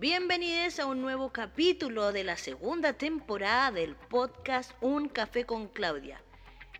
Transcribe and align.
Bienvenidos 0.00 0.80
a 0.80 0.86
un 0.86 1.00
nuevo 1.02 1.30
capítulo 1.30 2.10
de 2.10 2.24
la 2.24 2.36
segunda 2.36 2.94
temporada 2.94 3.70
del 3.70 3.94
podcast 3.94 4.72
Un 4.80 5.08
Café 5.08 5.46
con 5.46 5.68
Claudia. 5.68 6.20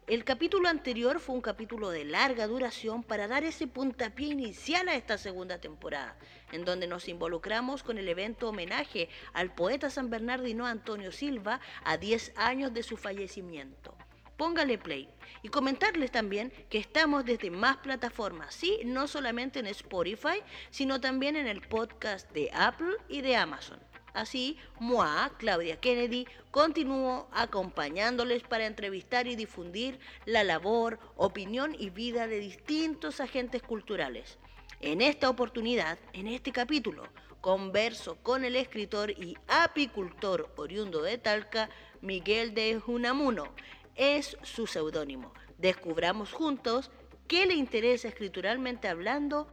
El 0.09 0.25
capítulo 0.25 0.69
anterior 0.69 1.21
fue 1.21 1.37
un 1.37 1.41
capítulo 1.41 1.91
de 1.91 2.05
larga 2.05 2.49
duración 2.49 3.05
para 3.05 3.29
dar 3.29 3.45
ese 3.45 3.69
puntapié 3.69 4.27
inicial 4.27 4.89
a 4.89 4.97
esta 4.97 5.17
segunda 5.17 5.61
temporada, 5.61 6.19
en 6.51 6.65
donde 6.65 6.89
nos 6.89 7.09
involucramos 7.09 7.85
con 7.85 7.99
el 7.99 8.09
evento 8.09 8.49
homenaje 8.49 9.09
al 9.33 9.55
poeta 9.55 9.91
san 9.91 10.11
bernardino 10.11 10.67
Antonio 10.67 11.13
Silva 11.13 11.61
a 11.85 11.97
10 11.99 12.33
años 12.35 12.75
de 12.75 12.83
su 12.83 12.97
fallecimiento 12.97 13.97
póngale 14.37 14.79
play. 14.79 15.09
Y 15.43 15.49
comentarles 15.49 16.11
también 16.11 16.53
que 16.71 16.79
estamos 16.79 17.25
desde 17.25 17.51
más 17.51 17.77
plataformas, 17.79 18.55
sí, 18.55 18.81
no 18.85 19.07
solamente 19.07 19.59
en 19.59 19.67
Spotify, 19.67 20.43
sino 20.71 21.01
también 21.01 21.37
en 21.37 21.47
el 21.47 21.61
podcast 21.61 22.31
de 22.33 22.51
Apple 22.53 22.97
y 23.09 23.21
de 23.21 23.37
Amazon. 23.37 23.79
Así, 24.15 24.57
moi, 24.79 25.29
Claudia 25.39 25.81
Kennedy, 25.81 26.27
continúo 26.53 27.29
acompañándoles 27.33 28.45
para 28.45 28.65
entrevistar 28.65 29.27
y 29.27 29.35
difundir 29.35 29.99
la 30.25 30.45
labor, 30.45 31.01
opinión 31.17 31.75
y 31.77 31.91
vida 31.91 32.29
de 32.29 32.39
distintos 32.39 33.21
agentes 33.21 33.61
culturales. 33.63 34.39
En 34.81 35.01
esta 35.01 35.29
oportunidad, 35.29 35.99
en 36.13 36.29
este 36.29 36.53
capítulo, 36.53 37.09
converso 37.41 38.17
con 38.23 38.45
el 38.45 38.55
escritor 38.55 39.11
y 39.11 39.37
apicultor 39.49 40.49
oriundo 40.57 41.03
de 41.03 41.19
Talca, 41.19 41.69
Miguel 42.01 42.55
de 42.55 42.79
Junamuno, 42.79 43.53
es 43.97 44.37
su 44.43 44.67
seudónimo. 44.67 45.33
Descubramos 45.59 46.33
juntos 46.33 46.91
qué 47.27 47.47
le 47.47 47.55
interesa 47.55 48.09
escrituralmente 48.09 48.89
hablando. 48.89 49.47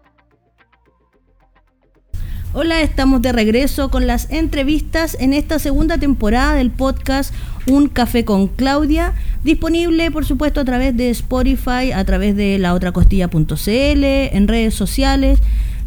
Hola, 2.54 2.82
estamos 2.82 3.22
de 3.22 3.32
regreso 3.32 3.90
con 3.90 4.08
las 4.08 4.30
entrevistas 4.30 5.16
en 5.22 5.32
esta 5.32 5.58
segunda 5.58 5.98
temporada 5.98 6.54
del 6.56 6.70
podcast 6.70 7.34
Un 7.66 7.88
Café 7.88 8.26
con 8.26 8.50
Claudia, 8.50 9.14
disponible 9.42 10.12
por 10.12 10.26
supuesto 10.26 10.60
a 10.60 10.66
través 10.66 10.98
de 10.98 11.12
Spotify, 11.12 11.94
a 11.94 12.04
través 12.04 12.36
de 12.36 12.58
laotracostilla.cl, 12.60 14.04
en 14.04 14.48
redes 14.50 14.74
sociales. 14.74 15.40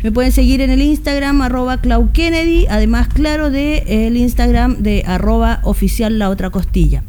Me 0.02 0.10
pueden 0.10 0.32
seguir 0.32 0.62
en 0.62 0.70
el 0.70 0.80
Instagram 0.80 1.42
arroba 1.42 1.80
Kennedy, 2.14 2.66
además 2.70 3.08
claro 3.08 3.50
de 3.50 4.06
el 4.06 4.16
Instagram 4.16 4.78
de 4.78 5.02
arroba 5.06 5.60
oficial 5.64 6.18
la 6.18 6.34
costilla. 6.50 7.02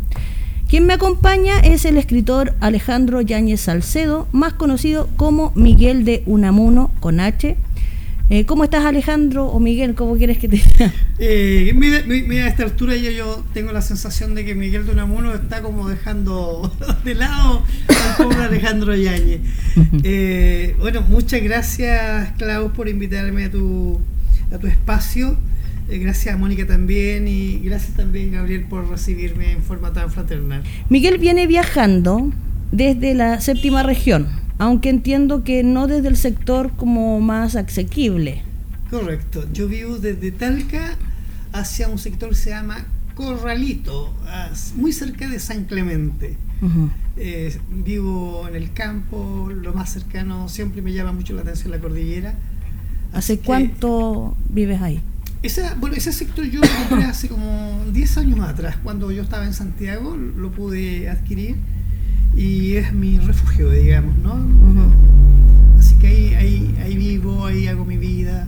Quien 0.69 0.87
me 0.87 0.93
acompaña 0.93 1.59
es 1.59 1.85
el 1.85 1.95
escritor 1.95 2.55
Alejandro 2.59 3.21
Yáñez 3.21 3.61
Salcedo, 3.61 4.27
más 4.31 4.53
conocido 4.53 5.07
como 5.15 5.51
Miguel 5.55 6.05
de 6.05 6.23
Unamuno 6.25 6.91
con 6.99 7.19
H. 7.19 7.55
Eh, 8.31 8.45
¿Cómo 8.47 8.63
estás 8.63 8.83
Alejandro 8.83 9.45
o 9.45 9.59
Miguel? 9.59 9.93
¿Cómo 9.93 10.17
quieres 10.17 10.39
que 10.39 10.49
te 10.49 10.55
diga? 10.55 10.91
Eh, 11.19 11.71
mira, 11.75 12.45
a 12.45 12.47
esta 12.47 12.63
altura 12.63 12.95
yo, 12.95 13.11
yo 13.11 13.45
tengo 13.53 13.71
la 13.71 13.83
sensación 13.83 14.33
de 14.33 14.43
que 14.43 14.55
Miguel 14.55 14.87
de 14.87 14.93
Unamuno 14.93 15.35
está 15.35 15.61
como 15.61 15.87
dejando 15.87 16.75
de 17.05 17.13
lado 17.13 17.63
al 17.87 18.25
pobre 18.25 18.43
Alejandro 18.43 18.95
Yáñez. 18.95 19.41
Eh, 20.03 20.75
bueno, 20.79 21.01
muchas 21.01 21.41
gracias 21.41 22.31
Klaus 22.37 22.71
por 22.71 22.87
invitarme 22.87 23.45
a 23.45 23.51
tu, 23.51 23.99
a 24.51 24.57
tu 24.57 24.67
espacio. 24.67 25.37
Eh, 25.87 25.99
gracias 25.99 26.33
a 26.33 26.37
Mónica 26.37 26.65
también 26.65 27.27
y 27.27 27.59
gracias 27.59 27.95
también 27.95 28.31
Gabriel 28.31 28.65
por 28.65 28.89
recibirme 28.89 29.51
en 29.51 29.61
forma 29.61 29.93
tan 29.93 30.11
fraternal. 30.11 30.63
Miguel 30.89 31.19
viene 31.19 31.45
viajando 31.45 32.31
desde 32.71 33.13
la 33.13 33.39
séptima 33.39 33.83
región, 33.83 34.27
aunque 34.57 34.89
entiendo 34.89 35.43
que 35.43 35.63
no 35.63 35.87
desde 35.87 36.07
el 36.07 36.17
sector 36.17 36.71
como 36.75 37.19
más 37.21 37.55
asequible. 37.55 38.41
Correcto, 38.89 39.45
yo 39.53 39.67
vivo 39.67 39.97
desde 39.97 40.31
Talca 40.31 40.95
hacia 41.53 41.87
un 41.87 41.99
sector 41.99 42.29
que 42.29 42.35
se 42.35 42.49
llama 42.49 42.85
Corralito, 43.13 44.13
muy 44.75 44.91
cerca 44.91 45.27
de 45.29 45.39
San 45.39 45.65
Clemente. 45.65 46.37
Eh, 47.17 47.55
vivo 47.69 48.47
en 48.47 48.55
el 48.55 48.73
campo, 48.73 49.49
lo 49.53 49.73
más 49.73 49.93
cercano, 49.93 50.49
siempre 50.49 50.81
me 50.81 50.93
llama 50.93 51.11
mucho 51.11 51.33
la 51.33 51.41
atención 51.41 51.71
la 51.71 51.79
cordillera. 51.79 52.33
¿Hace 53.13 53.39
cuánto 53.39 54.35
vives 54.49 54.81
ahí? 54.81 55.01
Bueno, 55.79 55.95
ese 55.95 56.11
sector 56.11 56.45
yo 56.45 56.61
lo 56.61 56.67
compré 56.89 57.05
hace 57.09 57.27
como 57.27 57.83
10 57.91 58.17
años 58.17 58.39
atrás, 58.41 58.77
cuando 58.83 59.11
yo 59.11 59.23
estaba 59.23 59.45
en 59.45 59.53
Santiago, 59.53 60.15
lo 60.15 60.51
pude 60.51 61.09
adquirir 61.09 61.55
y 62.35 62.75
es 62.75 62.93
mi 62.93 63.17
refugio, 63.19 63.69
digamos, 63.69 64.17
¿no? 64.17 64.35
Así 65.79 65.95
que 65.95 66.35
ahí, 66.35 66.75
ahí, 66.81 66.95
vivo, 66.97 67.45
ahí 67.45 67.67
hago 67.67 67.85
mi 67.85 67.97
vida. 67.97 68.47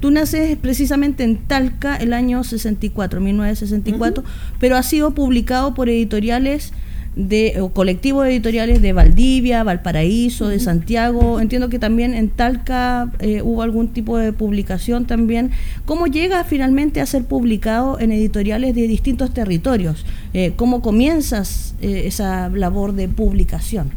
Tú 0.00 0.10
naces 0.10 0.56
precisamente 0.56 1.22
en 1.22 1.36
Talca 1.36 1.96
el 1.96 2.12
año 2.12 2.42
64, 2.42 3.20
1964, 3.20 4.24
pero 4.58 4.76
ha 4.76 4.82
sido 4.82 5.14
publicado 5.14 5.74
por 5.74 5.88
editoriales 5.88 6.72
de 7.14 7.60
o 7.60 7.72
colectivos 7.72 8.26
editoriales 8.26 8.80
de 8.80 8.92
Valdivia, 8.92 9.62
Valparaíso, 9.64 10.48
de 10.48 10.60
Santiago. 10.60 11.40
Entiendo 11.40 11.68
que 11.68 11.78
también 11.78 12.14
en 12.14 12.30
Talca 12.30 13.12
eh, 13.18 13.42
hubo 13.42 13.62
algún 13.62 13.88
tipo 13.88 14.16
de 14.16 14.32
publicación 14.32 15.06
también. 15.06 15.50
¿Cómo 15.84 16.06
llega 16.06 16.44
finalmente 16.44 17.00
a 17.00 17.06
ser 17.06 17.24
publicado 17.24 18.00
en 18.00 18.12
editoriales 18.12 18.74
de 18.74 18.88
distintos 18.88 19.34
territorios? 19.34 20.06
Eh, 20.32 20.54
¿Cómo 20.56 20.80
comienzas 20.80 21.74
eh, 21.82 22.04
esa 22.06 22.48
labor 22.48 22.94
de 22.94 23.08
publicación? 23.08 23.90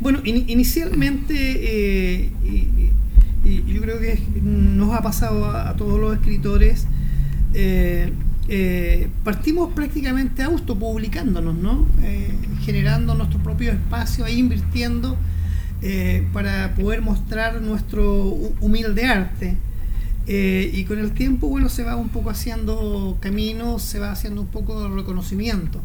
Bueno, 0.00 0.20
inicialmente, 0.24 2.30
y, 2.44 2.90
yo 3.44 3.80
creo 3.80 3.98
que 3.98 4.18
nos 4.42 4.94
ha 4.94 5.02
pasado 5.02 5.46
a, 5.46 5.76
todos 5.76 6.00
los 6.00 6.14
escritores, 6.14 6.86
eh, 8.48 9.08
partimos 9.22 9.72
prácticamente 9.72 10.42
autopublicándonos, 10.42 11.54
¿no? 11.54 11.86
Eh, 12.02 12.30
generando 12.62 13.14
nuestro 13.14 13.38
propio 13.38 13.72
espacio 13.72 14.26
e 14.26 14.32
invirtiendo 14.32 15.16
eh, 15.80 16.26
para 16.32 16.74
poder 16.74 17.02
mostrar 17.02 17.60
nuestro 17.60 18.24
humilde 18.60 19.04
arte. 19.04 19.56
y 20.26 20.84
con 20.84 20.98
el 20.98 21.12
tiempo, 21.12 21.48
bueno, 21.48 21.68
se 21.68 21.82
va 21.82 21.96
un 21.96 22.08
poco 22.08 22.30
haciendo 22.30 23.16
camino, 23.20 23.78
se 23.78 23.98
va 23.98 24.12
haciendo 24.12 24.40
un 24.42 24.46
poco 24.48 24.82
de 24.82 24.94
reconocimiento. 24.94 25.80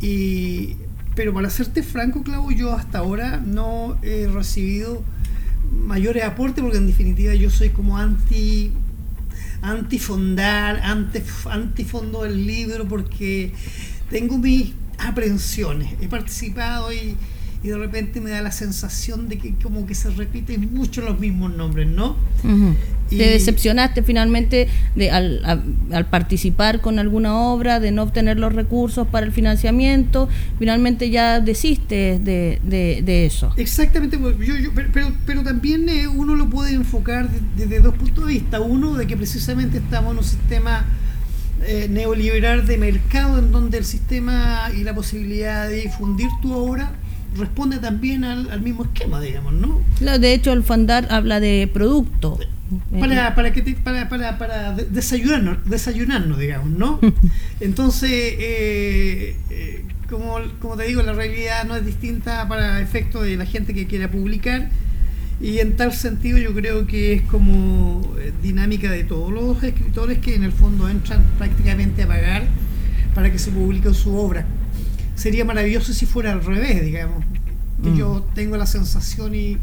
Y, 0.00 0.76
pero 1.14 1.34
para 1.34 1.50
serte 1.50 1.82
franco, 1.82 2.22
Clau, 2.22 2.50
yo 2.52 2.72
hasta 2.72 2.98
ahora 2.98 3.42
no 3.44 3.96
he 4.02 4.28
recibido 4.28 5.02
mayores 5.72 6.24
aportes 6.24 6.62
porque 6.62 6.78
en 6.78 6.86
definitiva 6.86 7.34
yo 7.34 7.50
soy 7.50 7.70
como 7.70 7.98
anti 7.98 8.72
antifondar, 9.62 10.80
antifondo 11.50 12.22
del 12.22 12.46
libro, 12.46 12.86
porque 12.88 13.52
tengo 14.10 14.38
mis 14.38 14.72
aprensiones. 14.98 15.94
He 16.00 16.08
participado 16.08 16.92
y, 16.92 17.16
de 17.62 17.76
repente 17.76 18.22
me 18.22 18.30
da 18.30 18.40
la 18.40 18.52
sensación 18.52 19.28
de 19.28 19.36
que 19.36 19.54
como 19.56 19.86
que 19.86 19.94
se 19.94 20.08
repiten 20.10 20.72
mucho 20.72 21.02
los 21.02 21.20
mismos 21.20 21.54
nombres, 21.54 21.86
¿no? 21.88 22.16
¿Te 23.10 23.30
decepcionaste 23.30 24.02
finalmente 24.02 24.68
de, 24.94 25.10
al, 25.10 26.06
participar 26.10 26.80
con 26.80 26.98
alguna 26.98 27.36
obra, 27.36 27.80
de 27.80 27.90
no 27.90 28.04
obtener 28.04 28.38
los 28.38 28.54
recursos 28.54 29.06
para 29.08 29.26
el 29.26 29.32
financiamiento? 29.32 30.28
Finalmente 30.58 31.10
ya 31.10 31.40
desistes 31.40 32.24
de, 32.24 32.60
de, 32.62 33.26
eso. 33.26 33.52
Exactamente, 33.56 34.16
pues, 34.16 34.36
pero, 34.92 35.12
pero 35.26 35.42
también 35.42 35.88
eh, 35.88 36.06
uno 36.06 36.34
lo 36.34 36.48
puede 36.48 36.72
enfocar 36.74 37.28
desde 37.56 37.80
dos 37.80 37.94
puntos 37.94 38.26
de 38.26 38.32
vista. 38.34 38.60
Uno, 38.60 38.94
de 38.94 39.06
que 39.06 39.16
precisamente 39.16 39.78
estamos 39.78 40.12
en 40.12 40.18
un 40.18 40.24
sistema 40.24 40.86
eh, 41.66 41.88
neoliberal 41.90 42.66
de 42.66 42.78
mercado 42.78 43.38
en 43.38 43.52
donde 43.52 43.78
el 43.78 43.84
sistema 43.84 44.70
y 44.74 44.82
la 44.82 44.94
posibilidad 44.94 45.68
de 45.68 45.82
difundir 45.82 46.28
tu 46.40 46.54
obra 46.54 46.92
responde 47.36 47.78
también 47.78 48.24
al, 48.24 48.60
mismo 48.62 48.84
esquema, 48.84 49.20
digamos, 49.20 49.52
¿no? 49.52 49.80
De 50.00 50.32
hecho, 50.32 50.52
el 50.52 50.62
Fandar 50.62 51.06
habla 51.10 51.38
de 51.38 51.68
producto. 51.72 52.38
Para, 52.98 53.34
para, 53.34 53.52
que 53.52 53.62
para, 53.74 54.08
para, 54.08 54.38
para 54.38 54.74
desayunarnos, 54.74 55.58
desayunarnos, 55.68 56.38
digamos, 56.38 56.70
¿no? 56.70 57.00
Entonces, 57.60 58.10
eh, 58.10 59.36
eh, 59.50 59.84
como, 60.08 60.38
como 60.60 60.76
te 60.76 60.84
digo, 60.84 61.02
la 61.02 61.12
realidad 61.12 61.64
no 61.64 61.76
es 61.76 61.84
distinta 61.84 62.46
para 62.48 62.80
efecto 62.80 63.22
de 63.22 63.36
la 63.36 63.46
gente 63.46 63.74
que 63.74 63.86
quiera 63.86 64.10
publicar. 64.10 64.70
Y 65.40 65.58
en 65.58 65.76
tal 65.76 65.94
sentido 65.94 66.36
yo 66.36 66.52
creo 66.54 66.86
que 66.86 67.14
es 67.14 67.22
como 67.22 68.14
eh, 68.18 68.32
dinámica 68.42 68.90
de 68.90 69.04
todos 69.04 69.32
los 69.32 69.62
escritores 69.62 70.18
que 70.18 70.34
en 70.34 70.44
el 70.44 70.52
fondo 70.52 70.88
entran 70.88 71.24
prácticamente 71.38 72.02
a 72.02 72.06
pagar 72.06 72.44
para 73.14 73.32
que 73.32 73.38
se 73.38 73.50
publique 73.50 73.92
su 73.94 74.14
obra 74.14 74.44
sería 75.20 75.44
maravilloso 75.44 75.92
si 75.92 76.06
fuera 76.06 76.32
al 76.32 76.42
revés, 76.42 76.82
digamos. 76.82 77.22
Mm. 77.82 77.96
Yo 77.96 78.26
tengo 78.34 78.56
la 78.56 78.64
sensación 78.64 79.34
y 79.34 79.58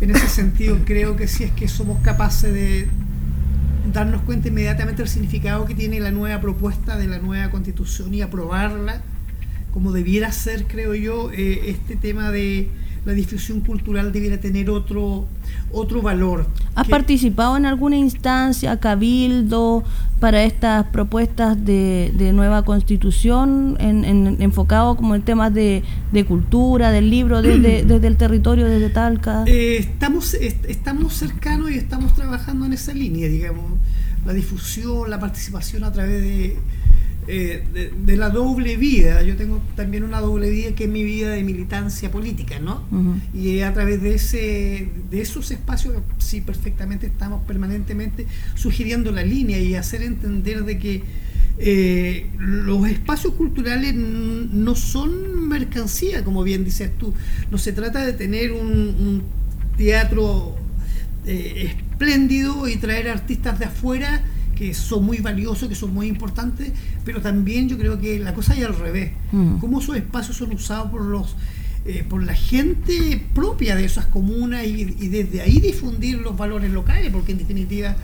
en 0.00 0.10
ese 0.10 0.28
sentido 0.28 0.78
creo 0.84 1.16
que 1.16 1.28
si 1.28 1.44
es 1.44 1.52
que 1.52 1.68
somos 1.68 2.00
capaces 2.00 2.52
de 2.52 2.88
darnos 3.92 4.22
cuenta 4.22 4.48
inmediatamente 4.48 5.02
del 5.02 5.10
significado 5.10 5.64
que 5.64 5.74
tiene 5.74 6.00
la 6.00 6.10
nueva 6.10 6.40
propuesta 6.40 6.96
de 6.96 7.06
la 7.06 7.18
nueva 7.18 7.50
constitución 7.50 8.12
y 8.12 8.22
aprobarla 8.22 9.02
como 9.72 9.92
debiera 9.92 10.32
ser, 10.32 10.64
creo 10.64 10.94
yo, 10.94 11.30
eh, 11.32 11.70
este 11.70 11.96
tema 11.96 12.30
de 12.30 12.68
la 13.08 13.14
difusión 13.14 13.60
cultural 13.60 14.12
debiera 14.12 14.36
tener 14.36 14.68
otro, 14.68 15.26
otro 15.72 16.02
valor. 16.02 16.46
¿Has 16.74 16.86
participado 16.88 17.56
en 17.56 17.64
alguna 17.64 17.96
instancia, 17.96 18.78
cabildo, 18.78 19.82
para 20.20 20.44
estas 20.44 20.84
propuestas 20.88 21.56
de, 21.64 22.12
nueva 22.34 22.66
constitución, 22.66 23.78
en, 23.80 24.36
enfocado 24.42 24.94
como 24.94 25.14
en 25.14 25.22
temas 25.22 25.54
de, 25.54 25.82
cultura, 26.28 26.90
del 26.90 27.08
libro, 27.08 27.40
desde, 27.40 27.82
desde, 27.86 28.06
el 28.06 28.18
territorio, 28.18 28.66
desde 28.66 28.90
Talca? 28.90 29.44
Eh, 29.46 29.78
estamos, 29.78 30.34
estamos 30.34 31.14
cercanos 31.14 31.70
y 31.70 31.78
estamos 31.78 32.12
trabajando 32.14 32.66
en 32.66 32.74
esa 32.74 32.92
línea, 32.92 33.26
digamos, 33.26 33.64
la 34.26 34.34
difusión, 34.34 35.08
la 35.08 35.18
participación 35.18 35.82
a 35.82 35.92
través 35.92 36.20
de 36.20 36.58
eh, 37.30 37.92
de, 38.06 38.16
la 38.16 38.30
doble 38.30 38.78
vida. 38.78 39.22
Yo 39.22 39.36
tengo 39.36 39.62
también 39.76 40.02
una 40.02 40.18
doble 40.18 40.48
vida 40.48 40.74
que 40.74 40.84
es 40.84 40.90
mi 40.90 41.04
vida 41.04 41.32
de 41.32 41.42
militancia 41.44 42.10
política, 42.10 42.58
¿no? 42.58 42.82
Y 43.34 43.60
a 43.60 43.74
través 43.74 44.00
de, 44.00 44.14
ese, 44.14 44.88
de 45.10 45.20
esos 45.20 45.50
espacios, 45.50 45.94
sí, 46.16 46.40
perfectamente 46.40 47.06
estamos 47.06 47.44
permanentemente 47.46 48.26
sugiriendo 48.54 49.12
la 49.12 49.22
línea 49.22 49.58
y 49.58 49.74
hacer 49.74 50.00
entender 50.02 50.64
de 50.64 50.78
que 50.78 51.02
eh, 51.58 52.30
los 52.38 52.88
espacios 52.88 53.34
culturales 53.34 53.94
no 53.94 54.74
son 54.74 55.48
mercancía, 55.48 56.24
como 56.24 56.42
bien 56.42 56.64
dices 56.64 56.96
tú. 56.96 57.12
No 57.50 57.58
se 57.58 57.72
trata 57.72 58.06
de 58.06 58.14
tener 58.14 58.52
un, 58.52 59.22
teatro 59.76 60.56
eh, 61.26 61.74
espléndido 61.90 62.66
y 62.68 62.78
traer 62.78 63.10
artistas 63.10 63.58
de 63.58 63.66
afuera 63.66 64.24
que 64.58 64.74
son 64.74 65.04
muy 65.04 65.18
valiosos, 65.18 65.68
que 65.68 65.76
son 65.76 65.94
muy 65.94 66.08
importantes, 66.08 66.72
pero 67.04 67.20
también 67.20 67.68
yo 67.68 67.78
creo 67.78 68.00
que 68.00 68.18
la 68.18 68.34
cosa 68.34 68.54
hay 68.54 68.64
al 68.64 68.76
revés. 68.76 69.12
Mm. 69.30 69.58
Cómo 69.58 69.80
esos 69.80 69.96
espacios 69.96 70.36
son 70.36 70.52
usados 70.52 70.90
por 70.90 71.02
los 71.02 71.36
eh, 71.84 72.04
por 72.06 72.22
la 72.22 72.34
gente 72.34 73.24
propia 73.34 73.76
de 73.76 73.84
esas 73.84 74.06
comunas 74.06 74.66
y, 74.66 74.84
desde 74.84 75.40
ahí 75.40 75.60
difundir 75.60 76.18
los 76.18 76.36
valores 76.36 76.72
locales, 76.72 77.10
porque 77.12 77.32
en 77.32 77.38
definitiva 77.38 77.96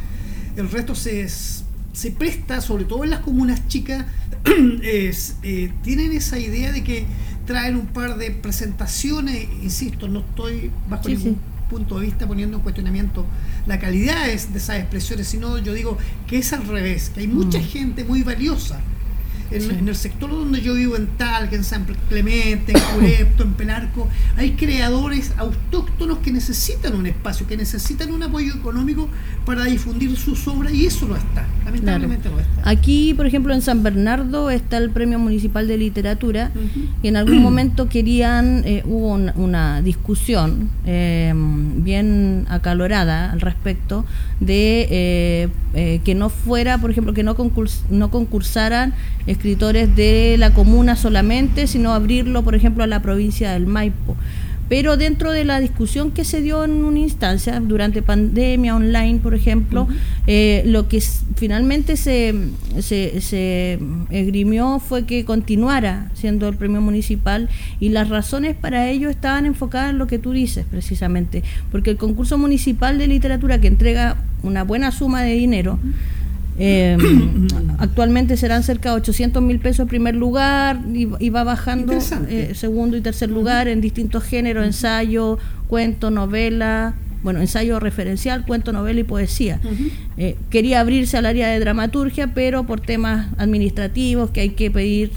el 0.56 0.70
resto 0.70 0.94
se, 0.94 1.28
se 1.28 2.10
presta, 2.12 2.60
sobre 2.60 2.84
todo 2.84 3.02
en 3.02 3.10
las 3.10 3.20
comunas 3.20 3.66
chicas, 3.66 4.06
eh, 4.82 5.72
tienen 5.82 6.12
esa 6.12 6.38
idea 6.38 6.72
de 6.72 6.84
que 6.84 7.04
traen 7.46 7.76
un 7.76 7.88
par 7.88 8.16
de 8.16 8.30
presentaciones, 8.30 9.48
insisto, 9.62 10.06
no 10.08 10.20
estoy 10.20 10.70
bajo 10.88 11.08
ningún 11.08 11.38
punto 11.74 11.98
de 11.98 12.06
vista 12.06 12.26
poniendo 12.26 12.56
en 12.56 12.62
cuestionamiento 12.62 13.26
la 13.66 13.80
calidad 13.80 14.26
de 14.26 14.34
esas 14.34 14.78
expresiones, 14.78 15.26
sino 15.26 15.58
yo 15.58 15.72
digo 15.72 15.98
que 16.28 16.38
es 16.38 16.52
al 16.52 16.66
revés, 16.68 17.10
que 17.10 17.20
hay 17.20 17.26
mucha 17.26 17.58
mm. 17.58 17.64
gente 17.64 18.04
muy 18.04 18.22
valiosa 18.22 18.80
en, 19.50 19.88
el 19.88 19.96
sector 19.96 20.30
donde 20.30 20.60
yo 20.60 20.74
vivo, 20.74 20.96
en 20.96 21.06
Talca, 21.06 21.54
en 21.54 21.64
San 21.64 21.86
Clemente, 22.08 22.72
en 22.72 22.80
Curepto, 22.94 23.42
en 23.42 23.54
Pelarco, 23.54 24.08
hay 24.36 24.52
creadores 24.52 25.32
autóctonos 25.36 26.18
que 26.18 26.32
necesitan 26.32 26.94
un 26.94 27.06
espacio, 27.06 27.46
que 27.46 27.56
necesitan 27.56 28.12
un 28.12 28.22
apoyo 28.22 28.54
económico 28.54 29.08
para 29.44 29.64
difundir 29.64 30.16
sus 30.16 30.46
obras 30.48 30.72
y 30.72 30.86
eso 30.86 31.06
no 31.06 31.16
está, 31.16 31.46
lamentablemente 31.64 32.28
no 32.28 32.40
está. 32.40 32.68
Aquí, 32.68 33.14
por 33.14 33.26
ejemplo, 33.26 33.54
en 33.54 33.62
San 33.62 33.82
Bernardo 33.82 34.50
está 34.50 34.78
el 34.78 34.90
Premio 34.90 35.18
Municipal 35.18 35.68
de 35.68 35.76
Literatura 35.76 36.50
y 37.02 37.08
en 37.08 37.16
algún 37.16 37.38
momento 37.38 37.88
querían, 37.88 38.62
eh, 38.64 38.82
hubo 38.86 39.12
una, 39.12 39.82
discusión 39.82 40.70
eh, 40.86 41.32
bien 41.34 42.46
acalorada 42.48 43.32
al 43.32 43.40
respecto 43.40 44.04
de 44.40 45.50
eh, 45.74 46.00
que 46.04 46.14
no 46.14 46.28
fuera, 46.28 46.78
por 46.78 46.90
ejemplo, 46.90 47.12
que 47.12 47.22
no, 47.22 47.36
no 47.90 48.10
concursaran 48.10 48.94
escritores 49.34 49.94
de 49.94 50.36
la 50.38 50.54
comuna 50.54 50.96
solamente, 50.96 51.66
sino 51.66 51.92
abrirlo, 51.92 52.42
por 52.42 52.54
ejemplo, 52.54 52.82
a 52.82 52.86
la 52.86 53.02
provincia 53.02 53.52
del 53.52 53.66
Maipo. 53.66 54.16
Pero 54.68 54.96
dentro 54.96 55.30
de 55.30 55.44
la 55.44 55.60
discusión 55.60 56.10
que 56.10 56.24
se 56.24 56.40
dio 56.40 56.64
en 56.64 56.72
una 56.84 56.98
instancia, 56.98 57.60
durante 57.60 58.00
pandemia 58.00 58.74
online, 58.74 59.18
por 59.18 59.34
ejemplo, 59.34 59.86
eh, 60.26 60.62
lo 60.64 60.88
que 60.88 61.02
finalmente 61.36 61.96
se, 61.96 62.34
se, 62.80 63.20
se, 63.20 63.78
esgrimió 64.08 64.78
fue 64.78 65.04
que 65.04 65.26
continuara 65.26 66.10
siendo 66.14 66.48
el 66.48 66.56
premio 66.56 66.80
municipal 66.80 67.50
y 67.78 67.90
las 67.90 68.08
razones 68.08 68.56
para 68.56 68.88
ello 68.88 69.10
estaban 69.10 69.44
enfocadas 69.44 69.90
en 69.90 69.98
lo 69.98 70.06
que 70.06 70.18
tú 70.18 70.32
dices, 70.32 70.64
precisamente, 70.70 71.42
porque 71.70 71.90
el 71.90 71.98
concurso 71.98 72.38
municipal 72.38 72.96
de 72.96 73.06
literatura 73.06 73.60
que 73.60 73.68
entrega 73.68 74.16
una 74.42 74.64
buena 74.64 74.92
suma 74.92 75.22
de 75.22 75.34
dinero, 75.34 75.78
eh, 76.58 76.96
actualmente 77.78 78.36
serán 78.36 78.62
cerca 78.62 78.90
de 78.90 78.96
800 78.96 79.42
mil 79.42 79.58
pesos 79.58 79.80
en 79.80 79.88
primer 79.88 80.14
lugar 80.14 80.80
y, 80.92 81.30
va 81.30 81.44
bajando 81.44 81.92
eh, 82.28 82.52
segundo 82.54 82.96
y 82.96 83.00
tercer 83.00 83.30
lugar 83.30 83.68
en 83.68 83.80
distintos 83.80 84.22
géneros, 84.22 84.64
ensayo, 84.64 85.38
cuento, 85.66 86.10
novela, 86.10 86.94
bueno, 87.24 87.40
ensayo 87.40 87.80
referencial, 87.80 88.44
cuento, 88.46 88.72
novela 88.72 89.00
y 89.00 89.04
poesía. 89.04 89.58
Eh, 90.18 90.36
quería 90.50 90.80
abrirse 90.80 91.16
al 91.16 91.26
área 91.26 91.48
de 91.48 91.58
dramaturgia, 91.58 92.34
pero 92.34 92.64
por 92.64 92.80
temas 92.80 93.28
administrativos, 93.38 94.30
que 94.30 94.42
hay 94.42 94.50
que 94.50 94.70
pedir 94.70 95.10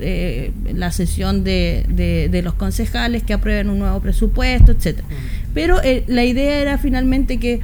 la 0.73 0.91
sesión 0.93 1.43
de, 1.43 1.85
de, 2.31 2.41
los 2.41 2.53
concejales 2.53 3.23
que 3.23 3.33
aprueben 3.33 3.69
un 3.69 3.79
nuevo 3.79 3.99
presupuesto, 3.99 4.71
etcétera. 4.71 5.05
Pero 5.53 5.81
la 6.07 6.23
idea 6.23 6.59
era 6.59 6.77
finalmente 6.77 7.37
que 7.39 7.59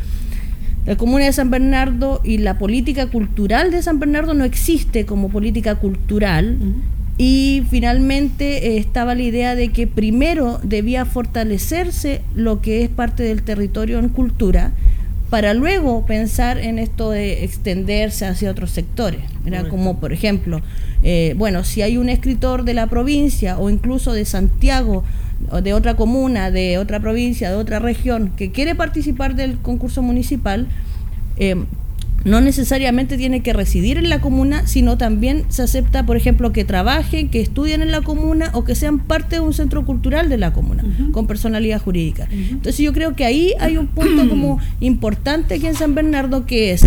la 0.86 0.98
comuna 0.98 1.26
de 1.26 1.34
San 1.34 1.50
Bernardo 1.50 2.20
y 2.24 2.40
la 2.40 2.58
política 2.58 3.08
cultural 3.08 3.72
de 3.72 3.82
San 3.82 4.00
Bernardo 4.00 4.34
no 4.34 4.44
existe 4.44 5.06
como 5.06 5.30
política 5.30 5.76
cultural. 5.76 6.58
Y 7.18 7.64
finalmente 7.70 8.68
eh, 8.68 8.78
estaba 8.78 9.14
la 9.16 9.22
idea 9.22 9.56
de 9.56 9.70
que 9.70 9.86
primero 9.88 10.60
debía 10.64 11.06
fortalecerse 11.06 12.22
lo 12.36 12.60
que 12.60 12.84
es 12.84 12.90
parte 12.90 13.24
del 13.24 13.44
territorio 13.44 14.00
en 14.00 14.10
cultura, 14.10 14.72
para 15.34 15.56
luego 15.56 16.06
pensar 16.06 16.60
en 16.60 16.78
esto 16.78 17.10
de 17.10 17.44
extenderse 17.44 18.28
hacia 18.28 18.52
otros 18.52 18.70
sectores. 18.70 19.22
Era 19.48 19.68
como, 19.68 20.00
por 20.00 20.14
ejemplo, 20.14 20.62
eh, 21.02 21.34
bueno, 21.36 21.64
si 21.64 21.82
hay 21.82 21.98
un 21.98 22.08
escritor 22.10 22.66
de 22.66 22.76
la 22.76 22.86
provincia 22.86 23.58
o 23.58 23.72
incluso 23.72 24.14
de 24.14 24.26
Santiago 24.26 25.04
de 25.64 25.74
otra 25.74 25.96
comuna, 25.96 26.52
de 26.52 26.78
otra 26.78 27.00
provincia, 27.00 27.50
de 27.50 27.56
otra 27.56 27.80
región, 27.80 28.34
que 28.38 28.52
quiere 28.52 28.76
participar 28.76 29.34
del 29.34 29.58
concurso 29.58 30.04
municipal, 30.04 30.68
eh, 31.38 31.56
no 32.26 32.42
necesariamente 32.42 33.18
tiene 33.18 33.42
que 33.42 33.54
residir 33.54 33.98
en 33.98 34.10
la 34.10 34.22
comuna, 34.22 34.66
sino 34.68 34.98
también 34.98 35.46
se 35.50 35.64
acepta, 35.64 36.06
por 36.06 36.18
ejemplo, 36.18 36.52
que 36.52 36.66
trabajen, 36.66 37.30
que 37.30 37.42
estudien 37.42 37.82
en 37.82 37.92
la 37.92 38.02
comuna 38.02 38.50
o 38.54 38.64
que 38.64 38.76
sean 38.76 39.00
parte 39.00 39.38
de 39.38 39.42
un 39.42 39.54
centro 39.54 39.86
cultural 39.86 40.30
de 40.30 40.38
la 40.38 40.54
comuna, 40.54 40.84
con 41.12 41.28
personalidad 41.28 41.82
jurídica. 41.82 42.28
Entonces 42.32 42.78
yo 42.78 42.94
creo 42.94 43.16
que 43.16 43.26
ahí 43.26 43.54
hay 43.60 43.78
un 43.78 43.88
punto 43.88 44.28
como 44.30 44.60
importante 44.80 45.56
aquí 45.56 45.68
en 45.68 45.76
San 45.76 45.96
Bernardo 45.96 46.46
que 46.46 46.72
es 46.72 46.84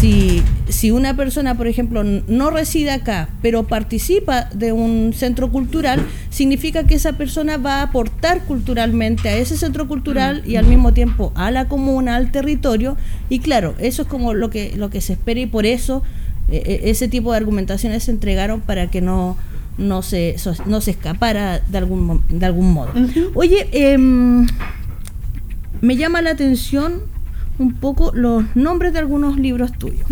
si, 0.00 0.42
si 0.68 0.90
una 0.90 1.14
persona, 1.14 1.56
por 1.56 1.66
ejemplo, 1.66 2.02
no 2.02 2.50
reside 2.50 2.90
acá, 2.90 3.28
pero 3.42 3.66
participa 3.66 4.48
de 4.54 4.72
un 4.72 5.12
centro 5.14 5.52
cultural, 5.52 6.00
significa 6.30 6.84
que 6.84 6.94
esa 6.94 7.18
persona 7.18 7.58
va 7.58 7.76
a 7.76 7.82
aportar 7.82 8.44
culturalmente 8.44 9.28
a 9.28 9.36
ese 9.36 9.58
centro 9.58 9.86
cultural 9.86 10.42
y 10.46 10.56
al 10.56 10.66
mismo 10.66 10.94
tiempo 10.94 11.32
a 11.34 11.50
la 11.50 11.68
comuna, 11.68 12.16
al 12.16 12.32
territorio. 12.32 12.96
Y 13.28 13.40
claro, 13.40 13.74
eso 13.78 14.02
es 14.02 14.08
como 14.08 14.32
lo 14.32 14.48
que, 14.48 14.69
lo 14.76 14.90
que 14.90 15.00
se 15.00 15.14
espera 15.14 15.40
y 15.40 15.46
por 15.46 15.66
eso 15.66 16.02
eh, 16.50 16.62
eh, 16.64 16.80
ese 16.84 17.08
tipo 17.08 17.30
de 17.30 17.36
argumentaciones 17.36 18.04
se 18.04 18.10
entregaron 18.10 18.60
para 18.60 18.88
que 18.88 19.00
no, 19.00 19.36
no, 19.78 20.02
se, 20.02 20.36
no 20.66 20.80
se 20.80 20.92
escapara 20.92 21.60
de 21.60 21.78
algún, 21.78 22.22
de 22.28 22.46
algún 22.46 22.72
modo. 22.72 22.92
Oye, 23.34 23.68
em, 23.72 24.46
me 25.80 25.96
llama 25.96 26.22
la 26.22 26.30
atención 26.30 27.02
un 27.58 27.74
poco 27.74 28.10
los 28.14 28.44
nombres 28.56 28.92
de 28.92 28.98
algunos 28.98 29.38
libros 29.38 29.72
tuyos. 29.72 30.06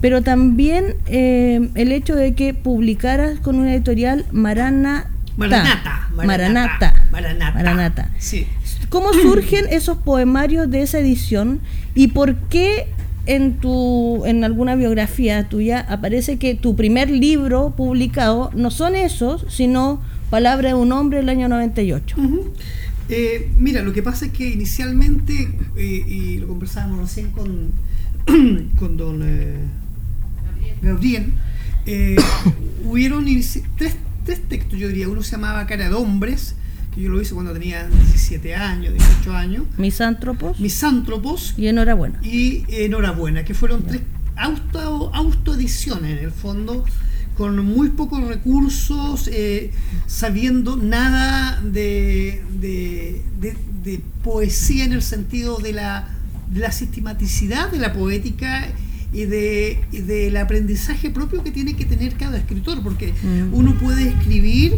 Pero 0.00 0.22
también 0.22 0.96
eh, 1.06 1.68
el 1.74 1.92
hecho 1.92 2.14
de 2.16 2.34
que 2.34 2.54
publicaras 2.54 3.38
con 3.40 3.56
una 3.56 3.74
editorial 3.74 4.24
Marana 4.30 5.10
Maranata. 5.36 6.08
Maranata. 6.14 6.94
Maranata. 7.10 8.10
Sí. 8.18 8.46
¿Cómo 8.88 9.12
surgen 9.12 9.66
esos 9.70 9.96
poemarios 9.98 10.70
de 10.70 10.82
esa 10.82 10.98
edición 10.98 11.60
y 11.94 12.08
por 12.08 12.34
qué 12.48 12.88
en 13.26 13.58
tu 13.58 14.24
en 14.24 14.44
alguna 14.44 14.76
biografía 14.76 15.48
tuya 15.48 15.80
aparece 15.88 16.38
que 16.38 16.54
tu 16.54 16.74
primer 16.76 17.10
libro 17.10 17.74
publicado 17.76 18.50
no 18.54 18.70
son 18.70 18.96
esos, 18.96 19.44
sino 19.48 20.00
Palabra 20.30 20.68
de 20.68 20.74
un 20.74 20.92
hombre 20.92 21.18
el 21.18 21.28
año 21.28 21.48
98? 21.48 22.16
Eh, 23.08 23.50
mira, 23.58 23.82
lo 23.82 23.92
que 23.92 24.00
pasa 24.00 24.26
es 24.26 24.32
que 24.32 24.48
inicialmente, 24.48 25.50
eh, 25.76 26.04
y 26.06 26.38
lo 26.38 26.46
conversábamos 26.46 27.00
recién 27.00 27.32
con, 27.32 27.72
con 28.78 28.96
don 28.96 29.20
eh, 29.24 29.56
Gabriel, 30.80 31.32
hubieron 32.84 33.24
tres, 33.76 33.96
tres, 34.24 34.40
textos, 34.48 34.78
yo 34.78 34.86
diría. 34.86 35.08
Uno 35.08 35.24
se 35.24 35.32
llamaba 35.32 35.66
Cara 35.66 35.88
de 35.88 35.94
Hombres, 35.94 36.54
que 36.94 37.02
yo 37.02 37.08
lo 37.10 37.20
hice 37.20 37.34
cuando 37.34 37.52
tenía 37.52 37.86
17 37.88 38.54
años, 38.54 38.94
18 38.94 39.32
años. 39.34 39.64
Misántropos. 39.78 40.58
Misántropos. 40.60 41.54
Y 41.56 41.68
Enhorabuena. 41.68 42.18
Y 42.22 42.64
Enhorabuena, 42.68 43.44
que 43.44 43.54
fueron 43.54 43.82
tres 43.84 44.02
auto, 44.36 45.10
autoediciones 45.14 46.18
en 46.18 46.24
el 46.24 46.32
fondo 46.32 46.84
con 47.36 47.64
muy 47.64 47.90
pocos 47.90 48.26
recursos, 48.26 49.28
eh, 49.32 49.70
sabiendo 50.06 50.76
nada 50.76 51.60
de, 51.62 52.42
de 53.82 54.00
poesía 54.22 54.84
en 54.84 54.92
el 54.92 55.02
sentido 55.02 55.58
de 55.58 55.72
la, 55.72 56.08
de 56.52 56.60
la 56.60 56.72
sistematicidad 56.72 57.70
de 57.70 57.78
la 57.78 57.92
poética 57.92 58.68
y, 59.12 59.24
de, 59.24 59.82
y 59.90 59.98
del 60.02 60.36
aprendizaje 60.36 61.10
propio 61.10 61.42
que 61.42 61.50
tiene 61.50 61.74
que 61.74 61.84
tener 61.84 62.14
cada 62.16 62.36
escritor, 62.38 62.82
porque 62.82 63.12
Mm. 63.22 63.54
uno 63.54 63.74
puede 63.78 64.08
escribir, 64.10 64.74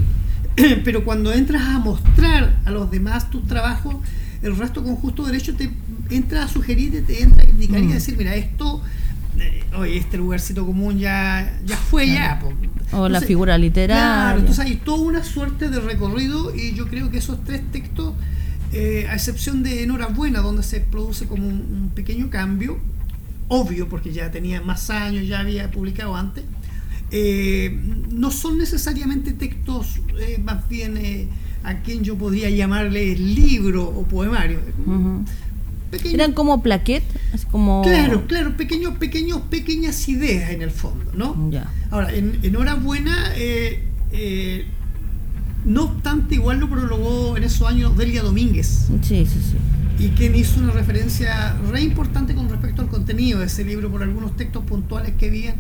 pero 0.85 1.05
cuando 1.05 1.33
entras 1.33 1.63
a 1.63 1.79
mostrar 1.79 2.57
a 2.65 2.71
los 2.71 2.91
demás 2.91 3.31
tus 3.31 3.47
trabajos, 3.47 3.97
el 4.43 4.57
resto 4.57 4.83
con 4.83 4.97
justo 4.97 5.25
derecho 5.25 5.55
te 5.55 5.71
entra 6.11 6.45
a 6.45 6.49
sugerir, 6.49 7.05
te 7.07 7.23
entra 7.23 7.43
a 7.43 7.47
criticar 7.47 7.81
y 7.81 7.87
Mm. 7.87 7.91
a 7.91 7.95
decir, 7.95 8.17
mira, 8.17 8.35
esto, 8.35 8.83
eh, 9.39 9.63
oye, 9.77 9.97
este 9.99 10.19
lugarcito 10.19 10.67
común 10.67 10.99
ya, 10.99 11.59
ya 11.65 11.77
fue 11.77 12.07
ya. 12.09 12.39
po". 12.41 12.53
O 12.97 13.09
la 13.09 13.21
figura 13.23 13.57
literaria. 13.57 14.03
Claro, 14.03 14.39
entonces 14.41 14.65
hay 14.65 14.77
toda 14.77 15.03
una 15.03 15.25
suerte 15.25 15.69
de 15.71 15.81
recorrido 15.81 16.55
y 16.55 16.75
yo 16.75 16.89
creo 16.89 17.11
que 17.11 17.19
esos 17.19 17.43
tres 17.45 17.63
textos, 17.73 18.13
eh, 18.73 19.07
a 19.09 19.15
excepción 19.15 19.63
de 19.63 19.83
Enhorabuena, 19.85 20.41
donde 20.41 20.63
se 20.63 20.81
produce 20.81 21.27
como 21.27 21.47
un, 21.47 21.55
un 21.55 21.91
pequeño 21.95 22.29
cambio, 22.29 22.79
obvio 23.49 23.89
porque 23.89 24.13
ya 24.13 24.31
tenía 24.31 24.61
más 24.61 24.91
años, 24.91 25.27
ya 25.27 25.41
había 25.41 25.71
publicado 25.71 26.17
antes, 26.17 26.45
eh, 27.13 27.79
no 28.11 28.31
son 28.31 28.59
necesariamente 28.59 29.33
textos 29.33 30.01
eh, 30.19 30.39
más 30.43 30.69
bien 30.69 30.97
eh, 30.97 31.29
a 31.63 31.81
quien 31.83 32.03
yo 32.03 32.17
podría 32.17 32.51
llamarle 32.51 33.15
libro 33.17 33.85
o 33.85 34.05
poemario. 34.05 34.59
Pequeños- 35.91 36.15
Eran 36.15 36.33
como 36.33 36.63
plaquet, 36.63 37.03
como... 37.51 37.83
Claro, 37.83 38.27
claro, 38.27 38.57
pequeños, 38.57 38.97
pequeños, 38.97 39.43
pequeñas 39.43 40.09
ideas 40.09 40.51
en 40.51 40.63
el 40.63 40.71
fondo, 40.71 41.13
¿no? 41.15 41.51
Ya. 41.51 41.71
Ahora, 41.91 42.15
en, 42.15 42.39
enhorabuena, 42.43 43.33
eh, 43.37 43.85
eh, 44.11 44.65
no 45.67 45.85
obstante, 45.85 46.37
igual 46.37 46.61
lo 46.61 46.71
prologó 46.71 47.37
en 47.37 47.45
esos 47.45 47.69
años 47.69 47.95
Delia 47.97 48.23
Domínguez, 48.23 48.87
Sí, 49.03 49.27
sí, 49.27 49.39
sí. 49.51 50.05
y 50.05 50.09
quien 50.09 50.35
hizo 50.35 50.61
una 50.61 50.73
referencia 50.73 51.57
re 51.71 51.83
importante 51.83 52.35
con 52.35 52.49
respecto 52.49 52.81
al 52.81 52.89
contenido 52.89 53.41
de 53.41 53.47
ese 53.47 53.63
libro 53.63 53.91
por 53.91 54.03
algunos 54.03 54.35
textos 54.37 54.65
puntuales 54.65 55.13
que 55.19 55.27
había 55.29 55.55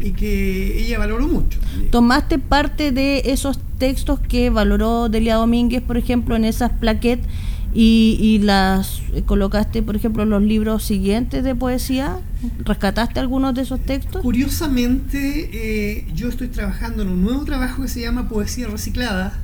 y 0.00 0.10
que 0.12 0.80
ella 0.84 0.98
valoró 0.98 1.26
mucho. 1.26 1.58
¿Tomaste 1.90 2.38
parte 2.38 2.92
de 2.92 3.22
esos 3.26 3.58
textos 3.78 4.20
que 4.20 4.50
valoró 4.50 5.08
Delia 5.08 5.36
Domínguez, 5.36 5.82
por 5.82 5.96
ejemplo, 5.96 6.36
en 6.36 6.44
esas 6.44 6.70
plaquettes 6.72 7.26
y, 7.74 8.16
y 8.20 8.38
las 8.38 9.02
colocaste, 9.26 9.82
por 9.82 9.96
ejemplo, 9.96 10.22
en 10.22 10.30
los 10.30 10.42
libros 10.42 10.82
siguientes 10.82 11.44
de 11.44 11.54
poesía? 11.54 12.18
¿Rescataste 12.64 13.20
algunos 13.20 13.54
de 13.54 13.62
esos 13.62 13.80
textos? 13.80 14.22
Curiosamente, 14.22 15.50
eh, 15.52 16.06
yo 16.14 16.28
estoy 16.28 16.48
trabajando 16.48 17.02
en 17.02 17.08
un 17.08 17.22
nuevo 17.22 17.44
trabajo 17.44 17.82
que 17.82 17.88
se 17.88 18.00
llama 18.00 18.28
Poesía 18.28 18.68
Reciclada, 18.68 19.38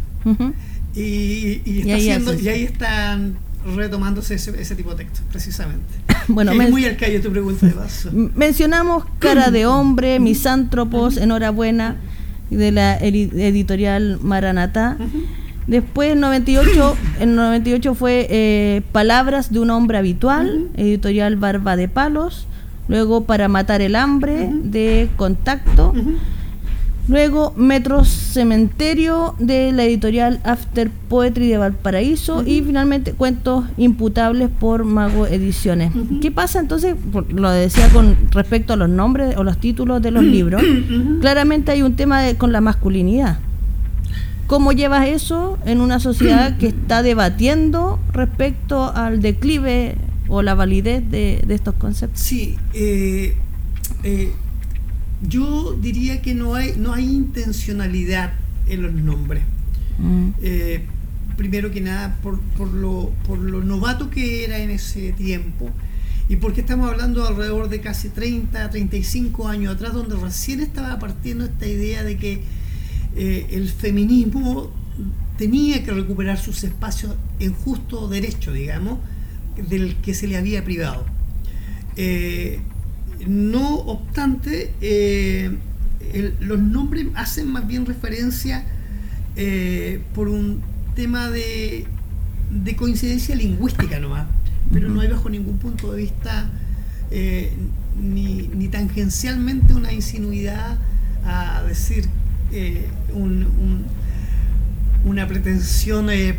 y, 0.94 1.00
y, 1.00 1.62
Y 1.64 1.78
está 1.80 1.94
ahí 1.94 2.10
haciendo- 2.10 2.34
y 2.40 2.48
ahí 2.48 2.62
están 2.64 3.36
retomándose 3.76 4.34
ese, 4.34 4.60
ese 4.60 4.74
tipo 4.74 4.90
de 4.90 4.96
textos, 5.04 5.22
precisamente. 5.30 5.84
Bueno, 6.28 6.52
es 6.52 6.70
muy 6.70 6.84
al 6.84 6.96
callo 6.96 7.20
tu 7.20 7.30
pregunta 7.32 7.66
de 7.66 7.72
paso. 7.72 8.08
Mencionamos 8.12 9.04
Cara 9.18 9.50
de 9.50 9.66
Hombre, 9.66 10.20
Misántropos, 10.20 11.16
Enhorabuena, 11.16 11.96
de 12.50 12.70
la 12.70 12.98
edi- 13.00 13.32
editorial 13.34 14.18
Maranatá. 14.22 14.96
Después, 15.66 16.12
en 16.12 16.20
98, 16.20 16.96
en 17.20 17.34
98 17.34 17.94
fue 17.94 18.26
eh, 18.30 18.82
Palabras 18.92 19.52
de 19.52 19.58
un 19.60 19.70
hombre 19.70 19.98
habitual, 19.98 20.68
editorial 20.76 21.36
Barba 21.36 21.74
de 21.76 21.88
Palos. 21.88 22.46
Luego, 22.88 23.24
Para 23.24 23.48
matar 23.48 23.80
el 23.80 23.96
hambre, 23.96 24.48
de 24.52 25.08
Contacto. 25.16 25.92
Luego, 27.08 27.52
Metro 27.56 28.04
Cementerio, 28.04 29.34
de 29.38 29.72
la 29.72 29.84
editorial 29.84 30.40
After 30.44 30.88
Poetry 31.08 31.48
de 31.48 31.58
Valparaíso. 31.58 32.42
Y 32.46 32.62
finalmente, 32.62 33.12
Cuentos 33.12 33.64
imputables 33.76 34.48
por 34.50 34.84
Mago 34.84 35.26
Ediciones. 35.26 35.92
¿Qué 36.20 36.30
pasa 36.30 36.60
entonces? 36.60 36.94
Por- 37.12 37.32
Lo 37.32 37.50
decía 37.50 37.88
con 37.88 38.16
respecto 38.30 38.72
a 38.72 38.76
los 38.76 38.88
nombres 38.88 39.36
o 39.36 39.42
los 39.44 39.58
títulos 39.58 40.00
de 40.00 40.10
los 40.12 40.22
libros. 40.22 40.62
Claramente 41.20 41.72
hay 41.72 41.82
un 41.82 41.94
tema 41.96 42.22
de- 42.22 42.36
con 42.36 42.52
la 42.52 42.60
masculinidad. 42.60 43.38
¿Cómo 44.46 44.72
llevas 44.72 45.06
eso 45.08 45.58
en 45.64 45.80
una 45.80 45.98
sociedad 45.98 46.56
que 46.58 46.66
está 46.68 47.02
debatiendo 47.02 47.98
respecto 48.12 48.92
al 48.94 49.22
declive 49.22 49.96
o 50.28 50.42
la 50.42 50.54
validez 50.54 51.02
de, 51.10 51.42
de 51.46 51.54
estos 51.54 51.74
conceptos? 51.74 52.20
Sí, 52.20 52.56
eh, 52.74 53.34
eh, 54.04 54.32
yo 55.28 55.76
diría 55.80 56.22
que 56.22 56.34
no 56.34 56.54
hay, 56.54 56.74
no 56.76 56.92
hay 56.94 57.04
intencionalidad 57.04 58.32
en 58.66 58.82
los 58.82 58.92
nombres. 58.92 59.42
Mm, 59.98 60.28
Eh, 60.42 60.84
primero 61.36 61.70
que 61.70 61.80
nada, 61.80 62.16
por, 62.22 62.38
por, 62.40 62.72
lo, 62.72 63.12
por 63.26 63.38
lo 63.38 63.62
novato 63.62 64.10
que 64.10 64.44
era 64.44 64.58
en 64.58 64.70
ese 64.70 65.12
tiempo 65.12 65.70
y 66.28 66.36
porque 66.36 66.60
estamos 66.60 66.90
hablando 66.90 67.26
alrededor 67.26 67.68
de 67.68 67.80
casi 67.80 68.08
30, 68.08 68.70
35 68.70 69.48
años 69.48 69.74
atrás, 69.74 69.92
donde 69.92 70.16
recién 70.16 70.60
estaba 70.60 70.98
partiendo 70.98 71.44
esta 71.44 71.66
idea 71.66 72.02
de 72.04 72.16
que 72.16 72.42
eh, 73.16 73.46
el 73.50 73.68
feminismo 73.68 74.70
tenía 75.36 75.82
que 75.82 75.90
recuperar 75.90 76.38
sus 76.38 76.64
espacios 76.64 77.14
en 77.40 77.52
justo 77.52 78.08
derecho, 78.08 78.52
digamos, 78.52 78.98
del 79.68 79.96
que 79.96 80.14
se 80.14 80.26
le 80.26 80.36
había 80.36 80.64
privado. 80.64 81.04
Eh, 81.96 82.60
no 83.26 83.74
obstante, 83.76 84.72
eh, 84.80 85.50
el- 86.12 86.34
los 86.40 86.58
nombres 86.60 87.06
hacen 87.14 87.48
más 87.50 87.66
bien 87.66 87.86
referencia 87.86 88.64
eh, 89.36 90.00
por 90.14 90.28
un 90.28 90.60
tema 90.94 91.30
de, 91.30 91.86
de 92.50 92.76
coincidencia 92.76 93.34
lingüística 93.34 93.98
nomás, 93.98 94.26
pero 94.72 94.88
no 94.88 95.00
hay 95.00 95.08
bajo 95.08 95.30
ningún 95.30 95.58
punto 95.58 95.92
de 95.92 96.02
vista 96.02 96.50
eh, 97.10 97.52
ni, 98.02 98.48
ni 98.54 98.68
tangencialmente 98.68 99.74
una 99.74 99.92
insinuidad 99.92 100.78
a 101.24 101.62
decir 101.66 102.08
un- 103.14 103.44
un- 103.44 103.84
una 105.04 105.26
pretensión 105.26 106.10
eh, 106.10 106.34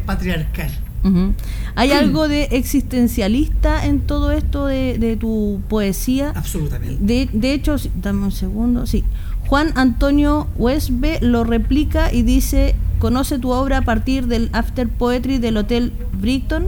¿Hay 1.76 1.92
algo 1.92 2.28
de 2.28 2.44
existencialista 2.52 3.86
en 3.86 4.02
todo 4.02 4.32
esto 4.32 4.66
de, 4.68 4.98
de 4.98 5.18
tu 5.18 5.62
poesía? 5.70 6.32
Absolutamente. 6.36 6.98
De, 7.04 7.30
de 7.32 7.54
hecho, 7.54 7.78
sí, 7.78 7.92
dame 8.02 8.26
un 8.26 8.32
segundo, 8.32 8.86
sí. 8.86 9.04
Juan 9.48 9.72
Antonio 9.76 10.48
Huesbe 10.56 11.20
lo 11.22 11.44
replica 11.44 12.14
y 12.14 12.24
dice, 12.24 12.76
conoce 13.00 13.38
tu 13.40 13.52
obra 13.52 13.80
a 13.80 13.82
partir 13.82 14.28
del 14.28 14.50
After 14.54 14.88
Poetry 14.88 15.38
del 15.38 15.58
Hotel 15.58 15.92
Brighton, 16.14 16.68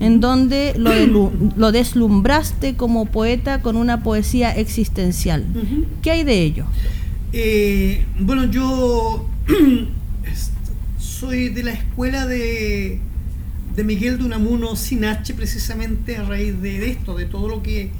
en 0.00 0.20
donde 0.20 0.74
lo, 0.76 1.32
lo 1.56 1.72
deslumbraste 1.72 2.76
como 2.76 3.06
poeta 3.06 3.62
con 3.62 3.76
una 3.76 4.02
poesía 4.02 4.50
existencial. 4.52 5.46
¿Qué 6.02 6.10
hay 6.10 6.24
de 6.24 6.42
ello? 6.42 6.66
Eh, 7.32 8.04
bueno, 8.18 8.44
yo 8.44 9.26
soy 10.98 11.48
de 11.48 11.62
la 11.62 11.72
escuela 11.72 12.26
de, 12.26 13.00
de 13.76 13.84
Miguel 13.84 14.18
de 14.18 14.24
Unamuno 14.24 14.76
sin 14.76 15.04
H, 15.04 15.34
precisamente 15.34 16.16
a 16.16 16.24
raíz 16.24 16.60
de, 16.60 16.90
esto, 16.90 17.16
de 17.16 17.24
todo 17.26 17.48
lo 17.48 17.62
que 17.62 17.90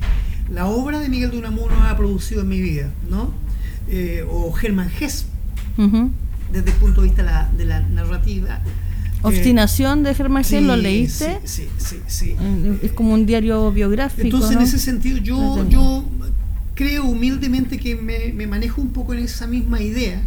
la 0.53 0.67
obra 0.67 0.99
de 1.01 1.09
Miguel 1.09 1.31
de 1.31 1.39
Unamuno 1.39 1.75
ha 1.85 1.97
producido 1.97 2.43
en 2.43 2.49
mi 2.49 2.61
vida, 2.61 2.91
¿no? 3.11 3.33
Eh, 3.89 4.25
o 4.31 4.53
Germán 4.53 4.91
Hess, 5.01 5.27
Ujú. 5.79 6.11
desde 6.53 6.71
el 6.71 6.77
punto 6.77 7.01
de 7.01 7.09
vista 7.09 7.23
la- 7.23 7.51
de 7.57 7.65
la 7.65 7.81
narrativa. 7.81 8.61
Eh, 8.65 9.19
Obstinación 9.23 10.03
de 10.03 10.15
Germán 10.15 10.45
Gell, 10.45 10.67
¿lo 10.67 10.77
sí, 10.77 10.83
leíste? 10.83 11.39
Sí, 11.45 11.69
sí, 11.79 11.97
sí. 12.09 12.35
sí. 12.35 12.37
Es 12.83 12.93
como 12.93 13.15
un 13.15 13.25
diario 13.25 13.71
biográfico. 13.73 14.25
Entonces, 14.27 14.53
¿no? 14.53 14.61
en 14.61 14.67
ese 14.67 14.79
sentido, 14.79 15.19
yo, 15.19 15.67
yo 15.69 16.05
creo 16.75 17.05
humildemente 17.05 17.79
que 17.79 17.95
me, 17.95 18.33
me 18.35 18.47
manejo 18.47 18.81
un 18.81 18.91
poco 18.91 19.15
en 19.15 19.21
esa 19.21 19.47
misma 19.47 19.81
idea 19.81 20.21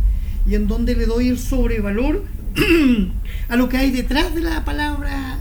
y 0.47 0.55
en 0.55 0.67
donde 0.67 0.95
le 0.95 1.05
doy 1.07 1.27
el 1.27 1.37
sobrevalor 1.39 2.23
a 3.49 3.55
lo 3.55 3.69
que 3.69 3.77
hay 3.77 3.91
detrás 3.91 4.33
de 4.33 4.41
la 4.41 4.65
palabra 4.65 5.39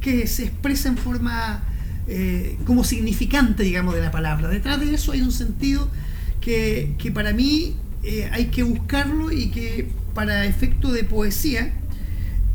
que 0.00 0.26
se 0.26 0.44
expresa 0.44 0.88
en 0.88 0.98
forma 0.98 1.62
eh, 2.06 2.58
como 2.66 2.84
significante, 2.84 3.62
digamos, 3.62 3.94
de 3.94 4.02
la 4.02 4.10
palabra. 4.10 4.48
Detrás 4.48 4.80
de 4.80 4.94
eso 4.94 5.12
hay 5.12 5.22
un 5.22 5.32
sentido 5.32 5.90
que, 6.40 6.94
que 6.98 7.10
para 7.10 7.32
mí 7.32 7.76
eh, 8.02 8.28
hay 8.32 8.46
que 8.46 8.62
buscarlo 8.62 9.32
y 9.32 9.50
que 9.50 9.88
para 10.14 10.44
efecto 10.44 10.92
de 10.92 11.04
poesía 11.04 11.72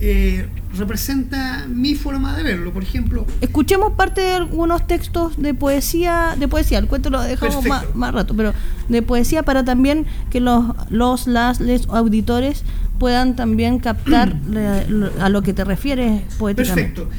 eh, 0.01 0.47
representa 0.77 1.65
mi 1.67 1.95
forma 1.95 2.35
de 2.37 2.43
verlo. 2.43 2.71
Por 2.71 2.83
ejemplo, 2.83 3.25
Escuchemos 3.41 3.93
parte 3.93 4.21
de 4.21 4.31
algunos 4.31 4.87
textos 4.87 5.41
de 5.41 5.53
poesía, 5.53 6.35
de 6.39 6.47
poesía, 6.47 6.77
el 6.77 6.87
cuento 6.87 7.09
lo 7.09 7.21
dejamos 7.21 7.65
más, 7.65 7.83
más 7.95 8.13
rato, 8.13 8.33
pero 8.35 8.53
de 8.87 9.01
poesía 9.01 9.43
para 9.43 9.65
también 9.65 10.05
que 10.29 10.39
los, 10.39 10.65
los 10.89 11.27
las 11.27 11.59
les 11.59 11.87
auditores 11.89 12.63
puedan 12.97 13.35
también 13.35 13.79
captar 13.79 14.35
a 15.19 15.29
lo 15.29 15.41
que 15.41 15.53
te 15.53 15.65
refieres 15.65 16.21
poéticamente. 16.37 17.01
Perfecto. 17.01 17.09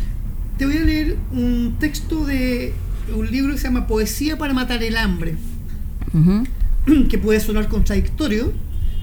Te 0.57 0.67
voy 0.67 0.77
a 0.77 0.85
leer 0.85 1.17
un 1.33 1.77
texto 1.79 2.25
de 2.25 2.75
un 3.15 3.31
libro 3.31 3.53
que 3.55 3.59
se 3.59 3.65
llama 3.65 3.87
Poesía 3.87 4.39
para 4.39 4.55
matar 4.55 4.83
el 4.83 4.97
hambre, 4.97 5.35
que 7.11 7.19
puede 7.19 7.41
sonar 7.41 7.69
contradictorio, 7.69 8.53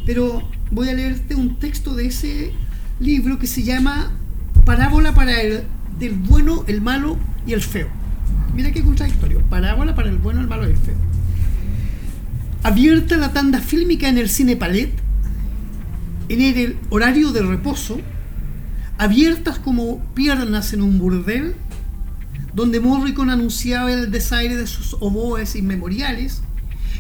pero 0.06 0.42
voy 0.72 0.90
a 0.90 0.94
leerte 0.94 1.36
un 1.36 1.60
texto 1.60 1.94
de 1.94 2.08
ese 2.08 2.52
libro 3.00 3.40
que 3.40 3.48
se 3.48 3.64
llama 3.64 4.12
Parábola 4.66 5.14
para 5.14 5.42
el, 5.42 5.64
del 6.00 6.14
bueno, 6.14 6.64
el 6.68 6.82
malo 6.82 7.18
y 7.46 7.54
el 7.54 7.62
feo. 7.62 7.88
Mira 8.54 8.72
qué 8.72 8.82
contradictorio. 8.82 9.42
Parábola 9.50 9.96
para 9.96 10.10
el 10.10 10.18
bueno, 10.18 10.42
el 10.42 10.48
malo 10.48 10.68
y 10.68 10.72
el 10.72 10.78
feo. 10.78 10.96
Abierta 12.64 13.18
la 13.18 13.34
tanda 13.34 13.60
fílmica 13.60 14.10
en 14.10 14.18
el 14.18 14.30
cine 14.30 14.56
Palet, 14.56 14.92
en 16.30 16.42
el 16.42 16.78
horario 16.90 17.32
de 17.32 17.42
reposo, 17.44 18.00
abiertas 18.98 19.60
como 19.60 20.00
piernas 20.16 20.74
en 20.74 20.82
un 20.82 21.00
burdel, 21.00 21.56
donde 22.54 22.80
Morricone 22.80 23.32
anunciaba 23.32 23.94
el 23.94 24.12
desaire 24.12 24.56
de 24.56 24.68
sus 24.68 24.96
oboes 25.00 25.56
inmemoriales, 25.56 26.42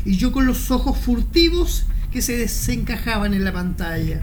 y 0.05 0.15
yo 0.15 0.31
con 0.31 0.45
los 0.45 0.71
ojos 0.71 0.97
furtivos 0.97 1.85
que 2.11 2.21
se 2.21 2.37
desencajaban 2.37 3.33
en 3.33 3.43
la 3.43 3.51
pantalla. 3.51 4.21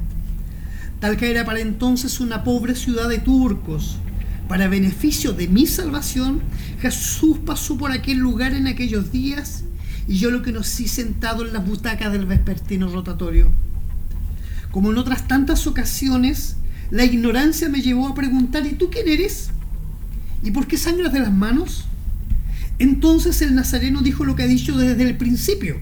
Talca 1.01 1.27
era 1.27 1.45
para 1.45 1.61
entonces 1.61 2.21
una 2.21 2.45
pobre 2.45 2.75
ciudad 2.75 3.09
de 3.09 3.19
turcos. 3.19 3.99
Para 4.49 4.69
beneficio 4.69 5.33
de 5.33 5.49
mi 5.49 5.67
salvación, 5.67 6.43
Jesús 6.81 7.39
pasó 7.45 7.77
por 7.77 7.93
aquel 7.93 8.19
lugar 8.19 8.55
en 8.55 8.67
aquellos 8.67 9.11
días 9.11 9.65
y 10.07 10.19
yo 10.19 10.31
lo 10.31 10.43
conocí 10.43 10.87
sentado 10.87 11.47
en 11.47 11.53
las 11.53 11.67
butacas 11.67 12.13
del 12.13 12.27
vespertino 12.27 12.89
rotatorio. 12.89 13.51
Como 14.71 14.91
en 14.91 14.99
otras 14.99 15.27
tantas 15.27 15.67
ocasiones, 15.67 16.57
la 16.91 17.05
ignorancia 17.05 17.69
me 17.69 17.81
llevó 17.81 18.09
a 18.09 18.15
preguntar, 18.15 18.67
¿y 18.67 18.75
tú 18.75 18.91
quién 18.91 19.09
eres? 19.09 19.51
¿Y 20.43 20.51
por 20.51 20.67
qué 20.67 20.77
sangras 20.77 21.13
de 21.13 21.21
las 21.21 21.33
manos? 21.33 21.87
Entonces 22.79 23.41
el 23.41 23.55
nazareno 23.55 24.03
dijo 24.03 24.25
lo 24.25 24.37
que 24.37 24.43
ha 24.43 24.47
dicho 24.47 24.77
desde 24.77 25.05
el 25.05 25.17
principio. 25.17 25.81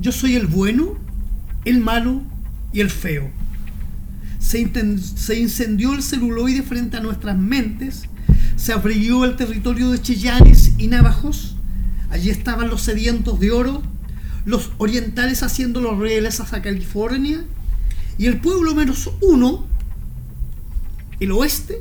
Yo 0.00 0.12
soy 0.12 0.34
el 0.34 0.46
bueno, 0.46 0.94
el 1.64 1.80
malo 1.80 2.22
y 2.72 2.80
el 2.80 2.90
feo. 2.90 3.30
Se, 4.52 5.40
incendió 5.40 5.94
el 5.94 6.02
celuloide 6.02 6.62
frente 6.62 6.98
a 6.98 7.00
nuestras 7.00 7.38
mentes, 7.38 8.02
se 8.54 8.74
abrió 8.74 9.24
el 9.24 9.34
territorio 9.34 9.90
de 9.90 10.02
Cheyanes 10.02 10.74
y 10.76 10.88
Navajos, 10.88 11.56
allí 12.10 12.28
estaban 12.28 12.68
los 12.68 12.82
sedientos 12.82 13.40
de 13.40 13.50
oro, 13.50 13.82
los 14.44 14.72
orientales 14.76 15.42
haciendo 15.42 15.80
los 15.80 15.98
reales 15.98 16.38
hasta 16.38 16.60
California, 16.60 17.42
y 18.18 18.26
el 18.26 18.42
pueblo 18.42 18.74
menos 18.74 19.10
uno, 19.22 19.64
el 21.18 21.32
oeste, 21.32 21.80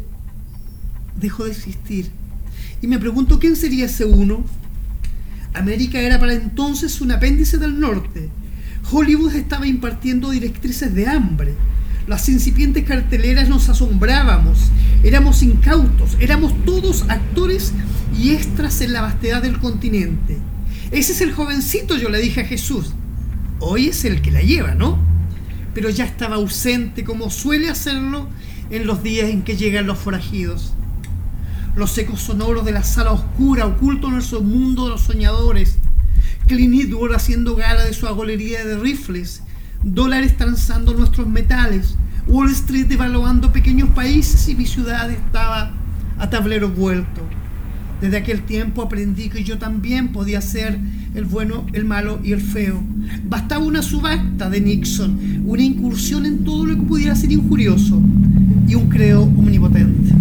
dejó 1.19 1.43
de 1.43 1.51
existir. 1.51 2.09
Y 2.81 2.87
me 2.87 2.99
pregunto 2.99 3.37
quién 3.37 3.57
sería 3.57 3.83
ese 3.87 4.05
uno. 4.05 4.45
América 5.53 5.99
era 5.99 6.21
para 6.21 6.35
entonces 6.35 7.01
un 7.01 7.11
apéndice 7.11 7.57
del 7.57 7.81
norte. 7.81 8.29
Hollywood 8.89 9.35
estaba 9.35 9.67
impartiendo 9.67 10.29
directrices 10.29 10.95
de 10.95 11.07
hambre. 11.07 11.53
Las 12.07 12.27
incipientes 12.29 12.83
carteleras 12.83 13.49
nos 13.49 13.69
asombrábamos. 13.69 14.71
Éramos 15.03 15.43
incautos. 15.43 16.17
Éramos 16.19 16.53
todos 16.65 17.05
actores 17.09 17.73
y 18.17 18.31
extras 18.31 18.81
en 18.81 18.93
la 18.93 19.01
vastedad 19.01 19.41
del 19.41 19.59
continente. 19.59 20.37
Ese 20.91 21.13
es 21.13 21.21
el 21.21 21.33
jovencito, 21.33 21.97
yo 21.97 22.09
le 22.09 22.19
dije 22.19 22.41
a 22.41 22.45
Jesús. 22.45 22.93
Hoy 23.59 23.87
es 23.87 24.05
el 24.05 24.21
que 24.21 24.31
la 24.31 24.41
lleva, 24.41 24.75
¿no? 24.75 24.99
Pero 25.73 25.89
ya 25.89 26.05
estaba 26.05 26.35
ausente 26.35 27.03
como 27.03 27.29
suele 27.29 27.69
hacerlo 27.69 28.27
en 28.69 28.87
los 28.87 29.03
días 29.03 29.29
en 29.29 29.43
que 29.43 29.55
llegan 29.55 29.87
los 29.87 29.99
forajidos 29.99 30.73
los 31.75 31.97
ecos 31.97 32.21
sonoros 32.21 32.65
de 32.65 32.71
la 32.71 32.83
sala 32.83 33.11
oscura, 33.11 33.65
oculto 33.65 34.07
en 34.07 34.13
nuestro 34.15 34.41
mundo 34.41 34.85
de 34.85 34.89
los 34.91 35.01
soñadores. 35.01 35.77
Clint 36.47 36.73
Eastwood 36.73 37.13
haciendo 37.13 37.55
gala 37.55 37.85
de 37.85 37.93
su 37.93 38.07
agolería 38.07 38.65
de 38.65 38.77
rifles, 38.77 39.43
dólares 39.83 40.37
transando 40.37 40.93
nuestros 40.93 41.27
metales, 41.27 41.95
Wall 42.27 42.51
Street 42.51 42.87
devaluando 42.87 43.51
pequeños 43.51 43.89
países 43.89 44.47
y 44.47 44.55
mi 44.55 44.65
ciudad 44.65 45.09
estaba 45.09 45.71
a 46.17 46.29
tablero 46.29 46.69
vuelto. 46.69 47.21
Desde 47.99 48.17
aquel 48.17 48.41
tiempo 48.41 48.81
aprendí 48.81 49.29
que 49.29 49.43
yo 49.43 49.59
también 49.59 50.09
podía 50.09 50.41
ser 50.41 50.79
el 51.13 51.25
bueno, 51.25 51.67
el 51.73 51.85
malo 51.85 52.19
y 52.23 52.31
el 52.31 52.41
feo. 52.41 52.81
Bastaba 53.27 53.63
una 53.63 53.81
subasta 53.81 54.49
de 54.49 54.61
Nixon, 54.61 55.43
una 55.45 55.61
incursión 55.61 56.25
en 56.25 56.43
todo 56.43 56.65
lo 56.65 56.75
que 56.75 56.81
pudiera 56.81 57.15
ser 57.15 57.31
injurioso 57.31 58.01
y 58.67 58.75
un 58.75 58.89
creo 58.89 59.23
omnipotente. 59.23 60.15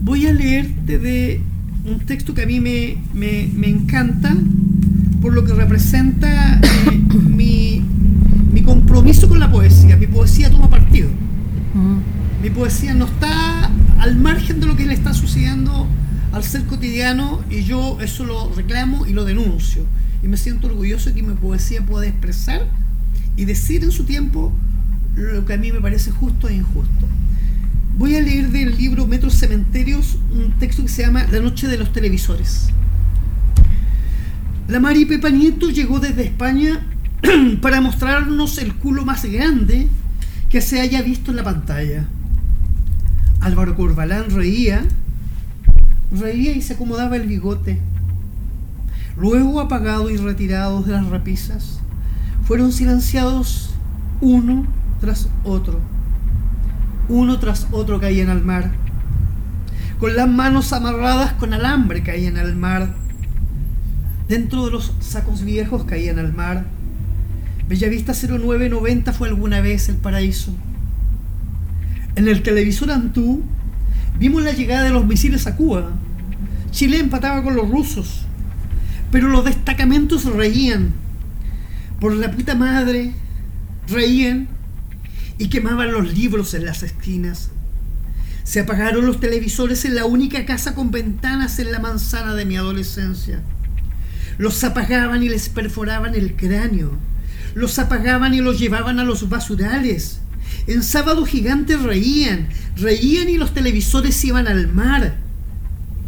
Voy 0.00 0.26
a 0.26 0.32
leerte 0.32 0.98
de 0.98 1.42
un 1.84 2.00
texto 2.00 2.32
que 2.34 2.42
a 2.42 2.46
mí 2.46 2.60
me, 2.60 3.68
encanta 3.68 4.34
por 5.20 5.32
lo 5.32 5.44
que 5.44 5.52
representa 5.52 6.60
eh, 6.60 6.90
mi, 7.28 7.84
compromiso 8.64 9.28
con 9.28 9.40
la 9.40 9.50
poesía. 9.50 9.96
Mi 9.96 10.06
poesía 10.06 10.50
toma 10.50 10.68
partido. 10.68 11.08
Mi 12.42 12.50
poesía 12.50 12.92
no 12.92 13.06
está 13.06 13.70
al 13.98 14.16
margen 14.16 14.60
de 14.60 14.66
lo 14.66 14.76
que 14.76 14.84
le 14.84 14.92
está 14.92 15.14
sucediendo 15.14 15.88
al 16.32 16.44
ser 16.44 16.64
cotidiano 16.64 17.40
y 17.48 17.62
yo 17.64 17.98
eso 18.02 18.24
lo 18.24 18.52
reclamo 18.54 19.06
y 19.06 19.14
lo 19.14 19.24
denuncio. 19.24 19.84
Y 20.22 20.28
me 20.28 20.36
siento 20.36 20.66
orgulloso 20.66 21.08
de 21.08 21.16
que 21.16 21.22
mi 21.22 21.34
poesía 21.34 21.80
pueda 21.80 22.06
expresar 22.06 22.66
y 23.36 23.46
decir 23.46 23.84
en 23.84 23.90
su 23.90 24.04
tiempo 24.04 24.52
lo 25.14 25.46
que 25.46 25.54
a 25.54 25.56
mí 25.56 25.72
me 25.72 25.80
parece 25.80 26.10
justo 26.10 26.48
e 26.48 26.56
injusto. 26.56 27.06
Voy 27.96 28.16
a 28.16 28.20
leer 28.20 28.50
del 28.50 28.76
libro 28.76 29.06
Metros 29.06 29.34
Cementerios 29.34 30.18
un 30.30 30.52
texto 30.58 30.82
que 30.82 30.88
se 30.88 31.02
llama 31.02 31.26
La 31.32 31.40
noche 31.40 31.68
de 31.68 31.78
los 31.78 31.92
televisores. 31.92 32.68
La 34.68 34.80
Mari 34.80 35.06
Pepa 35.06 35.30
Nieto 35.30 35.70
llegó 35.70 35.98
desde 35.98 36.24
España 36.24 36.80
para 37.62 37.80
mostrarnos 37.80 38.58
el 38.58 38.74
culo 38.74 39.04
más 39.04 39.24
grande 39.24 39.88
que 40.48 40.60
se 40.60 40.80
haya 40.80 41.02
visto 41.02 41.30
en 41.30 41.38
la 41.38 41.44
pantalla. 41.44 42.06
Álvaro 43.40 43.74
Corbalán 43.74 44.30
reía, 44.30 44.84
reía 46.12 46.52
y 46.52 46.62
se 46.62 46.74
acomodaba 46.74 47.16
el 47.16 47.26
bigote. 47.26 47.80
Luego, 49.16 49.60
apagados 49.60 50.12
y 50.12 50.16
retirados 50.16 50.86
de 50.86 50.92
las 50.92 51.06
repisas, 51.06 51.80
fueron 52.44 52.70
silenciados 52.70 53.70
uno 54.20 54.66
tras 55.00 55.28
otro 55.44 55.80
uno 57.08 57.38
tras 57.38 57.66
otro 57.72 58.00
caían 58.00 58.28
al 58.28 58.44
mar. 58.44 58.70
Con 59.98 60.14
las 60.14 60.28
manos 60.28 60.72
amarradas 60.72 61.32
con 61.34 61.54
alambre 61.54 62.02
caían 62.02 62.36
al 62.36 62.54
mar. 62.54 62.94
Dentro 64.28 64.66
de 64.66 64.72
los 64.72 64.92
sacos 65.00 65.42
viejos 65.42 65.84
caían 65.84 66.18
al 66.18 66.34
mar. 66.34 66.66
Bellavista 67.66 68.12
0990 68.12 69.12
fue 69.14 69.28
alguna 69.28 69.62
vez 69.62 69.88
el 69.88 69.96
paraíso. 69.96 70.52
En 72.14 72.28
el 72.28 72.42
televisor 72.42 72.90
Antú 72.90 73.42
vimos 74.18 74.42
la 74.42 74.52
llegada 74.52 74.84
de 74.84 74.90
los 74.90 75.06
misiles 75.06 75.46
a 75.46 75.56
Cuba. 75.56 75.92
Chile 76.70 76.98
empataba 76.98 77.42
con 77.42 77.56
los 77.56 77.70
rusos. 77.70 78.26
Pero 79.10 79.28
los 79.28 79.46
destacamentos 79.46 80.26
reían. 80.26 80.92
Por 81.98 82.14
la 82.14 82.30
puta 82.30 82.54
madre, 82.54 83.14
reían 83.88 84.48
y 85.38 85.48
quemaban 85.48 85.90
los 85.90 86.12
libros 86.12 86.52
en 86.52 86.66
las 86.66 86.82
esquinas. 86.82 87.50
Se 88.44 88.60
apagaron 88.60 89.06
los 89.06 89.20
televisores 89.20 89.86
en 89.86 89.94
la 89.94 90.04
única 90.04 90.44
casa 90.44 90.74
con 90.74 90.90
ventanas 90.90 91.58
en 91.58 91.72
la 91.72 91.78
manzana 91.78 92.34
de 92.34 92.44
mi 92.44 92.56
adolescencia. 92.56 93.40
Los 94.38 94.62
apagaban 94.64 95.22
y 95.22 95.28
les 95.28 95.48
perforaban 95.48 96.14
el 96.14 96.36
cráneo. 96.36 96.92
Los 97.54 97.78
apagaban 97.78 98.34
y 98.34 98.40
los 98.40 98.58
llevaban 98.58 98.98
a 99.00 99.04
los 99.04 99.28
basurales. 99.28 100.20
En 100.66 100.82
sábado 100.82 101.24
gigante 101.24 101.76
reían, 101.76 102.48
reían 102.76 103.28
y 103.28 103.36
los 103.36 103.52
televisores 103.52 104.24
iban 104.24 104.46
al 104.46 104.68
mar. 104.68 105.16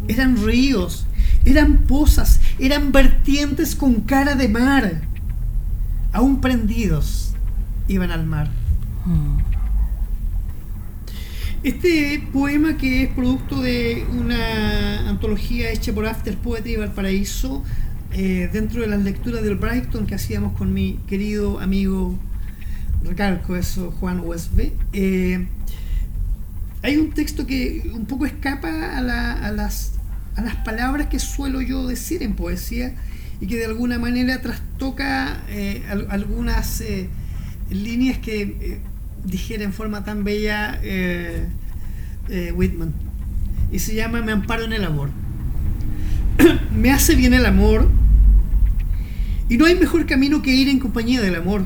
Eran 0.07 0.43
ríos, 0.43 1.05
eran 1.45 1.77
pozas, 1.79 2.39
eran 2.59 2.91
vertientes 2.91 3.75
con 3.75 4.01
cara 4.01 4.35
de 4.35 4.47
mar. 4.47 5.01
Aún 6.13 6.41
prendidos, 6.41 7.33
iban 7.87 8.11
al 8.11 8.25
mar. 8.25 8.49
Este 11.63 12.27
poema 12.33 12.77
que 12.77 13.03
es 13.03 13.09
producto 13.13 13.61
de 13.61 14.05
una 14.17 15.09
antología 15.09 15.69
hecha 15.69 15.93
por 15.93 16.07
After 16.07 16.35
Poetry 16.37 16.77
Valparaíso, 16.77 17.63
eh, 18.13 18.49
dentro 18.51 18.81
de 18.81 18.87
las 18.87 19.01
lecturas 19.01 19.41
del 19.41 19.55
Brighton 19.55 20.05
que 20.05 20.15
hacíamos 20.15 20.57
con 20.57 20.73
mi 20.73 20.99
querido 21.07 21.59
amigo, 21.59 22.17
recalco 23.03 23.55
eso, 23.55 23.91
Juan 23.99 24.19
USB, 24.19 24.71
eh, 24.91 25.47
hay 26.83 26.97
un 26.97 27.11
texto 27.11 27.47
que 27.47 27.89
un 27.93 28.05
poco 28.05 28.25
escapa 28.25 28.97
a, 28.97 29.01
las, 29.01 29.93
a 30.35 30.41
las 30.41 30.55
palabras 30.57 31.07
que 31.07 31.19
suelo 31.19 31.61
yo 31.61 31.87
decir 31.87 32.21
en 32.21 32.33
poesía 32.35 32.95
y 33.39 33.47
que 33.47 33.57
de 33.57 33.65
alguna 33.65 33.97
manera 33.97 34.41
trastoca 34.41 35.41
eh, 35.49 35.83
algunas 36.09 36.83
líneas 37.69 38.17
que 38.17 38.81
dijera 39.23 39.63
en 39.63 39.73
forma 39.73 40.03
tan 40.03 40.23
bella 40.23 40.79
Whitman. 42.55 42.93
Y 43.71 43.79
se 43.79 43.95
llama 43.95 44.21
Me 44.21 44.33
amparo 44.33 44.65
en 44.65 44.73
el 44.73 44.83
amor. 44.83 45.09
Me 46.75 46.91
hace 46.91 47.15
bien 47.15 47.33
el 47.33 47.45
amor. 47.45 48.00
Y 49.51 49.57
no 49.57 49.65
hay 49.65 49.75
mejor 49.75 50.05
camino 50.05 50.41
que 50.41 50.55
ir 50.55 50.69
en 50.69 50.79
compañía 50.79 51.19
del 51.19 51.35
amor. 51.35 51.65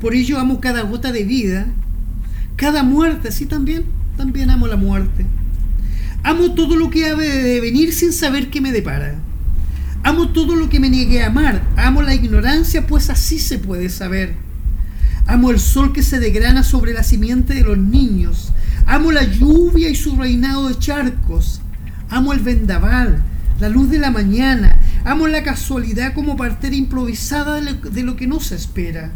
Por 0.00 0.14
ello 0.14 0.38
amo 0.38 0.58
cada 0.58 0.80
gota 0.80 1.12
de 1.12 1.22
vida, 1.22 1.66
cada 2.56 2.82
muerte, 2.82 3.30
sí 3.30 3.44
también. 3.44 3.84
también 4.16 4.48
amo 4.48 4.66
la 4.66 4.76
muerte. 4.76 5.26
Amo 6.22 6.54
todo 6.54 6.76
lo 6.76 6.88
que 6.88 7.04
ha 7.04 7.14
de 7.14 7.60
venir 7.60 7.92
sin 7.92 8.14
saber 8.14 8.48
qué 8.48 8.62
me 8.62 8.72
depara. 8.72 9.16
Amo 10.02 10.30
todo 10.30 10.56
lo 10.56 10.70
que 10.70 10.80
me 10.80 10.88
niegue 10.88 11.22
a 11.22 11.26
amar. 11.26 11.62
Amo 11.76 12.00
la 12.00 12.14
ignorancia, 12.14 12.86
pues 12.86 13.10
así 13.10 13.38
se 13.38 13.58
puede 13.58 13.90
saber. 13.90 14.34
Amo 15.26 15.50
el 15.50 15.60
sol 15.60 15.92
que 15.92 16.02
se 16.02 16.20
degrana 16.20 16.62
sobre 16.62 16.94
la 16.94 17.02
simiente 17.02 17.52
de 17.52 17.64
los 17.64 17.76
niños. 17.76 18.54
Amo 18.86 19.12
la 19.12 19.24
lluvia 19.24 19.90
y 19.90 19.94
su 19.94 20.16
reinado 20.16 20.68
de 20.68 20.78
charcos. 20.78 21.60
Amo 22.08 22.32
el 22.32 22.40
vendaval, 22.40 23.22
la 23.60 23.68
luz 23.68 23.90
de 23.90 23.98
la 23.98 24.10
mañana. 24.10 24.80
Amo 25.04 25.28
la 25.28 25.42
casualidad 25.42 26.14
como 26.14 26.36
partera 26.36 26.74
improvisada 26.74 27.60
de 27.60 28.02
lo, 28.02 28.16
que 28.16 28.26
no 28.26 28.40
se 28.40 28.56
espera. 28.56 29.12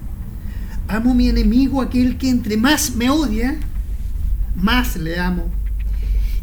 Amo 0.86 1.14
mi 1.14 1.28
enemigo, 1.28 1.80
aquel 1.80 2.18
que 2.18 2.28
entre 2.28 2.56
más 2.56 2.94
me 2.94 3.10
odia, 3.10 3.56
más 4.54 4.96
le 4.96 5.18
amo. 5.18 5.50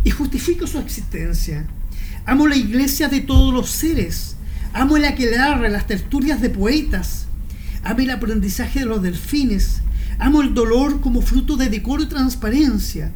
Y 0.03 0.09
justifico 0.09 0.65
su 0.65 0.79
existencia. 0.79 1.65
Amo 2.25 2.47
la 2.47 2.55
iglesia 2.55 3.07
de 3.07 3.21
todos 3.21 3.53
los 3.53 3.69
seres. 3.69 4.35
Amo 4.73 4.97
el 4.97 5.05
aquelarre, 5.05 5.69
las 5.69 5.85
tertulias 5.85 6.41
de 6.41 6.49
poetas. 6.49 7.27
Amo 7.83 7.99
el 7.99 8.09
aprendizaje 8.09 8.79
de 8.79 8.85
los 8.85 9.03
delfines. 9.03 9.81
Amo 10.17 10.41
el 10.41 10.53
dolor 10.55 11.01
como 11.01 11.21
fruto 11.21 11.55
de 11.55 11.69
decoro 11.69 12.03
y 12.03 12.07
transparencia. 12.07 13.11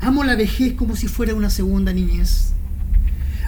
Amo 0.00 0.24
la 0.24 0.34
vejez 0.34 0.74
como 0.74 0.96
si 0.96 1.06
fuera 1.06 1.34
una 1.34 1.50
segunda 1.50 1.92
niñez. 1.92 2.52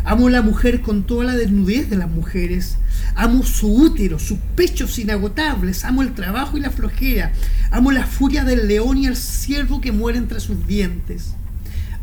Amo 0.08 0.30
la 0.30 0.40
mujer 0.40 0.80
con 0.80 1.02
toda 1.02 1.26
la 1.26 1.36
desnudez 1.36 1.90
de 1.90 1.96
las 1.96 2.08
mujeres. 2.08 2.78
Amo 3.14 3.42
su 3.42 3.70
útero, 3.70 4.18
sus 4.18 4.38
pechos 4.56 4.98
inagotables. 4.98 5.84
Amo 5.84 6.00
el 6.00 6.14
trabajo 6.14 6.56
y 6.56 6.60
la 6.60 6.70
flojera. 6.70 7.32
Amo 7.70 7.92
la 7.92 8.06
furia 8.06 8.42
del 8.42 8.68
león 8.68 8.96
y 8.96 9.06
el 9.06 9.16
ciervo 9.16 9.82
que 9.82 9.92
muere 9.92 10.16
entre 10.16 10.40
sus 10.40 10.66
dientes. 10.66 11.34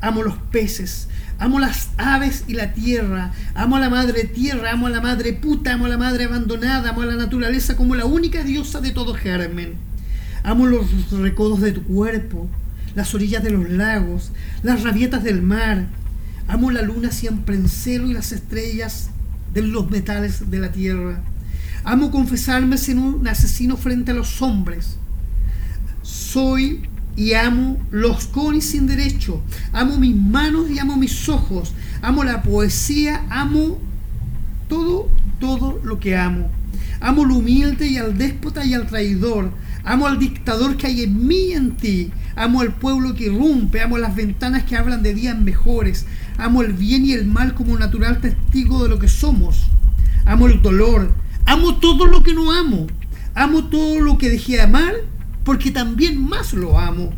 Amo 0.01 0.21
los 0.21 0.37
peces. 0.37 1.07
Amo 1.39 1.59
las 1.59 1.89
aves 1.97 2.43
y 2.47 2.53
la 2.53 2.73
tierra. 2.73 3.31
Amo 3.55 3.77
a 3.77 3.79
la 3.79 3.89
madre 3.89 4.25
tierra. 4.25 4.73
Amo 4.73 4.85
a 4.85 4.91
la 4.91 5.01
madre 5.01 5.33
puta. 5.33 5.73
Amo 5.73 5.85
a 5.85 5.89
la 5.89 5.97
madre 5.97 6.25
abandonada. 6.25 6.91
Amo 6.91 7.01
a 7.01 7.07
la 7.07 7.15
naturaleza 7.15 7.75
como 7.75 7.95
la 7.95 8.05
única 8.05 8.43
diosa 8.43 8.81
de 8.81 8.91
todo 8.91 9.15
germen. 9.15 9.77
Amo 10.43 10.67
los 10.67 11.09
recodos 11.09 11.59
de 11.59 11.71
tu 11.71 11.81
cuerpo. 11.81 12.47
Las 12.93 13.15
orillas 13.15 13.43
de 13.43 13.49
los 13.49 13.67
lagos. 13.67 14.31
Las 14.61 14.83
rabietas 14.83 15.23
del 15.23 15.41
mar 15.41 15.87
Amo 16.47 16.71
la 16.71 16.81
luna 16.81 17.11
siempre 17.11 17.55
en 17.55 17.67
celo 17.69 18.09
y 18.09 18.13
las 18.13 18.31
estrellas 18.31 19.09
de 19.53 19.61
los 19.61 19.89
metales 19.89 20.49
de 20.51 20.59
la 20.59 20.71
tierra. 20.71 21.21
Amo 21.83 22.11
confesarme 22.11 22.77
sin 22.77 22.97
un 22.97 23.27
asesino 23.27 23.77
frente 23.77 24.11
a 24.11 24.15
los 24.15 24.41
hombres. 24.41 24.97
Soy 26.01 26.81
y 27.15 27.33
amo 27.33 27.77
los 27.91 28.25
conis 28.25 28.65
sin 28.65 28.87
derecho. 28.87 29.41
Amo 29.71 29.97
mis 29.97 30.15
manos 30.15 30.69
y 30.69 30.79
amo 30.79 30.97
mis 30.97 31.29
ojos. 31.29 31.73
Amo 32.01 32.23
la 32.23 32.43
poesía. 32.43 33.25
Amo 33.29 33.79
todo, 34.67 35.09
todo 35.39 35.79
lo 35.83 35.99
que 35.99 36.17
amo. 36.17 36.49
Amo 36.99 37.23
lo 37.23 37.35
humilde 37.35 37.87
y 37.87 37.97
al 37.97 38.17
déspota 38.17 38.65
y 38.65 38.73
al 38.73 38.87
traidor. 38.87 39.51
Amo 39.83 40.07
al 40.07 40.19
dictador 40.19 40.77
que 40.77 40.87
hay 40.87 41.03
en 41.03 41.27
mí 41.27 41.49
y 41.49 41.53
en 41.53 41.77
ti. 41.77 42.11
Amo 42.35 42.61
al 42.61 42.73
pueblo 42.73 43.13
que 43.13 43.25
irrumpe. 43.25 43.81
Amo 43.81 43.97
las 43.97 44.15
ventanas 44.15 44.63
que 44.63 44.75
hablan 44.75 45.03
de 45.03 45.13
días 45.13 45.39
mejores. 45.39 46.05
Amo 46.37 46.61
el 46.61 46.73
bien 46.73 47.05
y 47.05 47.13
el 47.13 47.25
mal 47.25 47.53
como 47.53 47.77
natural 47.77 48.19
testigo 48.19 48.83
de 48.83 48.89
lo 48.89 48.99
que 48.99 49.07
somos. 49.07 49.67
Amo 50.25 50.47
el 50.47 50.61
dolor. 50.61 51.13
Amo 51.45 51.77
todo 51.77 52.07
lo 52.07 52.23
que 52.23 52.33
no 52.33 52.51
amo. 52.51 52.87
Amo 53.35 53.65
todo 53.65 54.01
lo 54.01 54.17
que 54.17 54.29
dejé 54.29 54.53
de 54.53 54.63
amar 54.63 54.93
porque 55.45 55.71
también 55.71 56.21
más 56.21 56.53
lo 56.53 56.77
amo. 56.79 57.13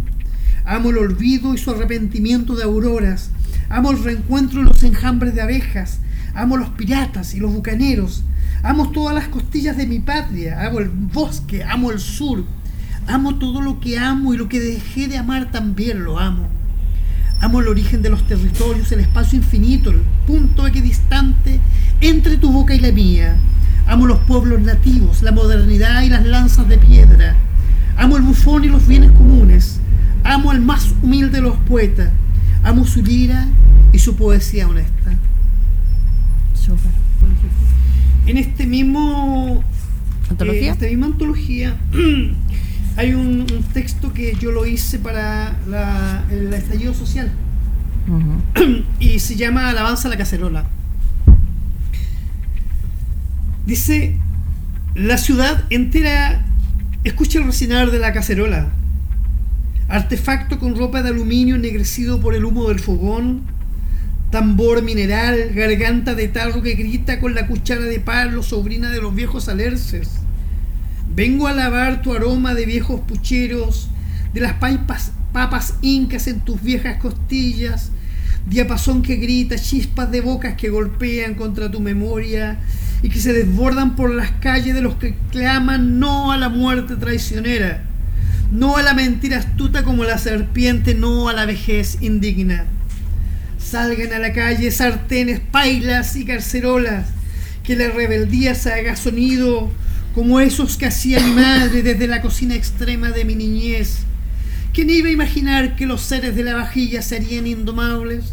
Amo 0.65 0.89
el 0.89 0.97
olvido 0.97 1.53
y 1.53 1.57
su 1.57 1.71
arrepentimiento 1.71 2.55
de 2.55 2.63
auroras. 2.63 3.31
Amo 3.69 3.91
el 3.91 4.03
reencuentro 4.03 4.61
y 4.61 4.65
los 4.65 4.83
enjambres 4.83 5.33
de 5.33 5.41
abejas. 5.41 5.99
Amo 6.35 6.57
los 6.57 6.69
piratas 6.69 7.33
y 7.33 7.39
los 7.39 7.53
bucaneros. 7.53 8.23
Amo 8.61 8.91
todas 8.91 9.15
las 9.15 9.29
costillas 9.29 9.77
de 9.77 9.87
mi 9.87 9.99
patria. 9.99 10.63
Amo 10.67 10.79
el 10.79 10.89
bosque. 10.89 11.63
Amo 11.63 11.91
el 11.91 11.99
sur. 11.99 12.43
Amo 13.07 13.35
todo 13.39 13.61
lo 13.61 13.79
que 13.79 13.97
amo 13.97 14.33
y 14.33 14.37
lo 14.37 14.47
que 14.49 14.59
dejé 14.59 15.07
de 15.07 15.17
amar 15.17 15.49
también 15.49 16.03
lo 16.03 16.19
amo. 16.19 16.56
Amo 17.39 17.61
el 17.61 17.67
origen 17.67 18.01
de 18.01 18.09
los 18.09 18.25
territorios, 18.25 18.91
el 18.91 18.99
espacio 18.99 19.37
infinito, 19.37 19.91
el 19.91 20.01
punto 20.25 20.65
equidistante 20.65 21.59
entre 22.01 22.37
tu 22.37 22.51
boca 22.51 22.73
y 22.73 22.79
la 22.79 22.91
mía. 22.91 23.37
Amo 23.85 24.07
los 24.07 24.19
pueblos 24.19 24.61
nativos, 24.61 25.21
la 25.21 25.31
modernidad 25.31 26.01
y 26.01 26.09
las 26.09 26.25
lanzas 26.25 26.67
de 26.67 26.77
piedra. 26.77 27.35
Amo 27.95 28.17
el 28.17 28.23
bufón 28.23 28.63
y 28.65 28.67
los 28.67 28.87
bienes 28.87 29.11
comunes. 29.11 29.79
Amo 30.23 30.51
al 30.51 30.61
más 30.61 30.93
humilde 31.01 31.37
de 31.37 31.41
los 31.41 31.57
poetas. 31.57 32.09
Amo 32.63 32.85
su 32.85 33.03
lira 33.03 33.47
y 33.93 33.99
su 33.99 34.15
poesía 34.15 34.67
honesta. 34.67 35.15
En 38.25 38.37
este 38.37 38.65
mismo 38.65 39.63
esta 40.29 40.85
misma 40.85 41.05
antología 41.05 41.77
hay 42.97 43.13
un, 43.13 43.45
texto 43.73 44.11
que 44.11 44.35
yo 44.35 44.51
lo 44.51 44.65
hice 44.65 44.97
para 44.97 45.55
el 46.31 46.51
estallido 46.51 46.93
social. 46.93 47.31
Y 48.99 49.19
se 49.19 49.35
llama 49.35 49.69
Alabanza 49.69 50.07
a 50.07 50.11
la 50.11 50.17
cacerola. 50.17 50.65
Dice, 53.67 54.17
la 54.95 55.17
ciudad 55.17 55.65
entera 55.69 56.43
escucha 57.03 57.39
el 57.39 57.45
recinar 57.45 57.91
de 57.91 57.99
la 57.99 58.13
cacerola, 58.13 58.69
artefacto 59.89 60.57
con 60.57 60.75
ropa 60.75 61.03
de 61.03 61.09
aluminio 61.09 61.55
ennegrecido 61.55 62.19
por 62.19 62.33
el 62.33 62.45
humo 62.45 62.69
del 62.69 62.79
fogón, 62.79 63.43
tambor 64.31 64.81
mineral, 64.81 65.51
garganta 65.53 66.15
de 66.15 66.29
tarro 66.29 66.63
que 66.63 66.73
grita 66.73 67.19
con 67.19 67.35
la 67.35 67.45
cuchara 67.45 67.83
de 67.83 67.99
palo, 67.99 68.41
sobrina 68.41 68.89
de 68.89 69.01
los 69.01 69.13
viejos 69.13 69.49
alerces 69.49 70.16
Vengo 71.17 71.47
a 71.47 71.51
lavar 71.51 72.03
tu 72.03 72.13
aroma 72.13 72.53
de 72.53 72.67
viejos 72.67 73.01
pucheros, 73.01 73.89
de 74.35 74.39
las 74.39 74.53
papas 74.53 75.73
incas 75.81 76.27
en 76.27 76.41
tus 76.41 76.61
viejas 76.61 76.97
costillas, 76.97 77.89
diapasón 78.45 79.01
que 79.01 79.15
grita, 79.15 79.55
chispas 79.55 80.11
de 80.11 80.21
bocas 80.21 80.53
que 80.57 80.69
golpean 80.69 81.33
contra 81.33 81.71
tu 81.71 81.79
memoria 81.79 82.59
y 83.01 83.09
que 83.09 83.17
se 83.17 83.33
desbordan 83.33 83.95
por 83.95 84.13
las 84.13 84.29
calles 84.29 84.75
de 84.75 84.81
los 84.81 84.97
que 84.97 85.15
claman 85.31 85.99
no 85.99 86.31
a 86.31 86.37
la 86.37 86.49
muerte 86.49 86.95
traicionera, 86.95 87.83
no 88.51 88.77
a 88.77 88.83
la 88.83 88.93
mentira 88.93 89.39
astuta 89.39 89.83
como 89.83 90.03
la 90.03 90.19
serpiente, 90.19 90.93
no 90.93 91.29
a 91.29 91.33
la 91.33 91.47
vejez 91.47 91.97
indigna. 91.99 92.67
Salgan 93.57 94.13
a 94.13 94.19
la 94.19 94.33
calle 94.33 94.69
sartenes, 94.69 95.39
pailas 95.39 96.15
y 96.15 96.25
carcerolas, 96.25 97.07
que 97.63 97.75
la 97.75 97.87
rebeldía 97.87 98.53
se 98.53 98.71
haga 98.71 98.95
sonido 98.95 99.71
como 100.17 100.39
esos 100.39 100.77
que 100.77 100.87
hacía 100.87 101.19
mi 101.19 101.31
madre 101.31 101.83
desde 101.83 102.07
la 102.07 102.23
cocina 102.23 102.55
extrema 102.55 103.11
de 103.11 103.23
mi 103.23 103.35
niñez. 103.35 103.99
¿Quién 104.73 104.89
iba 104.89 105.09
a 105.09 105.11
imaginar 105.11 105.75
que 105.75 105.85
los 105.85 106.01
seres 106.01 106.35
de 106.35 106.43
la 106.43 106.55
vajilla 106.55 107.03
serían 107.03 107.45
indomables? 107.45 108.25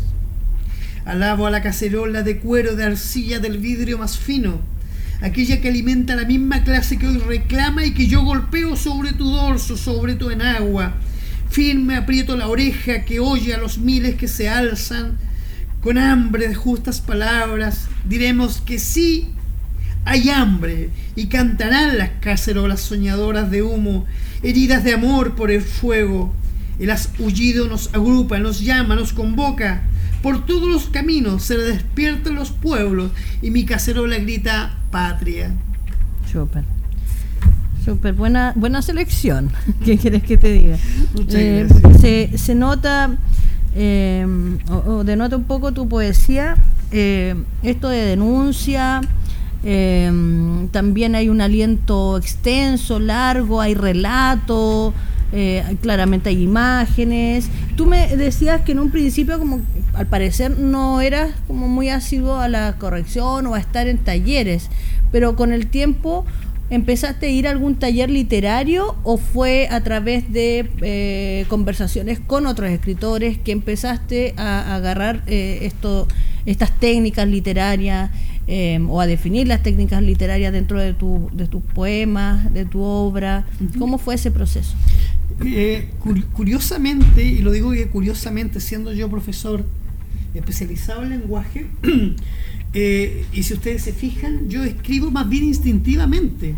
Alabo 1.05 1.47
a 1.47 1.51
la 1.51 1.61
cacerola 1.61 2.23
de 2.23 2.39
cuero 2.39 2.75
de 2.75 2.85
arcilla 2.85 3.39
del 3.39 3.59
vidrio 3.59 3.99
más 3.99 4.17
fino, 4.17 4.63
aquella 5.21 5.61
que 5.61 5.69
alimenta 5.69 6.17
la 6.17 6.25
misma 6.25 6.65
clase 6.65 6.97
que 6.97 7.07
hoy 7.07 7.19
reclama 7.19 7.85
y 7.85 7.93
que 7.93 8.07
yo 8.07 8.23
golpeo 8.23 8.77
sobre 8.77 9.13
tu 9.13 9.31
dorso, 9.31 9.77
sobre 9.77 10.15
tu 10.15 10.31
enagua. 10.31 10.95
Firme 11.51 11.97
aprieto 11.97 12.35
la 12.35 12.49
oreja 12.49 13.05
que 13.05 13.21
oye 13.21 13.53
a 13.53 13.59
los 13.59 13.77
miles 13.77 14.15
que 14.15 14.27
se 14.27 14.49
alzan. 14.49 15.19
Con 15.83 15.99
hambre 15.99 16.49
de 16.49 16.55
justas 16.55 17.03
palabras 17.03 17.89
diremos 18.09 18.63
que 18.63 18.79
sí 18.79 19.34
hay 20.05 20.29
hambre 20.29 20.91
y 21.17 21.27
cantarán 21.27 21.99
las 21.99 22.11
cacerolas 22.21 22.81
soñadoras 22.81 23.51
de 23.51 23.63
humo, 23.63 24.05
heridas 24.43 24.85
de 24.85 24.95
amor 24.95 25.35
por 25.35 25.51
el 25.51 25.63
fuego. 25.63 26.33
El 26.79 26.91
aullido 26.91 27.69
nos 27.69 27.95
agrupa, 27.95 28.39
nos 28.39 28.61
llama, 28.61 28.97
nos 28.97 29.13
convoca. 29.13 29.83
Por 30.23 30.45
todos 30.45 30.69
los 30.69 30.87
caminos 30.87 31.45
se 31.45 31.57
despiertan 31.57 32.35
los 32.35 32.51
pueblos 32.51 33.11
y 33.43 33.51
mi 33.51 33.65
cacerola 33.65 34.19
grita 34.19 34.79
patria. 34.91 35.53
Súper. 36.31 36.65
Súper 37.85 38.15
buena, 38.15 38.53
buena 38.57 38.81
selección. 38.81 39.51
¿Qué 39.85 39.99
quieres 39.99 40.23
que 40.23 40.37
te 40.37 40.53
diga? 40.53 40.79
Muchas 41.15 42.01
se, 42.01 42.39
se, 42.39 42.55
nota, 42.55 43.17
eh, 43.75 44.27
o, 44.69 45.05
denota 45.05 45.37
un 45.37 45.45
poco 45.45 45.73
tu 45.73 45.87
poesía, 45.89 46.57
eh, 46.91 47.35
esto 47.63 47.91
de 47.91 48.05
denuncia, 48.07 49.03
Em, 49.65 50.69
también 50.69 51.15
hay 51.15 51.29
un 51.29 51.41
aliento 51.41 52.19
extenso, 52.19 52.99
largo, 52.99 53.61
hay 53.61 53.75
relato, 53.75 54.93
eh, 55.33 55.65
claramente 55.81 56.29
hay 56.29 56.43
imágenes. 56.43 57.49
Tú 57.77 57.87
me 57.87 58.15
decías 58.17 58.61
que 58.61 58.73
en 58.73 58.79
un 58.79 58.91
principio, 58.91 59.39
como 59.39 59.61
al 59.95 60.07
parecer, 60.07 60.59
no 60.59 61.01
eras 61.01 61.31
como 61.47 61.67
muy 61.67 61.89
asiduo 61.89 62.37
a 62.37 62.49
la 62.49 62.77
corrección 62.79 63.47
o 63.47 63.55
a 63.55 63.59
estar 63.59 63.89
en 63.89 63.99
talleres, 63.99 64.69
pero 65.11 65.35
con 65.35 65.53
el 65.53 65.67
tiempo 65.67 66.27
¿Empezaste 66.71 67.27
a 67.27 67.29
ir 67.29 67.47
a 67.47 67.51
algún 67.51 67.77
taller 67.77 68.09
literario 68.09 68.97
o 69.03 69.19
fue 69.19 69.69
a 69.71 69.83
través 69.83 70.33
de 70.33 70.69
eh, 70.81 71.45
conversaciones 71.49 72.21
con 72.21 72.47
otros 72.47 72.71
escritores 72.71 73.37
que 73.37 73.53
empezaste 73.53 74.33
a, 74.39 74.75
agarrar 74.75 75.23
eh, 75.27 75.59
esto, 75.63 76.09
estas 76.47 76.73
técnicas 76.81 77.29
literarias 77.29 78.11
eh, 78.47 78.79
o 78.89 79.01
a 79.01 79.07
definir 79.07 79.47
las 79.47 79.63
técnicas 79.63 80.03
literarias 80.03 80.53
dentro 80.53 80.79
de, 80.79 80.95
tu, 80.95 81.31
de 81.33 81.47
tus 81.47 81.63
poemas, 81.63 82.53
de 82.53 82.65
tu 82.65 82.83
obra? 82.83 83.47
¿Cómo 83.79 83.99
fue 83.99 84.15
ese 84.15 84.31
proceso? 84.31 84.75
curiosamente, 86.33 87.25
y 87.25 87.39
lo 87.39 87.51
digo 87.51 87.73
que 87.73 87.89
curiosamente, 87.89 88.61
siendo 88.61 88.93
yo 88.93 89.11
profesor 89.11 89.65
especializado 90.33 91.03
en 91.03 91.11
lenguaje, 91.11 91.67
Eh, 92.75 93.25
y 93.33 93.45
si 93.45 93.55
ustedes 93.55 93.83
se 93.83 93.93
fijan, 93.93 94.49
yo 94.49 94.65
escribo 94.65 95.11
más 95.11 95.29
bien 95.29 95.45
instintivamente. 95.45 96.57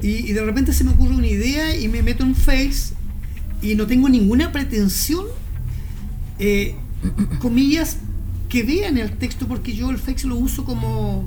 Y, 0.00 0.32
de 0.32 0.44
repente 0.44 0.72
se 0.72 0.84
me 0.84 0.92
ocurre 0.92 1.16
una 1.16 1.26
idea 1.26 1.76
y 1.76 1.88
me 1.88 2.02
meto 2.04 2.22
en 2.22 2.36
Face 2.36 2.94
y 3.60 3.74
no 3.74 3.88
tengo 3.88 4.08
ninguna 4.08 4.52
pretensión, 4.52 5.26
eh, 6.38 6.76
comillas, 7.40 7.98
que 8.48 8.62
vean 8.62 8.96
el 8.98 9.12
texto 9.12 9.46
porque 9.46 9.74
yo 9.74 9.90
el 9.90 9.98
Face 9.98 10.26
lo 10.26 10.36
uso 10.36 10.64
como, 10.64 11.26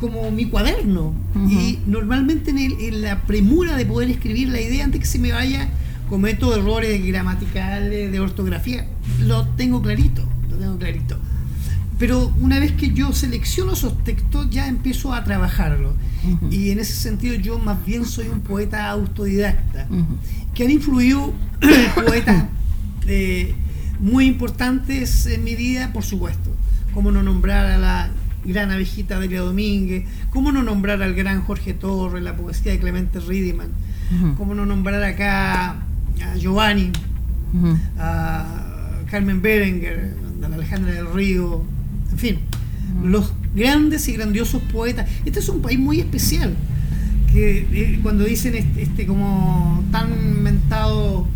como 0.00 0.30
mi 0.30 0.46
cuaderno. 0.46 1.14
Y 1.48 1.78
normalmente 1.86 2.50
en, 2.50 3.02
la 3.02 3.22
premura 3.22 3.76
de 3.76 3.84
poder 3.86 4.10
escribir 4.10 4.48
la 4.48 4.60
idea 4.60 4.84
antes 4.84 5.00
que 5.00 5.06
se 5.06 5.18
me 5.18 5.32
vaya, 5.32 5.68
cometo 6.08 6.54
errores 6.54 7.04
gramaticales, 7.04 8.10
de 8.10 8.20
ortografía. 8.20 8.86
Lo 9.20 9.46
tengo 9.48 9.82
clarito, 9.82 10.22
lo 10.50 10.56
tengo 10.56 10.78
clarito. 10.78 11.18
Pero 11.98 12.32
una 12.40 12.58
vez 12.58 12.72
que 12.72 12.92
yo 12.92 13.12
selecciono 13.12 13.74
esos 13.74 14.02
textos, 14.02 14.50
ya 14.50 14.66
empiezo 14.66 15.14
a 15.14 15.22
trabajarlos. 15.24 15.94
Y 16.50 16.70
en 16.70 16.78
ese 16.78 16.94
sentido 16.94 17.34
yo 17.34 17.58
más 17.58 17.84
bien 17.84 18.04
soy 18.06 18.28
un 18.28 18.40
poeta 18.40 18.88
autodidacta, 18.88 19.86
que 20.54 20.64
han 20.64 20.70
influido 20.70 21.32
poetas 21.94 22.46
eh, 23.06 23.54
muy 24.02 24.26
importantes 24.26 25.26
en 25.26 25.44
mi 25.44 25.54
vida, 25.54 25.92
por 25.92 26.02
supuesto. 26.02 26.50
Como 26.92 27.10
no 27.10 27.22
nombrar 27.22 27.64
a 27.66 27.78
la 27.78 28.10
gran 28.44 28.70
abejita 28.70 29.18
Delia 29.18 29.40
Domínguez, 29.40 30.04
cómo 30.30 30.52
no 30.52 30.62
nombrar 30.62 31.00
al 31.02 31.14
gran 31.14 31.42
Jorge 31.42 31.72
Torres, 31.72 32.22
la 32.22 32.36
poesía 32.36 32.72
de 32.72 32.80
Clemente 32.80 33.20
Riedemann, 33.20 33.70
cómo 34.36 34.54
no 34.54 34.66
nombrar 34.66 35.02
acá 35.04 35.70
a 35.70 36.36
Giovanni, 36.36 36.90
a 37.98 39.00
Carmen 39.10 39.40
Berenguer, 39.40 40.14
a 40.42 40.46
Alejandra 40.52 40.92
del 40.92 41.12
Río, 41.12 41.62
en 42.10 42.18
fin, 42.18 42.38
los 43.04 43.32
grandes 43.54 44.08
y 44.08 44.12
grandiosos 44.14 44.60
poetas. 44.62 45.08
Este 45.24 45.38
es 45.38 45.48
un 45.48 45.62
país 45.62 45.78
muy 45.78 46.00
especial, 46.00 46.54
que 47.32 47.66
eh, 47.72 48.00
cuando 48.02 48.24
dicen 48.24 48.56
este, 48.56 48.82
este, 48.82 49.06
como 49.06 49.84
tan 49.92 50.42
mentado 50.42 51.26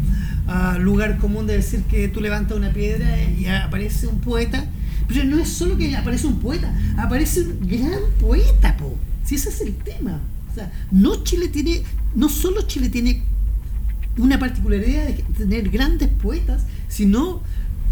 ah, 0.47 0.79
lugar 0.79 1.19
común 1.19 1.47
de 1.47 1.57
decir 1.57 1.83
que 1.83 2.09
tú 2.09 2.21
levantas 2.21 2.57
una 2.57 2.73
piedra 2.73 3.23
y 3.23 3.47
aparece 3.47 4.07
un 4.07 4.21
poeta, 4.21 4.65
pero 5.09 5.25
no 5.25 5.39
es 5.39 5.49
solo 5.49 5.77
que 5.77 5.97
aparece 5.97 6.27
un 6.27 6.41
poeta, 6.41 6.75
aparece 6.99 7.43
un 7.43 7.67
gran 7.67 8.01
poeta, 8.21 8.77
po. 8.77 8.97
Si 9.25 9.37
ese 9.37 9.49
es 9.49 9.61
el 9.61 9.75
tema. 9.75 10.21
O 10.51 10.55
sea, 10.55 10.73
no 10.91 11.23
Chile 11.25 11.49
tiene, 11.49 11.83
no 12.15 12.29
solo 12.29 12.63
Chile 12.63 12.89
tiene 12.89 13.23
una 14.19 14.39
particularidad 14.39 15.07
de 15.07 15.23
tener 15.37 15.69
grandes 15.69 16.09
poetas, 16.09 16.65
sino 16.89 17.43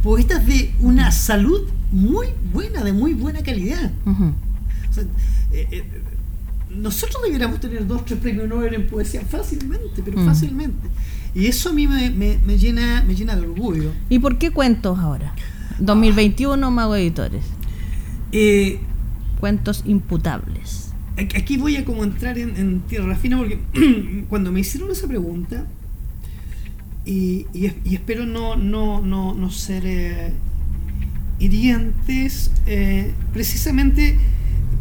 poetas 0.03 0.47
de 0.47 0.75
una 0.81 1.11
salud 1.13 1.69
muy 1.91 2.29
buena, 2.53 2.83
de 2.83 2.93
muy 2.93 3.15
buena 3.15 3.43
calidad. 3.43 3.91
Eh, 5.53 5.69
eh, 5.71 5.85
nosotros 6.71 7.23
deberíamos 7.25 7.61
tener 7.61 7.87
dos, 7.87 8.05
tres 8.05 8.19
premios 8.19 8.49
Nobel 8.49 8.75
en 8.75 8.87
poesía 8.87 9.23
fácilmente, 9.23 10.03
pero 10.05 10.21
mm. 10.21 10.27
fácilmente. 10.27 10.89
Y 11.35 11.47
eso 11.47 11.71
a 11.71 11.73
mí 11.73 11.87
me, 11.87 12.11
llena, 12.59 13.05
me 13.07 13.15
llena 13.15 13.35
de 13.35 13.43
orgullo. 13.43 13.93
¿Y 14.09 14.19
por 14.21 14.39
qué 14.39 14.51
cuentos 14.51 14.99
ahora? 14.99 15.35
2021, 15.81 16.71
Mago 16.71 16.95
Editores. 16.95 17.45
Eh, 18.33 18.79
cuentos 19.41 19.83
imputables. 19.85 20.93
Aquí 21.17 21.57
voy 21.57 21.77
a 21.77 21.85
como 21.85 22.05
entrar 22.05 22.39
en, 22.39 22.57
en 22.57 22.81
tierra 22.81 23.17
fina 23.17 23.37
porque 23.37 23.59
cuando 24.29 24.53
me 24.53 24.61
hicieron 24.61 24.91
esa 24.91 25.07
pregunta, 25.07 25.67
y, 27.05 27.47
espero 27.93 28.25
no, 28.25 28.57
no, 28.57 29.03
no, 29.03 29.35
no 29.35 29.51
ser 29.51 29.83
eh, 29.85 30.33
hirientes, 31.39 32.51
eh, 32.67 33.13
precisamente 33.33 34.19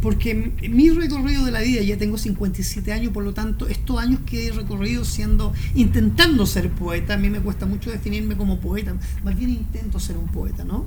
porque 0.04 0.52
mi 0.70 0.90
recorrido 0.90 1.44
de 1.44 1.50
la 1.50 1.60
vida, 1.60 1.82
ya 1.82 1.96
tengo 1.96 2.18
57 2.18 2.92
años, 2.92 3.12
por 3.12 3.24
lo 3.24 3.34
tanto, 3.34 3.66
estos 3.66 3.98
años 3.98 4.20
que 4.24 4.46
he 4.46 4.52
recorrido 4.52 5.04
siendo, 5.04 5.52
intentando 5.74 6.44
ser 6.44 6.70
poeta, 6.70 7.14
a 7.14 7.16
mí 7.16 7.30
me 7.30 7.40
cuesta 7.40 7.66
mucho 7.66 7.90
definirme 7.90 8.36
como 8.36 8.60
poeta, 8.60 8.94
más 9.24 9.34
bien 9.34 9.50
intento 9.50 9.98
ser 9.98 10.18
un 10.18 10.28
poeta, 10.28 10.62
¿no? 10.62 10.84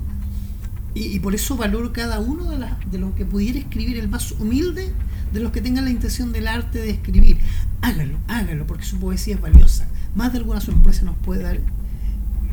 Y, 0.94 1.18
por 1.18 1.34
eso 1.34 1.56
valoro 1.56 1.92
cada 1.92 2.20
uno 2.20 2.50
de, 2.50 2.64
de 2.90 2.98
los 2.98 3.12
que 3.14 3.24
pudiera 3.24 3.58
escribir, 3.58 3.98
el 3.98 4.08
más 4.08 4.32
humilde 4.32 4.92
de 5.32 5.40
los 5.40 5.52
que 5.52 5.60
tengan 5.60 5.84
la 5.84 5.90
intención 5.90 6.32
del 6.32 6.48
arte 6.48 6.78
de 6.78 6.90
escribir. 6.90 7.38
Hágalo, 7.82 8.18
hágalo, 8.26 8.66
porque 8.66 8.84
su 8.84 8.98
poesía 8.98 9.34
es 9.34 9.40
valiosa 9.40 9.86
más 10.14 10.32
de 10.32 10.38
alguna 10.38 10.60
sorpresa 10.60 11.04
nos 11.04 11.16
puede 11.16 11.42
dar. 11.42 11.60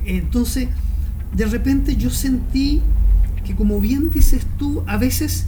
Entonces, 0.06 0.70
de 1.36 1.46
repente 1.46 1.96
yo 1.96 2.10
sentí 2.10 2.82
que 3.44 3.56
como 3.56 3.80
bien 3.80 4.12
dices 4.12 4.46
tú, 4.58 4.84
a 4.88 4.98
veces 4.98 5.46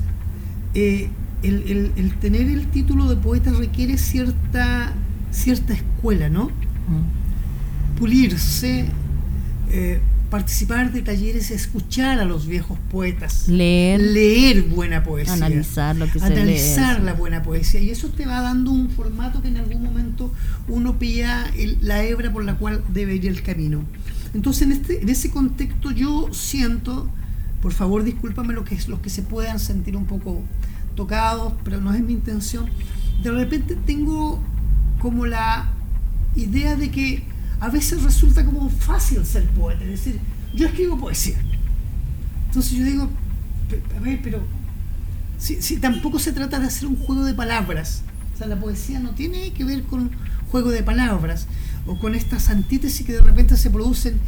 eh, 0.79 1.09
el, 1.41 2.13
tener 2.21 2.47
el 2.47 2.67
título 2.67 3.09
de 3.09 3.15
poeta 3.15 3.51
requiere 3.51 3.97
cierta, 3.97 4.93
cierta 5.31 5.73
escuela, 5.73 6.29
¿no? 6.29 6.45
Mm. 6.45 7.97
Pulirse, 7.97 8.85
eh, 9.71 9.99
participar 10.29 10.91
de 10.91 11.01
talleres, 11.01 11.49
escuchar 11.49 12.19
a 12.19 12.25
los 12.25 12.45
viejos 12.45 12.77
poetas, 12.91 13.47
leer, 13.47 13.99
leer 13.99 14.63
buena 14.63 15.03
poesía, 15.03 15.33
analizar 15.33 15.95
lo 15.95 16.11
que 16.11 16.19
analizar 16.19 17.01
la 17.01 17.13
buena 17.13 17.41
poesía 17.41 17.79
y 17.79 17.89
eso 17.89 18.09
te 18.09 18.27
va 18.27 18.41
dando 18.41 18.69
un 18.69 18.91
formato 18.91 19.41
que 19.41 19.47
en 19.47 19.57
algún 19.57 19.81
momento 19.81 20.31
uno 20.67 20.99
pilla 20.99 21.51
la 21.81 22.03
hebra 22.03 22.31
por 22.31 22.43
la 22.43 22.55
cual 22.55 22.83
debe 22.93 23.15
ir 23.15 23.25
el 23.25 23.41
camino. 23.41 23.83
Entonces 24.35 24.61
en 24.61 24.73
este 24.73 25.01
en 25.01 25.09
ese 25.09 25.31
contexto 25.31 25.89
yo 25.89 26.29
siento, 26.33 27.09
por 27.61 27.73
favor 27.73 28.03
discúlpame 28.03 28.53
lo 28.53 28.63
que 28.63 28.77
los 28.87 28.99
que 28.99 29.09
se 29.09 29.21
puedan 29.23 29.59
sentir 29.59 29.95
un 29.97 30.05
poco 30.05 30.43
tocados, 30.95 31.53
pero 31.63 31.81
no 31.81 31.93
es 31.93 32.01
mi 32.01 32.13
intención. 32.13 32.65
De 33.23 33.31
repente 33.31 33.75
tengo 33.75 34.39
como 34.99 35.25
la 35.25 35.69
idea 36.35 36.75
de 36.75 36.91
que 36.91 37.23
a 37.59 37.69
veces 37.69 38.03
resulta 38.03 38.45
como 38.45 38.69
fácil 38.69 39.25
ser 39.25 39.47
poeta, 39.49 39.83
es 39.83 39.89
decir, 39.89 40.19
yo 40.53 40.67
escribo 40.67 40.97
poesía. 40.97 41.37
Entonces 42.47 42.73
yo 42.73 42.83
digo, 42.83 43.09
a 43.95 43.99
ver, 43.99 44.19
pero 44.23 44.41
si, 45.37 45.77
tampoco 45.77 46.19
se 46.19 46.31
trata 46.31 46.59
de 46.59 46.67
hacer 46.67 46.87
un 46.87 46.95
juego 46.95 47.23
de 47.23 47.33
palabras, 47.33 48.03
o 48.33 48.37
sea, 48.37 48.47
la 48.47 48.59
poesía 48.59 48.99
no 48.99 49.11
tiene 49.11 49.51
que 49.53 49.63
ver 49.63 49.83
con 49.83 50.11
juego 50.51 50.69
de 50.69 50.83
palabras 50.83 51.47
o 51.87 51.97
con 51.97 52.15
estas 52.15 52.49
antítesis 52.49 53.05
que 53.05 53.13
de 53.13 53.21
repente 53.21 53.57
se 53.57 53.69
producen 53.69 54.19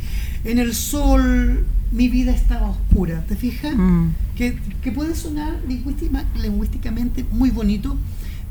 en 0.43 0.59
el 0.59 0.73
sol, 0.73 1.65
mi 1.91 2.07
vida 2.07 2.31
estaba 2.31 2.69
oscura, 2.69 3.25
¿te 3.27 3.35
fijas? 3.35 3.75
Mm. 3.75 4.09
Que, 4.35 4.57
que, 4.81 4.91
puede 4.91 5.15
sonar 5.15 5.59
lingüísticamente 5.67 7.25
muy 7.31 7.49
bonito, 7.49 7.97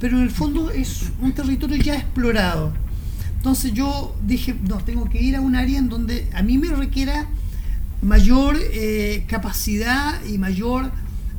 pero 0.00 0.16
en 0.18 0.22
el 0.22 0.30
fondo 0.30 0.70
es 0.70 1.04
un 1.20 1.32
territorio 1.32 1.76
ya 1.76 1.94
explorado. 1.96 2.72
Entonces 3.36 3.72
yo 3.72 4.14
dije, 4.26 4.54
no, 4.68 4.78
tengo 4.78 5.08
que 5.08 5.22
ir 5.22 5.36
a 5.36 5.40
un 5.40 5.56
área 5.56 5.78
en 5.78 5.88
donde 5.88 6.28
a 6.34 6.42
mí 6.42 6.58
me 6.58 6.68
requiera 6.68 7.26
mayor 8.02 8.56
eh, 8.60 9.24
capacidad 9.28 10.24
y 10.24 10.38
mayor 10.38 10.90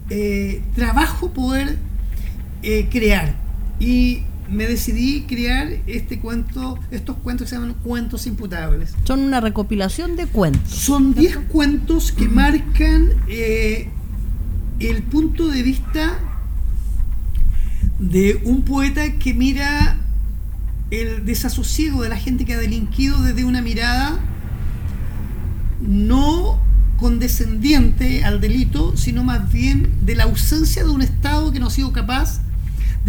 eh, 0.10 0.62
trabajo 0.75 1.32
poder 1.32 1.77
eh, 2.63 2.88
crear. 2.89 3.36
Y 3.79 4.23
me 4.51 4.67
decidí 4.67 5.23
crear 5.27 5.67
este 5.85 6.19
cuento, 6.19 6.79
estos 6.91 7.17
cuentos 7.17 7.45
que 7.45 7.49
se 7.49 7.55
llaman 7.55 7.75
cuentos 7.83 8.25
imputables. 8.27 8.93
Son 9.03 9.19
una 9.19 9.41
recopilación 9.41 10.15
de 10.15 10.25
cuentos. 10.27 10.71
Son 10.71 11.13
10 11.13 11.38
cuentos 11.49 12.12
que 12.12 12.27
marcan 12.27 13.13
el 14.79 15.03
punto 15.03 15.47
de 15.49 15.62
vista 15.62 16.17
de 17.99 18.41
un 18.45 18.63
poeta 18.63 19.13
que 19.13 19.33
mira 19.33 19.97
el 20.89 21.25
desasosiego 21.25 22.01
de 22.01 22.09
la 22.09 22.17
gente 22.17 22.45
que 22.45 22.53
ha 22.55 22.57
delinquido 22.57 23.21
desde 23.21 23.43
una 23.43 23.62
mirada 23.62 24.19
no 25.81 26.59
condescendiente 26.97 28.25
al 28.25 28.41
delito, 28.41 28.97
sino 28.97 29.23
más 29.23 29.51
bien 29.51 29.91
de 30.01 30.15
la 30.15 30.23
ausencia 30.23 30.83
de 30.83 30.89
un 30.89 31.01
Estado 31.01 31.51
que 31.51 31.59
no 31.59 31.67
ha 31.67 31.69
sido 31.69 31.93
capaz 31.93 32.41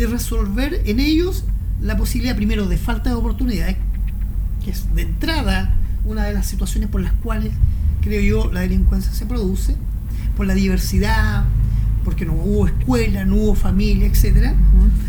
de 0.00 0.06
resolver 0.06 0.80
en 0.86 0.98
ellos 0.98 1.44
la 1.82 1.98
posibilidad 1.98 2.34
primero 2.34 2.66
de 2.66 2.78
falta 2.78 3.10
de 3.10 3.16
oportunidades, 3.16 3.76
que 4.64 4.70
es 4.70 4.94
de 4.94 5.02
entrada 5.02 5.74
una 6.06 6.24
de 6.24 6.32
las 6.32 6.46
situaciones 6.46 6.88
por 6.88 7.02
las 7.02 7.12
cuales 7.12 7.52
creo 8.00 8.22
yo 8.22 8.50
la 8.50 8.60
delincuencia 8.60 9.12
se 9.12 9.26
produce, 9.26 9.76
por 10.38 10.46
la 10.46 10.54
diversidad, 10.54 11.44
porque 12.02 12.24
no 12.24 12.32
hubo 12.32 12.66
escuela, 12.66 13.26
no 13.26 13.36
hubo 13.36 13.54
familia, 13.54 14.06
etcétera, 14.06 14.54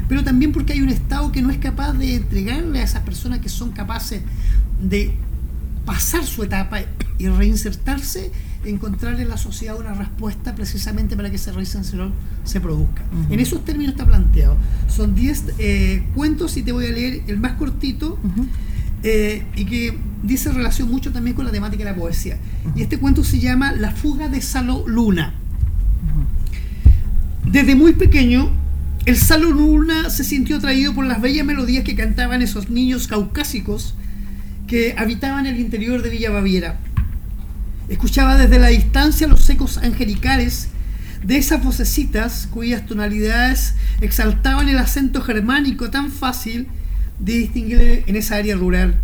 pero 0.10 0.26
también 0.26 0.52
porque 0.52 0.74
hay 0.74 0.82
un 0.82 0.90
Estado 0.90 1.32
que 1.32 1.42
no 1.42 1.52
es 1.52 1.58
capaz 1.58 1.94
de 1.94 2.16
entregarle 2.16 2.82
a 2.82 2.84
esas 2.84 3.04
personas 3.04 3.40
que 3.40 3.48
son 3.48 3.72
capaces 3.72 4.22
de 4.82 5.16
pasar 5.86 6.26
su 6.26 6.44
etapa 6.44 6.82
y 7.18 7.30
reinsertarse, 7.30 8.34
encontrar 8.66 9.20
en 9.20 9.30
la 9.30 9.38
sociedad 9.38 9.80
una 9.80 9.94
respuesta 9.94 10.56
precisamente 10.56 11.16
para 11.16 11.30
que 11.30 11.38
ese 11.38 11.52
reinserción 11.52 12.14
se 12.44 12.62
produzca. 12.62 13.04
En 13.30 13.40
esos 13.40 13.66
términos 13.66 13.94
está 13.94 14.06
planteado. 14.06 14.58
Son 14.88 15.16
10 15.16 15.46
eh, 15.58 16.04
cuentos 16.16 16.58
y 16.58 16.64
te 16.64 16.72
voy 16.72 16.86
a 16.86 16.92
leer 16.92 17.24
el 17.28 17.40
más 17.40 17.54
cortito 17.54 18.20
eh, 19.04 19.44
y 19.56 19.66
que 19.66 19.98
dice 20.24 20.52
relación 20.52 20.90
mucho 20.90 21.12
también 21.12 21.36
con 21.36 21.46
la 21.46 21.52
temática 21.52 21.84
de 21.84 21.92
la 21.92 21.96
poesía. 21.96 22.38
Y 22.76 22.82
este 22.82 22.98
cuento 22.98 23.24
se 23.24 23.40
llama 23.40 23.72
La 23.72 23.92
fuga 23.92 24.30
de 24.30 24.42
Salo 24.42 24.88
Luna. 24.88 25.34
Desde 27.46 27.76
muy 27.76 27.94
pequeño, 27.94 28.52
el 29.06 29.18
Salo 29.18 29.52
Luna 29.52 30.10
se 30.10 30.24
sintió 30.24 30.58
atraído 30.58 30.94
por 30.94 31.06
las 31.06 31.22
bellas 31.22 31.46
melodías 31.46 31.84
que 31.84 31.96
cantaban 31.96 32.42
esos 32.42 32.70
niños 32.70 33.08
caucásicos 33.08 33.96
que 34.68 34.96
habitaban 34.98 35.48
el 35.48 35.60
interior 35.60 36.02
de 36.02 36.10
Villa 36.10 36.30
Baviera. 36.30 36.80
Escuchaba 37.92 38.38
desde 38.38 38.58
la 38.58 38.70
distancia 38.70 39.28
los 39.28 39.50
ecos 39.50 39.78
angelicales 39.78 40.70
de 41.26 41.36
esas 41.36 41.62
vocecitas 41.62 42.48
cuyas 42.50 42.86
tonalidades 42.86 43.74
exaltaban 44.00 44.70
el 44.70 44.78
acento 44.78 45.20
germánico 45.22 45.90
tan 45.90 46.10
fácil 46.10 46.70
de 47.20 47.34
distinguir 47.34 48.06
en 48.08 48.16
esa 48.16 48.38
área 48.38 48.56
rural. 48.56 48.96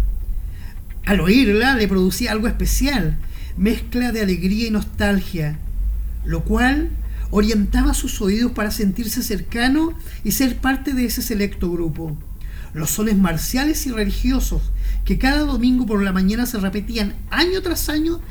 Al 1.06 1.20
oírla 1.20 1.76
le 1.76 1.90
producía 1.90 2.32
algo 2.32 2.48
especial, 2.48 3.18
mezcla 3.58 4.14
de 4.14 4.22
alegría 4.22 4.68
y 4.68 4.72
nostalgia, 4.72 5.60
lo 6.24 6.46
cual 6.46 6.90
orientaba 7.30 7.94
sus 7.94 8.22
oídos 8.22 8.54
para 8.54 8.72
sentirse 8.72 9.22
cercano 9.22 9.98
y 10.24 10.32
ser 10.32 10.60
parte 10.60 10.94
de 10.94 11.04
ese 11.04 11.22
selecto 11.22 11.70
grupo. 11.70 12.18
Los 12.74 12.92
sones 12.92 13.18
marciales 13.18 13.86
y 13.86 13.92
religiosos 13.92 14.62
que 15.04 15.18
cada 15.18 15.40
domingo 15.40 15.86
por 15.86 16.02
la 16.02 16.14
mañana 16.14 16.46
se 16.46 16.58
repetían 16.58 17.16
año 17.32 17.62
tras 17.62 17.90
año 17.90 18.22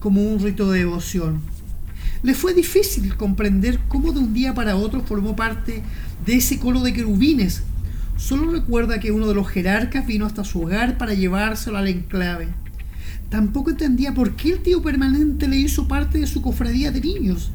como 0.00 0.22
un 0.22 0.40
rito 0.40 0.70
de 0.70 0.80
devoción. 0.80 1.40
Le 2.22 2.34
fue 2.34 2.54
difícil 2.54 3.14
comprender 3.16 3.78
cómo 3.88 4.12
de 4.12 4.20
un 4.20 4.34
día 4.34 4.54
para 4.54 4.76
otro 4.76 5.02
formó 5.02 5.36
parte 5.36 5.82
de 6.26 6.34
ese 6.34 6.58
coro 6.58 6.80
de 6.80 6.92
querubines. 6.92 7.62
Solo 8.16 8.50
recuerda 8.50 8.98
que 8.98 9.12
uno 9.12 9.28
de 9.28 9.34
los 9.34 9.48
jerarcas 9.48 10.06
vino 10.06 10.26
hasta 10.26 10.42
su 10.42 10.62
hogar 10.62 10.98
para 10.98 11.14
llevárselo 11.14 11.78
al 11.78 11.86
enclave. 11.86 12.48
Tampoco 13.30 13.70
entendía 13.70 14.14
por 14.14 14.34
qué 14.34 14.50
el 14.50 14.58
tío 14.60 14.82
permanente 14.82 15.46
le 15.46 15.56
hizo 15.56 15.86
parte 15.86 16.18
de 16.18 16.26
su 16.26 16.42
cofradía 16.42 16.90
de 16.90 17.00
niños. 17.00 17.50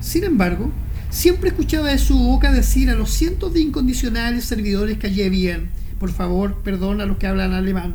Sin 0.00 0.24
embargo, 0.24 0.70
siempre 1.08 1.48
escuchaba 1.48 1.88
de 1.88 1.98
su 1.98 2.18
boca 2.18 2.52
decir 2.52 2.90
a 2.90 2.94
los 2.94 3.10
cientos 3.10 3.54
de 3.54 3.60
incondicionales 3.60 4.44
servidores 4.44 4.98
que 4.98 5.06
allí 5.06 5.22
habían, 5.22 5.70
por 5.98 6.10
favor, 6.10 6.60
perdón 6.62 7.00
a 7.00 7.06
los 7.06 7.18
que 7.18 7.26
hablan 7.26 7.52
alemán. 7.52 7.94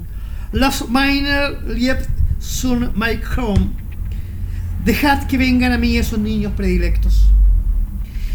Los 0.51 0.89
Miner 0.89 1.63
liebt 1.67 2.07
son 2.39 2.91
my 2.95 3.19
home. 3.37 3.71
Dejad 4.83 5.23
que 5.27 5.37
vengan 5.37 5.71
a 5.71 5.77
mí 5.77 5.97
esos 5.97 6.19
niños 6.19 6.53
predilectos. 6.55 7.29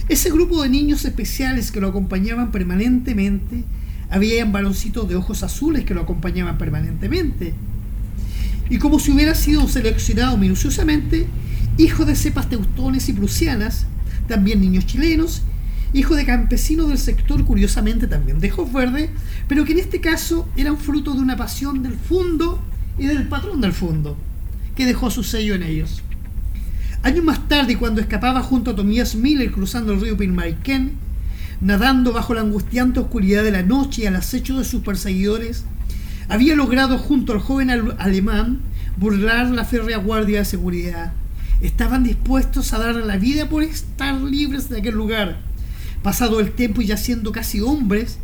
Ese 0.09 0.31
grupo 0.31 0.63
de 0.63 0.69
niños 0.69 1.05
especiales 1.05 1.71
que 1.71 1.81
lo 1.81 1.89
acompañaban 1.89 2.51
permanentemente, 2.51 3.65
habían 4.11 4.51
varoncitos 4.51 5.09
de 5.09 5.15
ojos 5.17 5.43
azules 5.45 5.85
que 5.85 5.95
lo 5.95 6.01
acompañaban 6.01 6.59
permanentemente. 6.59 7.55
Y 8.69 8.79
como 8.79 8.99
si 8.99 9.13
hubiera 9.13 9.35
sido 9.35 9.69
seleccionado 9.69 10.37
minuciosamente, 10.37 11.27
hijo 11.79 12.05
de 12.05 12.17
cepas 12.17 12.49
teutones 12.49 13.09
y 13.09 13.13
prusianas, 13.13 13.87
también 14.27 14.61
niños 14.61 14.87
chilenos 14.87 15.43
hijo 15.93 16.15
de 16.15 16.25
campesinos 16.25 16.89
del 16.89 16.99
sector, 16.99 17.45
curiosamente 17.45 18.07
también 18.07 18.39
de 18.39 18.51
ojos 18.53 18.73
verdes, 18.73 19.11
pero 19.49 19.65
que 19.65 19.73
en 19.73 19.79
este 19.81 20.01
caso 20.01 20.49
eran 20.57 20.79
fruto 20.79 21.15
de 21.15 21.21
una 21.21 21.37
pasión 21.37 21.83
del 21.83 21.95
fondo 21.95 22.63
y 23.01 23.07
del 23.07 23.27
patrón 23.27 23.61
del 23.61 23.73
fondo, 23.73 24.17
que 24.77 24.85
dejó 24.87 25.11
su 25.11 25.25
sello 25.25 25.55
en 25.55 25.65
ellos. 25.65 26.03
Años 27.03 27.25
más 27.25 27.49
tarde, 27.49 27.79
cuando 27.79 28.01
escapaba 28.01 28.43
junto 28.43 28.71
a 28.71 28.77
Tomías 28.77 29.15
Miller 29.15 29.51
cruzando 29.51 29.93
el 29.93 30.01
río 30.01 30.19
Pinmarken, 30.19 30.93
nadando 31.63 32.13
bajo 32.13 32.35
la 32.35 32.43
angustiante 32.43 33.01
oscuridad 33.01 33.43
de 33.43 33.53
la 33.53 33.63
noche 33.63 34.03
y 34.03 34.07
al 34.07 34.17
acecho 34.17 34.59
de 34.59 34.65
sus 34.65 34.83
perseguidores, 34.83 35.65
había 36.29 36.55
logrado 36.55 36.99
junto 36.99 37.33
al 37.33 37.41
joven 37.41 37.71
alemán 37.71 38.61
burlar 38.99 39.51
la 39.51 39.65
férrea 39.65 39.97
guardia 39.97 40.41
de 40.41 40.45
seguridad. 40.45 41.13
Estaban 41.63 42.05
dispuestos 42.05 42.73
a 42.75 42.79
dar 42.79 42.95
la 42.95 43.17
vida 43.17 43.49
por 43.49 43.63
estar 43.63 44.21
libres 44.21 44.69
de 44.69 44.79
aquel 44.79 44.95
lugar 44.95 45.39
pasado 46.03 46.41
el 46.41 46.53
tiempo 46.53 46.83
y 46.83 46.87
ya 46.87 46.97
siendo 46.97 47.33
casi 47.33 47.61
hombres, 47.61 48.19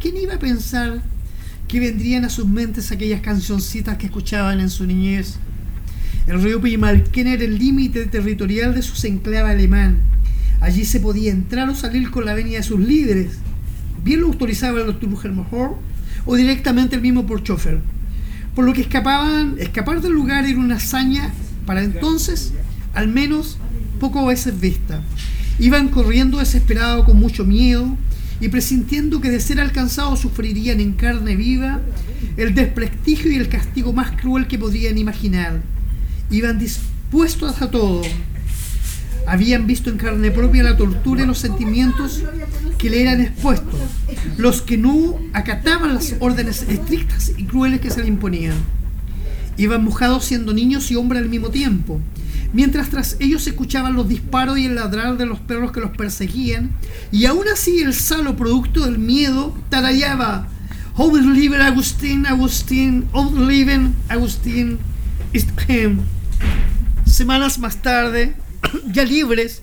¿quién 0.00 0.16
iba 0.16 0.34
a 0.34 0.38
pensar 0.38 1.02
que 1.68 1.80
vendrían 1.80 2.24
a 2.24 2.30
sus 2.30 2.46
mentes 2.46 2.90
aquellas 2.90 3.20
cancioncitas 3.20 3.98
que 3.98 4.06
escuchaban 4.06 4.58
en 4.60 4.70
su 4.70 4.86
niñez? 4.86 5.36
El 6.26 6.42
río 6.42 6.60
Pimalquén 6.60 7.26
era 7.26 7.44
el 7.44 7.58
límite 7.58 8.06
territorial 8.06 8.74
de 8.74 8.82
su 8.82 9.06
enclave 9.06 9.50
alemán. 9.50 10.00
Allí 10.60 10.84
se 10.84 10.98
podía 10.98 11.30
entrar 11.30 11.68
o 11.68 11.74
salir 11.74 12.10
con 12.10 12.24
la 12.24 12.34
venia 12.34 12.58
de 12.58 12.64
sus 12.64 12.80
líderes. 12.80 13.38
Bien 14.02 14.20
lo 14.20 14.28
autorizaba 14.28 14.80
el 14.80 14.86
doctor 14.86 15.78
o 16.24 16.36
directamente 16.36 16.96
el 16.96 17.02
mismo 17.02 17.26
Porchofer. 17.26 17.80
Por 18.54 18.64
lo 18.64 18.72
que 18.72 18.80
escapaban, 18.80 19.56
escapar 19.58 20.00
del 20.00 20.12
lugar 20.12 20.44
era 20.46 20.58
una 20.58 20.76
hazaña 20.76 21.32
para 21.64 21.84
entonces, 21.84 22.52
al 22.94 23.08
menos, 23.08 23.58
poco 24.00 24.26
veces 24.26 24.58
vista. 24.58 25.02
Iban 25.58 25.88
corriendo 25.88 26.38
desesperados 26.38 27.04
con 27.04 27.18
mucho 27.18 27.44
miedo 27.44 27.96
y 28.40 28.48
presintiendo 28.48 29.20
que 29.20 29.30
de 29.30 29.40
ser 29.40 29.60
alcanzados 29.60 30.20
sufrirían 30.20 30.80
en 30.80 30.92
carne 30.92 31.36
viva 31.36 31.80
el 32.36 32.54
desprestigio 32.54 33.32
y 33.32 33.36
el 33.36 33.48
castigo 33.48 33.92
más 33.92 34.12
cruel 34.12 34.46
que 34.46 34.58
podrían 34.58 34.96
imaginar. 34.96 35.60
Iban 36.30 36.58
dispuestos 36.58 37.60
a 37.60 37.70
todo. 37.70 38.02
Habían 39.26 39.66
visto 39.66 39.90
en 39.90 39.98
carne 39.98 40.30
propia 40.30 40.62
la 40.62 40.76
tortura 40.76 41.24
y 41.24 41.26
los 41.26 41.38
sentimientos 41.38 42.22
que 42.78 42.90
le 42.90 43.02
eran 43.02 43.20
expuestos, 43.20 43.74
los 44.36 44.62
que 44.62 44.78
no 44.78 45.18
acataban 45.32 45.94
las 45.94 46.14
órdenes 46.20 46.62
estrictas 46.62 47.32
y 47.36 47.44
crueles 47.44 47.80
que 47.80 47.90
se 47.90 48.02
le 48.02 48.08
imponían. 48.08 48.54
Iban 49.58 49.84
mojados 49.84 50.24
siendo 50.24 50.54
niños 50.54 50.90
y 50.90 50.96
hombres 50.96 51.20
al 51.20 51.28
mismo 51.28 51.50
tiempo, 51.50 52.00
mientras 52.52 52.90
tras 52.90 53.16
ellos 53.20 53.46
escuchaban 53.46 53.94
los 53.94 54.08
disparos 54.08 54.58
y 54.58 54.66
el 54.66 54.74
ladrar 54.74 55.16
de 55.16 55.26
los 55.26 55.38
perros 55.40 55.72
que 55.72 55.80
los 55.80 55.90
perseguían, 55.96 56.70
y 57.12 57.26
aún 57.26 57.46
así 57.52 57.80
el 57.80 57.94
salo, 57.94 58.36
producto 58.36 58.84
del 58.84 58.98
miedo, 58.98 59.56
tarareaba 59.68 60.48
Living 60.98 61.60
Agustín, 61.60 62.26
Agustín, 62.26 63.08
Living 63.46 63.92
Agustín. 64.08 64.78
Semanas 67.06 67.58
más 67.58 67.80
tarde, 67.82 68.34
ya 68.92 69.04
libres, 69.04 69.62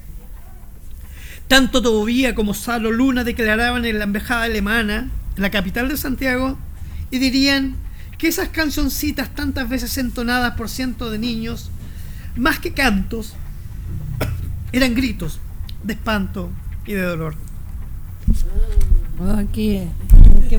tanto 1.47 1.81
Tobía 1.81 2.33
como 2.35 2.53
Salo 2.53 2.91
Luna 2.91 3.23
declaraban 3.23 3.85
en 3.85 3.99
la 3.99 4.05
embajada 4.05 4.43
alemana, 4.43 5.09
en 5.35 5.41
la 5.41 5.51
capital 5.51 5.89
de 5.89 5.97
Santiago, 5.97 6.57
y 7.11 7.19
dirían 7.19 7.75
que 8.17 8.29
esas 8.29 8.49
cancioncitas 8.49 9.35
tantas 9.35 9.67
veces 9.67 9.97
entonadas 9.97 10.55
por 10.55 10.69
cientos 10.69 11.11
de 11.11 11.19
niños 11.19 11.69
más 12.35 12.59
que 12.59 12.73
cantos, 12.73 13.33
eran 14.71 14.93
gritos 14.93 15.39
de 15.83 15.93
espanto 15.93 16.49
y 16.85 16.93
de 16.93 17.01
dolor. 17.01 17.35
Oh, 19.19 19.41
qué, 19.53 19.87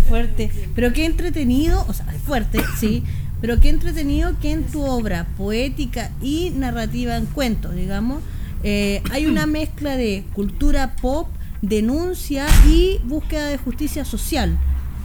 fuerte. 0.00 0.50
Pero 0.74 0.92
qué 0.92 1.04
entretenido, 1.04 1.84
o 1.88 1.92
sea, 1.92 2.06
fuerte, 2.24 2.60
sí, 2.78 3.02
pero 3.40 3.60
qué 3.60 3.68
entretenido 3.68 4.38
que 4.40 4.52
en 4.52 4.64
tu 4.64 4.82
obra 4.82 5.26
poética 5.36 6.10
y 6.22 6.50
narrativa 6.50 7.16
en 7.16 7.26
cuentos, 7.26 7.74
digamos, 7.74 8.22
eh, 8.62 9.02
hay 9.10 9.26
una 9.26 9.46
mezcla 9.46 9.96
de 9.96 10.24
cultura 10.32 10.96
pop, 10.96 11.28
denuncia 11.60 12.46
y 12.66 13.00
búsqueda 13.04 13.48
de 13.48 13.58
justicia 13.58 14.04
social. 14.04 14.58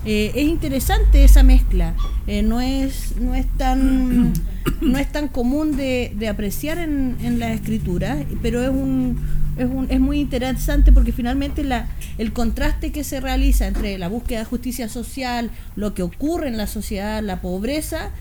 Eh, 0.05 0.31
es 0.35 0.47
interesante 0.47 1.23
esa 1.23 1.43
mezcla. 1.43 1.93
Eh, 2.27 2.41
no 2.41 2.59
es 2.61 3.15
no 3.17 3.35
es 3.35 3.45
tan 3.57 4.33
no 4.81 4.97
es 4.97 5.11
tan 5.11 5.27
común 5.27 5.75
de, 5.77 6.27
apreciar 6.29 6.77
en, 6.77 7.17
en 7.21 7.39
la 7.39 7.53
escritura, 7.53 8.17
pero 8.41 8.61
es 8.63 8.69
un, 8.69 9.19
es 9.57 9.65
un 9.65 9.87
es 9.89 9.99
muy 9.99 10.19
interesante 10.19 10.91
porque 10.91 11.11
finalmente 11.11 11.63
la 11.63 11.87
el 12.17 12.33
contraste 12.33 12.91
que 12.91 13.03
se 13.03 13.19
realiza 13.19 13.67
entre 13.67 13.97
la 13.97 14.07
búsqueda 14.07 14.39
de 14.39 14.45
justicia 14.45 14.89
social, 14.89 15.51
lo 15.75 15.93
que 15.93 16.03
ocurre 16.03 16.47
en 16.47 16.57
la 16.57 16.67
sociedad, 16.67 17.21
la 17.21 17.41
pobreza 17.41 18.11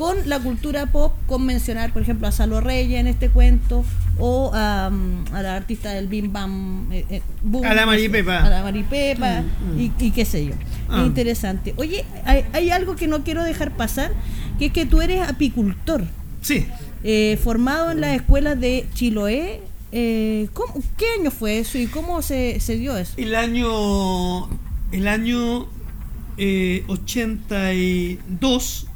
con 0.00 0.16
la 0.30 0.40
cultura 0.40 0.86
pop, 0.86 1.12
con 1.26 1.44
mencionar, 1.44 1.92
por 1.92 2.00
ejemplo, 2.00 2.26
a 2.26 2.32
Salo 2.32 2.62
Reyes 2.62 2.98
en 2.98 3.06
este 3.06 3.28
cuento, 3.28 3.84
o 4.18 4.50
a, 4.54 4.90
la 5.30 5.56
artista 5.56 5.90
del 5.90 6.08
Bim 6.08 6.32
Bam, 6.32 6.90
eh, 6.90 7.04
eh, 7.10 7.20
a 7.62 7.74
la 7.74 7.84
Maripepa. 7.84 8.38
A 8.38 8.48
la 8.48 8.62
Maripepa, 8.62 9.42
mm, 9.42 9.74
mm. 9.76 9.92
y, 9.98 10.10
qué 10.10 10.24
sé 10.24 10.46
yo. 10.46 10.54
Ah. 10.88 11.02
interesante. 11.04 11.74
Oye, 11.76 12.06
hay, 12.24 12.70
algo 12.70 12.96
que 12.96 13.08
no 13.08 13.24
quiero 13.24 13.44
dejar 13.44 13.72
pasar, 13.72 14.10
que 14.58 14.66
es 14.66 14.72
que 14.72 14.86
tú 14.86 15.02
eres 15.02 15.20
apicultor. 15.28 16.06
Sí. 16.40 16.66
Eh, 17.04 17.38
formado 17.44 17.90
en 17.90 18.00
las 18.00 18.16
escuelas 18.16 18.58
de 18.58 18.86
Chiloé, 18.94 19.60
¿cómo- 20.54 20.82
¿Qué 20.96 21.04
año 21.20 21.30
fue 21.30 21.58
eso 21.58 21.76
y 21.76 21.88
cómo 21.88 22.22
se, 22.22 22.58
se 22.60 22.78
dio 22.78 22.96
eso? 22.96 23.12
El 23.18 23.34
año, 23.34 24.48
el 24.92 25.08
año 25.08 25.68
eh, 26.38 26.84
82, 26.88 28.86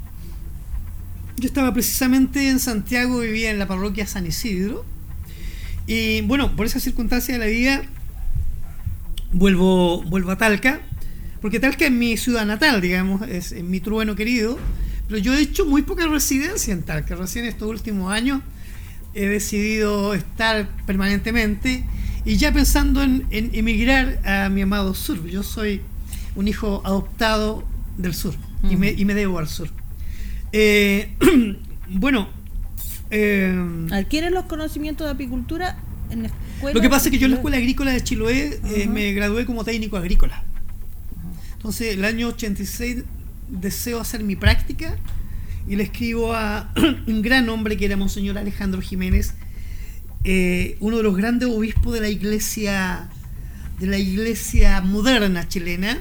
yo 1.36 1.46
estaba 1.46 1.72
precisamente 1.72 2.48
en 2.48 2.58
Santiago, 2.58 3.20
vivía 3.20 3.50
en 3.50 3.58
la 3.58 3.66
parroquia 3.66 4.06
San 4.06 4.26
Isidro. 4.26 4.84
Y 5.86 6.22
bueno, 6.22 6.54
por 6.56 6.66
esa 6.66 6.80
circunstancia 6.80 7.34
de 7.34 7.40
la 7.40 7.46
vida, 7.46 7.82
vuelvo, 9.32 10.02
vuelvo 10.04 10.30
a 10.30 10.38
Talca, 10.38 10.80
porque 11.40 11.60
Talca 11.60 11.84
es 11.84 11.90
mi 11.92 12.16
ciudad 12.16 12.46
natal, 12.46 12.80
digamos, 12.80 13.22
es, 13.28 13.52
es 13.52 13.64
mi 13.64 13.80
trueno 13.80 14.14
querido. 14.14 14.58
Pero 15.08 15.18
yo 15.18 15.34
he 15.34 15.40
hecho 15.40 15.66
muy 15.66 15.82
poca 15.82 16.06
residencia 16.06 16.72
en 16.72 16.82
Talca. 16.82 17.14
Recién 17.14 17.44
estos 17.44 17.68
últimos 17.68 18.10
años 18.12 18.40
he 19.12 19.26
decidido 19.26 20.14
estar 20.14 20.68
permanentemente 20.86 21.84
y 22.24 22.36
ya 22.36 22.52
pensando 22.52 23.02
en, 23.02 23.26
en 23.30 23.50
emigrar 23.54 24.20
a 24.24 24.48
mi 24.48 24.62
amado 24.62 24.94
sur. 24.94 25.26
Yo 25.26 25.42
soy 25.42 25.82
un 26.36 26.48
hijo 26.48 26.80
adoptado 26.84 27.64
del 27.98 28.14
sur 28.14 28.34
y, 28.68 28.76
me, 28.76 28.92
y 28.92 29.04
me 29.04 29.14
debo 29.14 29.38
al 29.38 29.48
sur. 29.48 29.68
Eh, 30.56 31.08
bueno, 31.88 32.28
eh, 33.10 33.88
¿Adquieres 33.90 34.30
los 34.30 34.44
conocimientos 34.44 35.04
de 35.04 35.12
apicultura 35.12 35.76
en 36.10 36.22
la 36.22 36.28
escuela? 36.28 36.74
lo 36.74 36.80
que 36.80 36.88
pasa 36.88 37.08
es 37.08 37.10
que 37.10 37.18
yo 37.18 37.24
en 37.24 37.32
la 37.32 37.36
Escuela 37.38 37.56
Agrícola 37.56 37.90
de 37.90 38.04
Chiloé 38.04 38.60
eh, 38.64 38.86
me 38.86 39.12
gradué 39.12 39.46
como 39.46 39.64
técnico 39.64 39.96
agrícola. 39.96 40.44
Entonces, 41.56 41.94
el 41.94 42.04
año 42.04 42.28
86 42.28 43.02
deseo 43.48 43.98
hacer 44.00 44.22
mi 44.22 44.36
práctica 44.36 44.96
y 45.66 45.74
le 45.74 45.82
escribo 45.82 46.34
a 46.34 46.72
un 47.08 47.20
gran 47.20 47.48
hombre 47.48 47.76
que 47.76 47.86
era 47.86 47.96
Monseñor 47.96 48.38
Alejandro 48.38 48.80
Jiménez, 48.80 49.34
eh, 50.22 50.76
uno 50.78 50.98
de 50.98 51.02
los 51.02 51.16
grandes 51.16 51.48
obispos 51.48 51.94
de 51.94 52.00
la 52.00 52.08
iglesia 52.08 53.08
de 53.80 53.88
la 53.88 53.98
iglesia 53.98 54.80
moderna 54.82 55.48
chilena, 55.48 56.00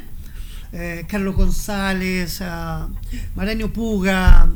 eh, 0.74 1.06
Carlos 1.08 1.36
González, 1.36 2.40
ah, 2.42 2.88
Maraño 3.36 3.72
Puga, 3.72 4.50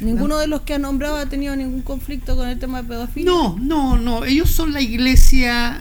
¿Ninguno 0.00 0.36
de 0.38 0.48
los 0.48 0.62
que 0.62 0.74
ha 0.74 0.78
nombrado 0.78 1.16
ha 1.16 1.26
tenido 1.26 1.54
ningún 1.54 1.82
conflicto 1.82 2.36
con 2.36 2.48
el 2.48 2.58
tema 2.58 2.82
de 2.82 2.88
pedofilia? 2.88 3.30
No, 3.30 3.56
no, 3.60 3.96
no. 3.96 4.24
Ellos 4.24 4.50
son 4.50 4.72
la 4.72 4.80
iglesia, 4.80 5.80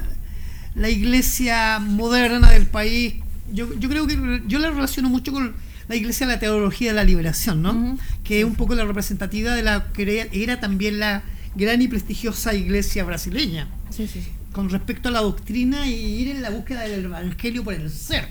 la 0.76 0.90
iglesia 0.90 1.80
moderna 1.80 2.52
del 2.52 2.68
país. 2.68 3.16
Yo, 3.52 3.74
yo 3.80 3.90
creo 3.90 4.06
que 4.08 4.42
yo 4.48 4.60
la 4.60 4.70
relaciono 4.70 5.10
mucho 5.10 5.32
con 5.34 5.54
la 5.88 5.96
iglesia 5.96 6.28
de 6.28 6.34
la 6.34 6.40
teología 6.40 6.92
de 6.92 6.96
la 6.96 7.04
liberación, 7.04 7.62
¿no? 7.64 7.98
Que 8.24 8.40
es 8.42 8.46
un 8.46 8.56
poco 8.56 8.76
la 8.76 8.86
representativa 8.86 9.56
de 9.56 9.64
la 9.64 9.88
que 9.92 10.04
era- 10.04 10.30
era 10.32 10.60
también 10.60 11.00
la 11.00 11.24
gran 11.56 11.82
y 11.82 11.88
prestigiosa 11.88 12.54
iglesia 12.54 13.04
brasileña, 13.04 13.68
Sí, 13.90 14.08
sí, 14.08 14.22
sí. 14.22 14.30
con 14.54 14.70
respecto 14.70 15.10
a 15.10 15.12
la 15.12 15.22
doctrina 15.22 15.88
y 15.88 15.94
ir 15.96 16.30
en 16.30 16.42
la 16.44 16.50
búsqueda 16.52 16.82
del 16.82 17.06
evangelio 17.06 17.64
por 17.64 17.74
el 17.74 17.90
ser, 17.90 18.28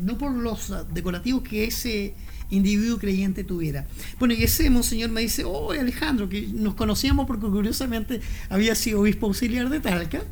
no 0.00 0.18
por 0.18 0.32
los 0.32 0.72
decorativos 0.92 1.42
que 1.42 1.64
ese 1.64 2.14
individuo 2.50 2.98
creyente 2.98 3.44
tuviera. 3.44 3.86
Bueno, 4.18 4.34
y 4.34 4.42
ese 4.42 4.70
monseñor 4.70 5.10
me 5.10 5.20
dice, 5.20 5.44
oh 5.44 5.72
Alejandro, 5.72 6.28
que 6.28 6.46
nos 6.52 6.74
conocíamos 6.74 7.26
porque 7.26 7.46
curiosamente 7.46 8.20
había 8.48 8.74
sido 8.74 9.00
obispo 9.00 9.26
auxiliar 9.26 9.68
de 9.68 9.80
Talca, 9.80 10.22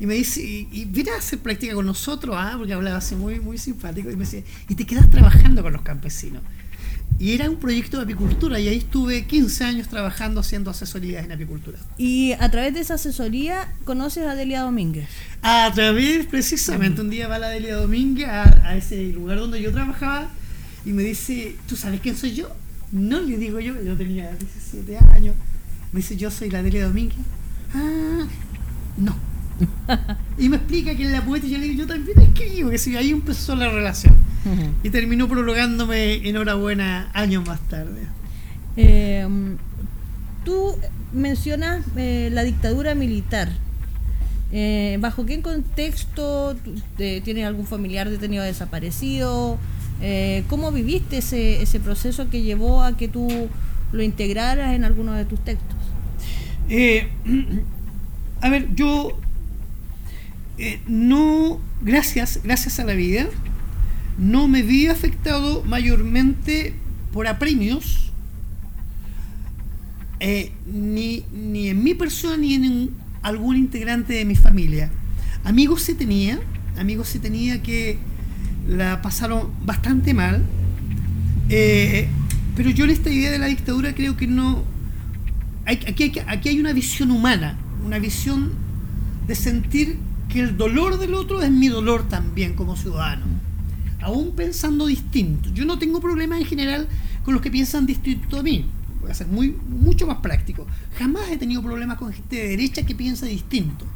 y 0.00 0.06
me 0.06 0.14
dice, 0.14 0.42
y, 0.42 0.84
viene 0.86 1.12
a 1.12 1.18
hacer 1.18 1.38
práctica 1.38 1.74
con 1.74 1.86
nosotros, 1.86 2.34
ah, 2.38 2.54
porque 2.58 2.72
hablaba 2.72 2.96
así 2.96 3.14
muy, 3.14 3.38
muy 3.40 3.58
simpático, 3.58 4.10
y 4.10 4.16
me 4.16 4.24
decía, 4.24 4.42
y 4.68 4.74
te 4.74 4.84
quedas 4.86 5.08
trabajando 5.10 5.62
con 5.62 5.72
los 5.72 5.82
campesinos. 5.82 6.42
Y 7.18 7.32
era 7.32 7.48
un 7.48 7.56
proyecto 7.56 7.98
de 7.98 8.02
apicultura, 8.04 8.58
y 8.58 8.68
ahí 8.68 8.78
estuve 8.78 9.24
15 9.24 9.64
años 9.64 9.88
trabajando 9.88 10.40
haciendo 10.40 10.70
asesorías 10.70 11.24
en 11.24 11.32
apicultura. 11.32 11.78
Y 11.96 12.32
a 12.32 12.50
través 12.50 12.74
de 12.74 12.80
esa 12.80 12.94
asesoría 12.94 13.72
conoces 13.84 14.26
a 14.26 14.34
Delia 14.34 14.62
Domínguez. 14.62 15.08
A 15.42 15.70
través, 15.74 16.26
precisamente, 16.26 17.00
un 17.00 17.10
día 17.10 17.28
va 17.28 17.38
la 17.38 17.48
Delia 17.48 17.76
Domínguez 17.76 18.28
a, 18.28 18.68
a 18.68 18.76
ese 18.76 19.12
lugar 19.12 19.38
donde 19.38 19.62
yo 19.62 19.72
trabajaba 19.72 20.28
y 20.84 20.90
me 20.90 21.02
dice, 21.02 21.56
¿tú 21.68 21.76
sabes 21.76 22.00
quién 22.00 22.16
soy 22.16 22.34
yo? 22.34 22.48
No 22.90 23.20
le 23.20 23.36
digo 23.38 23.60
yo, 23.60 23.80
yo 23.82 23.96
tenía 23.96 24.30
17 24.32 24.98
años. 25.12 25.34
Me 25.92 25.98
dice, 25.98 26.16
yo 26.16 26.30
soy 26.30 26.50
la 26.50 26.62
Delia 26.62 26.86
Domínguez. 26.86 27.18
Ah, 27.74 28.26
no. 28.96 29.33
Y 30.38 30.48
me 30.48 30.56
explica 30.56 30.96
que 30.96 31.04
es 31.04 31.12
la 31.12 31.24
poeta 31.24 31.46
y 31.46 31.50
yo 31.50 31.58
le 31.58 31.68
digo, 31.68 31.82
yo 31.82 31.86
también 31.86 32.18
escribo, 32.20 32.70
que 32.70 32.78
sí, 32.78 32.96
ahí 32.96 33.10
empezó 33.10 33.54
la 33.54 33.70
relación. 33.70 34.14
Y 34.82 34.90
terminó 34.90 35.26
prolongándome 35.26 36.28
enhorabuena 36.28 37.08
años 37.14 37.46
más 37.46 37.60
tarde. 37.68 38.02
Eh, 38.76 39.26
tú 40.44 40.76
mencionas 41.12 41.84
eh, 41.96 42.28
la 42.32 42.42
dictadura 42.42 42.94
militar. 42.94 43.48
Eh, 44.52 44.98
¿Bajo 45.00 45.24
qué 45.24 45.40
contexto 45.40 46.56
tienes 46.96 47.46
algún 47.46 47.66
familiar 47.66 48.10
detenido 48.10 48.42
o 48.42 48.46
desaparecido? 48.46 49.58
Eh, 50.00 50.44
¿Cómo 50.48 50.70
viviste 50.70 51.18
ese, 51.18 51.62
ese 51.62 51.80
proceso 51.80 52.28
que 52.28 52.42
llevó 52.42 52.82
a 52.82 52.96
que 52.96 53.08
tú 53.08 53.48
lo 53.92 54.02
integraras 54.02 54.74
en 54.74 54.84
alguno 54.84 55.12
de 55.14 55.24
tus 55.24 55.40
textos? 55.40 55.76
Eh, 56.68 57.08
a 58.40 58.48
ver, 58.48 58.74
yo 58.74 59.18
eh, 60.58 60.80
no, 60.86 61.60
gracias, 61.82 62.40
gracias 62.44 62.78
a 62.78 62.84
la 62.84 62.94
vida, 62.94 63.26
no 64.18 64.46
me 64.48 64.62
vi 64.62 64.86
afectado 64.86 65.62
mayormente 65.64 66.74
por 67.12 67.26
apremios, 67.26 68.12
eh, 70.20 70.52
ni, 70.72 71.24
ni 71.32 71.68
en 71.68 71.82
mi 71.82 71.94
persona 71.94 72.36
ni 72.36 72.54
en 72.54 72.90
algún 73.22 73.56
integrante 73.56 74.12
de 74.14 74.24
mi 74.24 74.36
familia. 74.36 74.90
Amigos 75.44 75.82
sí 75.82 75.94
tenía, 75.94 76.38
amigos 76.78 77.08
sí 77.08 77.18
tenía 77.18 77.62
que 77.62 77.98
la 78.68 79.02
pasaron 79.02 79.50
bastante 79.64 80.14
mal, 80.14 80.42
eh, 81.50 82.08
pero 82.56 82.70
yo 82.70 82.84
en 82.84 82.90
esta 82.90 83.10
idea 83.10 83.30
de 83.30 83.38
la 83.38 83.46
dictadura 83.46 83.94
creo 83.94 84.16
que 84.16 84.26
no, 84.26 84.62
hay, 85.66 85.80
aquí, 85.88 86.04
hay, 86.04 86.10
que- 86.10 86.24
aquí 86.26 86.48
hay 86.48 86.60
una 86.60 86.72
visión 86.72 87.10
humana, 87.10 87.58
una 87.84 87.98
visión 87.98 88.52
de 89.26 89.34
sentir 89.34 89.98
que 90.34 90.40
el 90.40 90.56
dolor 90.56 90.98
del 90.98 91.14
otro 91.14 91.42
es 91.42 91.50
mi 91.52 91.68
dolor 91.68 92.08
también 92.08 92.54
como 92.54 92.74
ciudadano, 92.74 93.22
aún 94.02 94.32
pensando 94.34 94.86
distinto. 94.86 95.48
Yo 95.54 95.64
no 95.64 95.78
tengo 95.78 96.00
problemas 96.00 96.40
en 96.40 96.46
general 96.46 96.88
con 97.24 97.34
los 97.34 97.40
que 97.40 97.52
piensan 97.52 97.86
distinto 97.86 98.40
a 98.40 98.42
mí, 98.42 98.66
voy 99.00 99.12
a 99.12 99.14
ser 99.14 99.28
muy, 99.28 99.56
mucho 99.68 100.08
más 100.08 100.16
práctico. 100.18 100.66
Jamás 100.98 101.30
he 101.30 101.36
tenido 101.36 101.62
problemas 101.62 101.98
con 101.98 102.12
gente 102.12 102.34
de 102.34 102.48
derecha 102.48 102.84
que 102.84 102.96
piensa 102.96 103.26
distinto. 103.26 103.86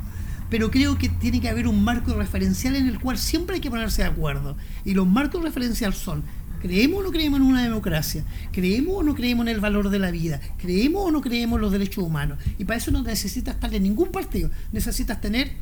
Pero 0.49 0.71
creo 0.71 0.97
que 0.97 1.09
tiene 1.09 1.41
que 1.41 1.49
haber 1.49 1.67
un 1.67 1.83
marco 1.83 2.15
referencial 2.15 2.77
en 2.77 2.87
el 2.87 3.01
cual 3.01 3.19
siempre 3.19 3.57
hay 3.57 3.61
que 3.61 3.69
ponerse 3.69 4.03
de 4.03 4.09
acuerdo. 4.09 4.57
Y 4.85 4.95
los 4.95 5.09
marcos 5.09 5.43
referenciales 5.43 5.99
son 5.99 6.23
¿Creemos 6.61 7.01
o 7.01 7.03
no 7.05 7.11
creemos 7.11 7.41
en 7.41 7.47
una 7.47 7.63
democracia? 7.63 8.25
¿Creemos 8.53 8.95
o 8.97 9.03
no 9.03 9.15
creemos 9.15 9.47
en 9.47 9.55
el 9.55 9.61
valor 9.61 9.91
de 9.91 9.99
la 9.99 10.11
vida? 10.11 10.41
¿Creemos 10.59 11.05
o 11.05 11.11
no 11.11 11.21
creemos 11.21 11.57
en 11.57 11.63
los 11.63 11.73
derechos 11.73 12.05
humanos? 12.05 12.39
Y 12.59 12.65
para 12.65 12.79
eso 12.79 12.91
no 12.91 13.03
necesitas 13.03 13.55
estar 13.55 13.73
en 13.73 13.83
ningún 13.85 14.11
partido. 14.11 14.51
Necesitas 14.73 15.21
tener 15.21 15.53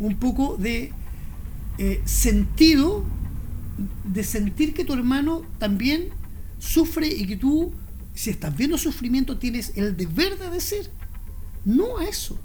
un 0.00 0.16
poco 0.16 0.56
de 0.56 0.92
eh, 1.78 2.02
sentido, 2.04 3.04
de 4.04 4.24
sentir 4.24 4.72
que 4.74 4.84
tu 4.84 4.92
hermano 4.94 5.42
también 5.58 6.08
sufre 6.58 7.06
y 7.08 7.26
que 7.26 7.36
tú, 7.36 7.72
si 8.14 8.30
estás 8.30 8.56
viendo 8.56 8.78
sufrimiento, 8.78 9.36
tienes 9.38 9.72
el 9.76 9.96
deber 9.96 10.38
de 10.38 10.50
decir 10.50 10.88
no 11.64 11.98
a 11.98 12.04
eso. 12.04 12.38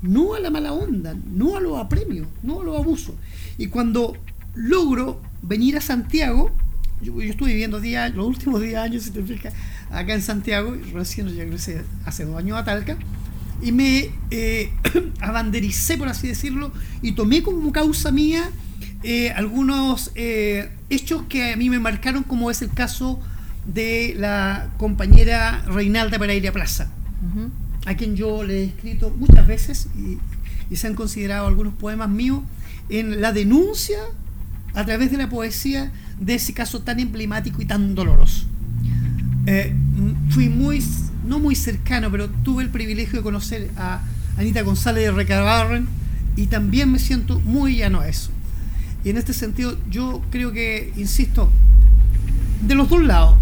No 0.00 0.34
a 0.34 0.40
la 0.40 0.48
mala 0.50 0.72
onda, 0.72 1.14
no 1.32 1.56
a 1.56 1.60
los 1.60 1.76
apremios, 1.78 2.28
no 2.42 2.60
a 2.60 2.64
los 2.64 2.78
abusos. 2.78 3.14
Y 3.58 3.66
cuando 3.66 4.16
logro 4.54 5.20
venir 5.42 5.76
a 5.76 5.80
Santiago, 5.80 6.50
yo, 7.02 7.20
yo 7.20 7.30
estuve 7.30 7.48
viviendo 7.50 7.80
10 7.80 7.98
años- 8.00 8.16
los 8.16 8.26
últimos 8.28 8.60
10 8.60 8.76
años, 8.76 9.02
si 9.02 9.10
te 9.10 9.22
fijas, 9.22 9.52
acá 9.90 10.14
en 10.14 10.22
Santiago, 10.22 10.76
recién 10.92 11.28
yo 11.28 11.36
regresé 11.36 11.82
hace 12.04 12.24
dos 12.24 12.36
años 12.38 12.56
a 12.58 12.64
Talca, 12.64 12.96
y 13.62 13.72
me 13.72 14.10
eh, 14.30 14.72
abandericé, 15.20 15.96
por 15.96 16.08
así 16.08 16.28
decirlo, 16.28 16.72
y 17.02 17.12
tomé 17.12 17.42
como 17.42 17.72
causa 17.72 18.10
mía 18.10 18.50
eh, 19.02 19.30
algunos 19.30 20.10
eh, 20.14 20.70
hechos 20.90 21.22
que 21.28 21.52
a 21.52 21.56
mí 21.56 21.70
me 21.70 21.78
marcaron, 21.78 22.22
como 22.22 22.50
es 22.50 22.62
el 22.62 22.70
caso 22.70 23.20
de 23.66 24.14
la 24.16 24.70
compañera 24.78 25.64
Reinalda 25.66 26.18
Pereira 26.18 26.52
Plaza 26.52 26.90
a 27.88 27.94
quien 27.94 28.16
yo 28.16 28.42
le 28.42 28.60
he 28.60 28.64
escrito 28.64 29.10
muchas 29.18 29.46
veces 29.46 29.88
y, 29.96 30.18
y 30.70 30.76
se 30.76 30.86
han 30.86 30.94
considerado 30.94 31.46
algunos 31.46 31.72
poemas 31.74 32.10
míos 32.10 32.42
en 32.90 33.20
la 33.20 33.32
denuncia 33.32 33.98
a 34.74 34.84
través 34.84 35.10
de 35.10 35.16
la 35.16 35.28
poesía 35.28 35.90
de 36.20 36.34
ese 36.34 36.52
caso 36.52 36.82
tan 36.82 37.00
emblemático 37.00 37.62
y 37.62 37.64
tan 37.64 37.94
doloroso. 37.94 38.46
Eh, 39.46 39.74
fui 40.28 40.48
muy, 40.50 40.84
no 41.28 41.38
muy 41.38 41.54
cercano, 41.54 42.10
pero 42.10 42.28
tuve 42.28 42.62
el 42.62 42.70
privilegio 42.70 43.18
de 43.18 43.22
conocer 43.22 43.70
a 43.76 44.02
Anita 44.36 44.62
González 44.62 45.04
de 45.04 45.12
Recabarren 45.12 45.86
y 46.36 46.46
también 46.46 46.90
me 46.90 46.98
siento 46.98 47.40
muy 47.40 47.76
llano 47.76 48.00
a 48.00 48.08
eso. 48.08 48.30
Y 49.04 49.10
en 49.10 49.16
este 49.16 49.32
sentido 49.32 49.76
yo 49.90 50.22
creo 50.30 50.52
que, 50.52 50.92
insisto, 50.96 51.50
de 52.66 52.74
los 52.74 52.88
dos 52.88 53.04
lados, 53.04 53.36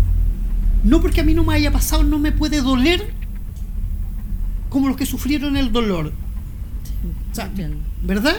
no 0.84 1.00
porque 1.00 1.20
a 1.20 1.24
mí 1.24 1.34
no 1.34 1.44
me 1.44 1.54
haya 1.54 1.72
pasado, 1.72 2.02
no 2.02 2.18
me 2.18 2.32
puede 2.32 2.60
doler 2.60 3.12
como 4.68 4.88
los 4.88 4.96
que 4.96 5.06
sufrieron 5.06 5.56
el 5.56 5.72
dolor. 5.72 6.12
¿Verdad? 8.02 8.36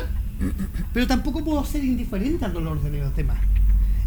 Pero 0.94 1.08
tampoco 1.08 1.44
puedo 1.44 1.66
ser 1.66 1.84
indiferente 1.84 2.46
al 2.46 2.54
dolor 2.54 2.82
de 2.82 3.00
los 3.00 3.16
demás. 3.16 3.38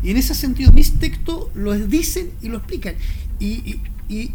Y 0.02 0.10
en 0.10 0.16
ese 0.16 0.34
sentido 0.34 0.72
mis 0.72 0.98
textos 0.98 1.48
lo 1.54 1.74
dicen 1.74 2.30
y 2.40 2.48
lo 2.48 2.58
explican. 2.58 2.94
Y, 3.38 3.80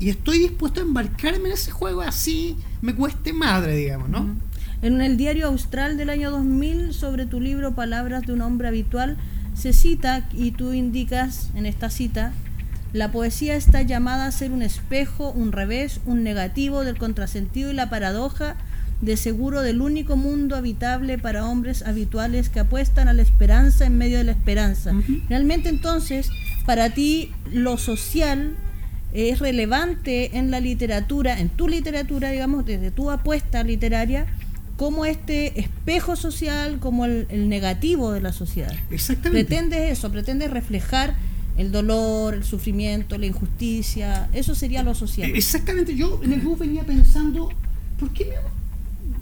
estoy 0.02 0.40
dispuesto 0.40 0.80
a 0.80 0.84
embarcarme 0.84 1.50
en 1.50 1.54
ese 1.54 1.72
juego 1.72 2.02
así 2.02 2.56
me 2.82 2.96
cueste 2.96 3.34
madre, 3.34 3.76
digamos, 3.76 4.10
¿no? 4.10 4.36
En 4.82 5.02
el 5.02 5.18
diario 5.18 5.48
austral 5.48 5.98
del 5.98 6.10
año 6.10 6.32
2000 6.32 6.94
sobre 6.94 7.26
tu 7.26 7.40
libro 7.40 7.76
Palabras 7.76 8.24
de 8.26 8.34
un 8.34 8.42
hombre 8.42 8.68
habitual 8.68 9.18
se 9.54 9.74
cita 9.74 10.28
y 10.34 10.52
tú 10.52 10.74
indicas 10.74 11.50
en 11.56 11.66
esta 11.66 11.90
cita 11.90 12.34
la 12.96 13.12
poesía 13.12 13.56
está 13.56 13.82
llamada 13.82 14.26
a 14.26 14.32
ser 14.32 14.54
un 14.54 14.62
espejo, 14.62 15.30
un 15.30 15.52
revés, 15.52 16.00
un 16.06 16.24
negativo 16.24 16.86
del 16.86 16.98
contrasentido 16.98 17.70
y 17.70 17.74
la 17.74 17.90
paradoja 17.90 18.56
de 19.02 19.18
seguro 19.18 19.64
del 19.64 19.82
único 19.82 20.16
mundo 20.16 20.56
habitable 20.56 21.18
para 21.18 21.46
hombres 21.46 21.82
habituales 21.82 22.48
que 22.48 22.62
apuestan 22.62 23.10
a 23.10 23.14
la 23.14 23.22
esperanza 23.22 23.86
en 23.86 23.98
medio 23.98 24.18
de 24.18 24.24
la 24.24 24.32
esperanza. 24.32 24.94
Realmente 25.28 25.68
entonces, 25.68 26.30
para 26.66 26.92
ti 26.92 27.34
lo 27.52 27.78
social 27.78 28.56
es 29.16 29.40
relevante 29.40 30.38
en 30.38 30.52
la 30.52 30.60
literatura, 30.60 31.40
en 31.40 31.48
tu 31.48 31.70
literatura, 31.70 32.32
digamos, 32.32 32.66
desde 32.66 32.92
tu 32.92 33.10
apuesta 33.10 33.64
literaria, 33.64 34.26
como 34.76 35.06
este 35.06 35.58
espejo 35.60 36.18
social, 36.18 36.80
como 36.80 37.06
el, 37.06 37.48
negativo 37.48 38.12
de 38.12 38.20
la 38.20 38.34
sociedad. 38.34 38.74
Exactamente. 38.92 39.46
Pretendes 39.46 39.98
eso, 39.98 40.12
pretendes 40.12 40.52
reflejar 40.52 41.16
el 41.58 41.72
dolor, 41.72 42.34
el 42.34 42.44
sufrimiento, 42.44 43.18
la 43.18 43.28
injusticia, 43.28 44.30
eso 44.34 44.54
sería 44.54 44.84
lo 44.84 44.94
social. 44.94 45.32
Exactamente, 45.34 45.96
yo 45.96 46.20
en 46.22 46.34
el 46.34 46.42
grupo 46.42 46.58
venía 46.58 46.84
pensando, 46.84 47.50
¿por 47.98 48.12
qué 48.12 48.34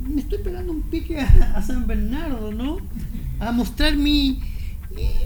me, 0.08 0.22
estoy 0.22 0.40
pegando 0.40 0.72
un 0.72 0.82
pique 0.82 1.20
a, 1.20 1.62
San 1.62 1.86
Bernardo, 1.86 2.52
¿no? 2.52 2.80
A 3.40 3.52
mostrar 3.52 3.96
mi, 3.96 4.42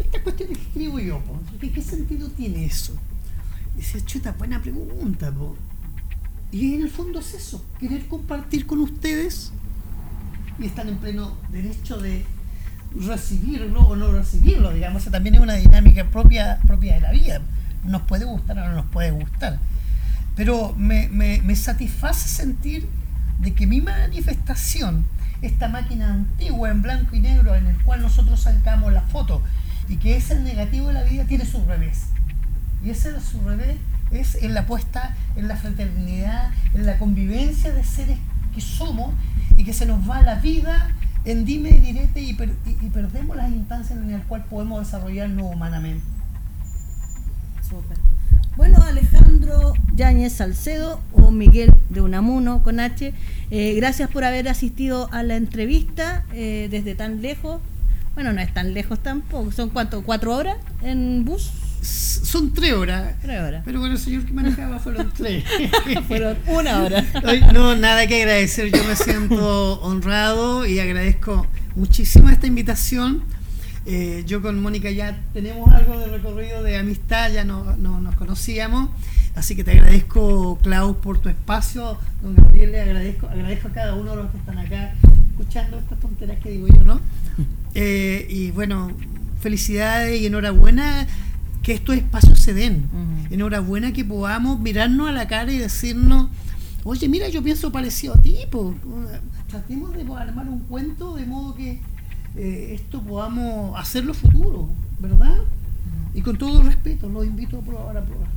esta 0.02 0.22
cuestión 0.22 0.50
que 0.50 0.56
escribo 0.56 1.00
yo, 1.00 1.22
¿Qué, 1.62 1.72
¿qué, 1.72 1.82
sentido 1.82 2.28
tiene 2.28 2.66
eso? 2.66 2.94
Decía, 3.78 4.04
chuta, 4.04 4.34
buena 4.34 4.62
pregunta. 4.62 5.32
Y 6.52 6.76
en 6.76 6.82
el 6.82 6.90
fondo 6.90 7.20
es 7.20 7.34
eso, 7.34 7.64
querer 7.80 8.08
compartir 8.08 8.66
con 8.66 8.80
ustedes 8.80 9.52
y 10.60 10.66
están 10.66 10.90
en 10.90 10.98
pleno 10.98 11.38
derecho 11.52 11.98
de 11.98 12.26
recibirlo 12.96 13.82
o 13.82 13.96
no 13.96 14.12
recibirlo, 14.12 14.72
digamos, 14.72 15.06
también 15.06 15.36
es 15.36 15.42
una 15.42 15.54
dinámica 15.54 16.06
propia, 16.06 16.60
propia 16.66 16.96
de 16.96 17.02
la 17.02 17.12
vida. 17.12 17.42
Nos 17.84 18.02
puede 18.04 18.26
gustar 18.26 18.58
o 18.58 18.68
no 18.68 18.74
nos 18.74 18.86
puede 18.88 19.12
gustar. 19.12 19.60
Pero 20.36 20.74
me, 20.76 21.10
me, 21.10 21.56
satisface 21.56 22.28
sentir 22.28 22.88
de 23.40 23.54
que 23.54 23.68
mi 23.68 23.82
manifestación, 23.82 25.06
esta 25.42 25.68
máquina 25.68 26.14
antigua 26.14 26.72
en 26.72 26.82
blanco 26.82 27.16
y 27.16 27.20
negro 27.20 27.56
en 27.56 27.68
el 27.68 27.84
cual 27.84 28.02
nosotros 28.02 28.42
sacamos 28.42 28.92
la 28.92 29.02
foto 29.02 29.44
y 29.88 29.98
que 29.98 30.16
es 30.16 30.32
el 30.32 30.44
negativo 30.44 30.88
de 30.88 30.94
la 30.94 31.04
vida, 31.04 31.26
tiene 31.26 31.46
su 31.46 31.64
revés. 31.66 32.08
Y 32.84 32.90
ese 32.92 33.20
su 33.22 33.42
revés 33.42 33.78
es 34.12 34.36
en 34.36 34.54
la 34.54 34.66
puesta 34.66 35.16
en 35.36 35.48
la 35.48 35.56
fraternidad, 35.56 36.52
en 36.74 36.86
la 36.86 36.98
convivencia 36.98 37.72
de 37.72 37.84
seres 37.84 38.18
que 38.54 38.62
somos 38.62 39.14
y 39.56 39.64
que 39.64 39.74
se 39.74 39.86
nos 39.86 40.10
va 40.10 40.22
la 40.22 40.36
vida 40.36 40.90
en 41.26 41.46
dime 41.46 41.70
y 41.70 41.80
direte 41.80 42.22
y, 42.22 42.34
perdemos 42.34 43.36
las 43.36 43.52
instancias 43.52 44.00
en 44.00 44.12
las 44.12 44.26
cuales 44.26 44.48
podemos 44.48 44.80
desarrollarnos 44.86 45.54
humanamente. 45.54 46.06
Bueno, 48.56 48.82
Alejandro 48.82 49.74
Yáñez 49.94 50.34
Salcedo 50.34 51.02
o 51.12 51.30
Miguel 51.32 51.74
de 51.90 52.02
Unamuno 52.02 52.64
con 52.64 52.80
H, 52.80 53.14
eh, 53.52 53.74
gracias 53.76 54.10
por 54.10 54.24
haber 54.24 54.48
asistido 54.48 55.10
a 55.12 55.22
la 55.22 55.36
entrevista 55.36 56.24
eh, 56.32 56.68
desde 56.72 56.96
tan 56.96 57.22
lejos. 57.22 57.62
Bueno, 58.16 58.34
no 58.34 58.42
es 58.42 58.52
tan 58.54 58.74
lejos 58.74 59.00
tampoco, 59.00 59.52
son 59.52 59.70
cuánto, 59.70 60.04
cuatro 60.04 60.36
horas 60.36 60.58
en 60.82 61.26
bus 61.26 61.52
son 61.88 62.54
tres 62.54 62.74
horas. 62.74 63.16
Tres 63.22 63.42
horas. 63.42 63.62
Pero 63.66 63.80
con 63.80 63.92
el 63.92 63.98
señor 63.98 64.26
que 64.26 64.34
manejaba 64.34 64.80
fueron 64.80 65.12
tres. 65.18 65.44
fueron 66.08 66.38
una 66.48 66.84
hora. 66.84 67.06
no, 67.54 67.76
nada 67.76 68.08
que 68.08 68.22
agradecer. 68.22 68.72
Yo 68.72 68.84
me 68.84 68.96
siento 68.96 69.82
honrado 69.82 70.66
y 70.66 70.80
agradezco 70.80 71.48
muchísimo 71.76 72.30
esta 72.30 72.48
invitación. 72.48 73.24
Eh, 73.86 74.26
yo 74.28 74.42
con 74.42 74.62
Mónica 74.62 74.92
ya 74.92 75.18
tenemos 75.32 75.74
algo 75.74 75.98
de 75.98 76.08
recorrido 76.08 76.62
de 76.62 76.78
amistad, 76.78 77.32
ya 77.32 77.46
no, 77.46 77.78
nos 77.78 78.16
conocíamos. 78.16 78.90
Así 79.36 79.56
que 79.56 79.64
te 79.64 79.72
agradezco, 79.72 80.58
Klaus, 80.62 80.98
por 80.98 81.20
tu 81.20 81.30
espacio. 81.30 81.98
Don 82.22 82.36
Gabriel, 82.36 82.72
le 82.74 82.82
agradezco, 82.82 83.28
agradezco 83.28 83.70
a 83.70 83.72
cada 83.72 83.94
uno 83.96 84.12
de 84.12 84.24
los 84.24 84.32
que 84.32 84.38
están 84.38 84.58
acá 84.58 84.94
escuchando 85.30 85.78
estas 85.78 86.00
tonteras 86.00 86.38
que 86.40 86.50
digo 86.50 86.68
yo, 86.68 86.84
¿no? 86.84 87.00
Eh, 87.80 88.26
y 88.28 88.50
bueno, 88.50 88.92
felicidades 89.40 90.20
y 90.20 90.26
enhorabuena 90.26 91.06
que 91.64 91.74
estos 91.74 91.96
espacios 91.96 92.40
se 92.40 92.54
den. 92.54 92.86
Enhorabuena 93.30 93.92
que 93.94 94.06
podamos 94.06 94.60
mirarnos 94.60 95.10
a 95.10 95.12
la 95.12 95.28
cara 95.28 95.52
y 95.52 95.58
decirnos, 95.58 96.30
oye, 96.84 97.10
mira, 97.10 97.30
yo 97.30 97.44
pienso 97.44 97.72
parecido 97.72 98.14
a 98.14 98.22
ti, 98.22 98.38
tratemos 99.48 99.94
de 99.94 100.02
armar 100.02 100.48
un 100.48 100.60
cuento 100.60 101.16
de 101.16 101.26
modo 101.26 101.56
que 101.56 101.82
eh, 102.36 102.74
esto 102.76 103.02
podamos 103.02 103.80
hacerlo 103.80 104.14
futuro, 104.14 104.70
¿verdad? 105.00 105.38
Y 106.14 106.22
con 106.22 106.38
todo 106.38 106.64
respeto, 106.64 107.10
los 107.10 107.26
invito 107.26 107.60
a 107.60 107.62
probar 107.62 107.98
a 107.98 108.04
probar. 108.04 108.28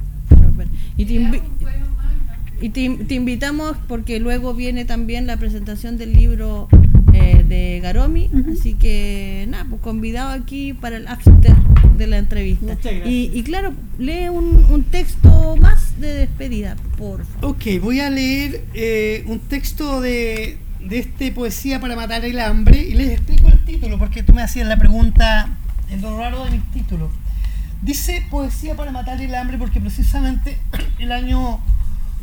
Y 2.61 2.68
te, 2.68 3.14
invitamos 3.14 3.77
porque 3.89 4.21
luego 4.21 4.55
viene 4.55 4.85
también 4.85 5.27
la 5.27 5.39
presentación 5.39 5.97
del 5.97 6.12
libro 6.12 6.68
eh, 7.12 7.44
de 7.46 7.80
Garomi, 7.80 8.30
así 8.52 8.74
que 8.74 9.46
nada, 9.48 9.66
pues 9.68 9.82
convidado 9.82 10.30
aquí 10.30 10.72
para 10.72 10.96
el 10.96 11.08
after 11.08 11.54
de 11.96 12.06
la 12.06 12.18
entrevista. 12.18 12.76
Y, 13.04 13.42
claro, 13.42 13.72
lee 13.98 14.28
un, 14.28 14.84
texto 14.90 15.56
más 15.56 16.00
de 16.00 16.14
despedida, 16.14 16.76
por 16.96 17.24
favor. 17.26 17.56
Ok, 17.56 17.80
voy 17.80 18.00
a 18.00 18.11
leer 18.11 18.64
eh, 18.74 19.24
un 19.26 19.38
texto 19.40 20.00
de, 20.00 20.58
de 20.80 20.98
este 20.98 21.30
Poesía 21.32 21.80
para 21.80 21.94
matar 21.96 22.24
el 22.24 22.40
hambre 22.40 22.80
y 22.80 22.94
les 22.94 23.11
explico 23.11 23.48
el 23.48 23.64
título 23.64 23.98
porque 23.98 24.22
tú 24.22 24.32
me 24.32 24.42
hacías 24.42 24.66
la 24.66 24.78
pregunta, 24.78 25.48
en 25.90 26.00
lo 26.02 26.16
raro 26.16 26.44
de 26.44 26.52
mis 26.52 26.64
títulos. 26.72 27.11
Dice 27.82 28.24
Poesía 28.30 28.76
para 28.76 28.90
matar 28.92 29.20
el 29.20 29.34
hambre 29.34 29.58
porque 29.58 29.80
precisamente 29.80 30.58
el 30.98 31.12
año 31.12 31.61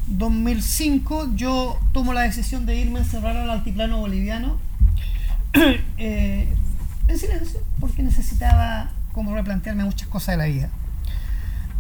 2005 0.07 1.35
yo 1.35 1.79
tomo 1.93 2.13
la 2.13 2.21
decisión 2.21 2.65
de 2.65 2.79
irme 2.79 2.99
a 2.99 3.03
encerrar 3.03 3.35
al 3.37 3.49
altiplano 3.49 3.99
boliviano 3.99 4.57
eh, 5.97 6.53
en 7.07 7.17
silencio, 7.17 7.61
porque 7.79 8.03
necesitaba 8.03 8.89
como 9.13 9.35
replantearme 9.35 9.83
muchas 9.83 10.07
cosas 10.07 10.33
de 10.33 10.37
la 10.37 10.45
vida. 10.45 10.69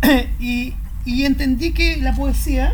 y, 0.39 0.73
entendí 1.05 1.71
que 1.71 1.97
la 1.97 2.13
poesía 2.13 2.73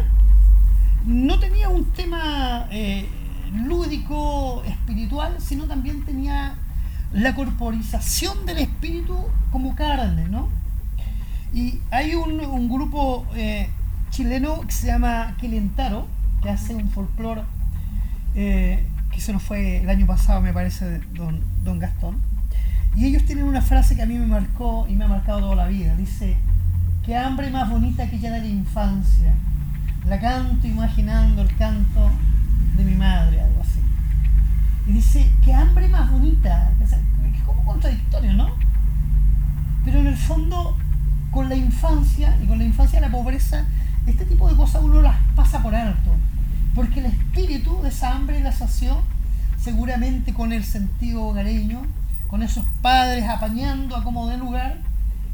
no 1.05 1.39
tenía 1.39 1.69
un 1.69 1.85
tema 1.91 2.67
eh, 2.71 3.07
lúdico, 3.53 4.63
espiritual, 4.65 5.35
sino 5.39 5.65
también 5.65 6.03
tenía 6.05 6.55
la 7.11 7.35
corporización 7.35 8.45
del 8.45 8.59
espíritu 8.59 9.17
como 9.51 9.75
carne, 9.75 10.27
¿no? 10.29 10.49
Y 11.53 11.79
hay 11.91 12.15
un, 12.15 12.69
grupo 12.69 13.27
eh, 13.35 13.69
chileno 14.09 14.61
que 14.61 14.71
se 14.71 14.87
llama 14.87 15.35
Quilentaro, 15.39 16.07
que 16.41 16.49
hace 16.49 16.73
un 16.73 16.89
folclore 16.89 17.43
que 19.13 19.21
se 19.21 19.31
nos 19.31 19.43
fue 19.43 19.77
el 19.77 19.89
año 19.89 20.05
pasado, 20.05 20.41
me 20.41 20.51
parece, 20.51 20.99
don, 21.13 21.41
don 21.63 21.79
Gastón. 21.79 22.17
Y 22.95 23.05
ellos 23.05 23.23
tienen 23.25 23.45
una 23.45 23.61
frase 23.61 23.95
que 23.95 24.01
a 24.01 24.05
mí 24.05 24.17
me 24.17 24.27
marcó 24.27 24.87
y 24.89 24.95
me 24.95 25.05
ha 25.05 25.07
marcado 25.07 25.39
toda 25.39 25.55
la 25.55 25.67
vida. 25.67 25.95
Dice, 25.95 26.35
qué 27.05 27.15
hambre 27.15 27.49
más 27.49 27.69
bonita 27.69 28.09
que 28.09 28.19
ya 28.19 28.31
de 28.31 28.39
la 28.39 28.47
infancia. 28.47 29.33
La 30.07 30.19
canto 30.19 30.67
imaginando 30.67 31.41
el 31.41 31.55
canto 31.55 32.09
de 32.75 32.83
mi 32.83 32.95
madre, 32.95 33.41
algo 33.41 33.61
así. 33.61 33.79
Y 34.87 34.93
dice, 34.93 35.31
qué 35.43 35.53
hambre 35.53 35.87
más 35.87 36.11
bonita. 36.11 36.71
Es 36.83 36.93
como 37.45 37.63
contradictorio, 37.65 38.33
¿no? 38.33 38.49
Pero 39.85 39.99
en 39.99 40.07
el 40.07 40.17
fondo, 40.17 40.77
con 41.31 41.49
la 41.49 41.55
infancia 41.55 42.37
y 42.43 42.47
con 42.47 42.57
la 42.57 42.63
infancia 42.63 42.99
de 42.99 43.07
la 43.07 43.11
pobreza, 43.11 43.65
este 44.05 44.25
tipo 44.25 44.49
de 44.49 44.55
cosas 44.55 44.81
uno 44.83 45.01
las 45.01 45.15
pasa 45.35 45.61
por 45.61 45.73
alto. 45.75 46.11
Porque 46.75 46.99
el 46.99 47.07
espíritu 47.07 47.81
de 47.81 47.89
esa 47.89 48.13
hambre 48.13 48.39
la 48.39 48.51
sació 48.51 49.01
seguramente 49.63 50.33
con 50.33 50.51
el 50.51 50.63
sentido 50.63 51.23
hogareño, 51.23 51.81
con 52.27 52.43
esos 52.43 52.65
padres 52.81 53.29
apañando 53.29 53.95
a 53.95 54.03
como 54.03 54.27
de 54.27 54.37
lugar 54.37 54.77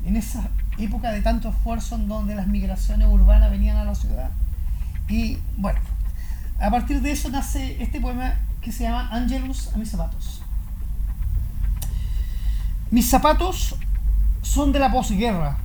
en 0.06 0.16
esa 0.16 0.50
época 0.78 1.12
de 1.12 1.22
tanto 1.22 1.50
esfuerzo 1.50 1.96
en 1.96 2.08
donde 2.08 2.36
las 2.36 2.48
migraciones 2.48 3.08
urbanas 3.10 3.52
venían 3.52 3.78
a 3.78 3.86
la 3.86 3.96
ciudad. 3.96 4.30
Y 5.08 5.38
bueno, 5.58 5.80
a 6.60 6.70
partir 6.70 7.02
de 7.02 7.12
eso 7.12 7.30
nace 7.30 7.82
este 7.82 8.00
poema 8.00 8.36
que 8.62 8.72
se 8.72 8.84
llama 8.84 9.10
Angelus 9.12 9.70
a 9.74 9.78
mis 9.78 9.90
zapatos. 9.90 10.42
Mis 12.92 13.10
zapatos 13.10 13.76
son 14.42 14.72
de 14.72 14.80
la 14.80 14.92
posguerra, 14.92 15.58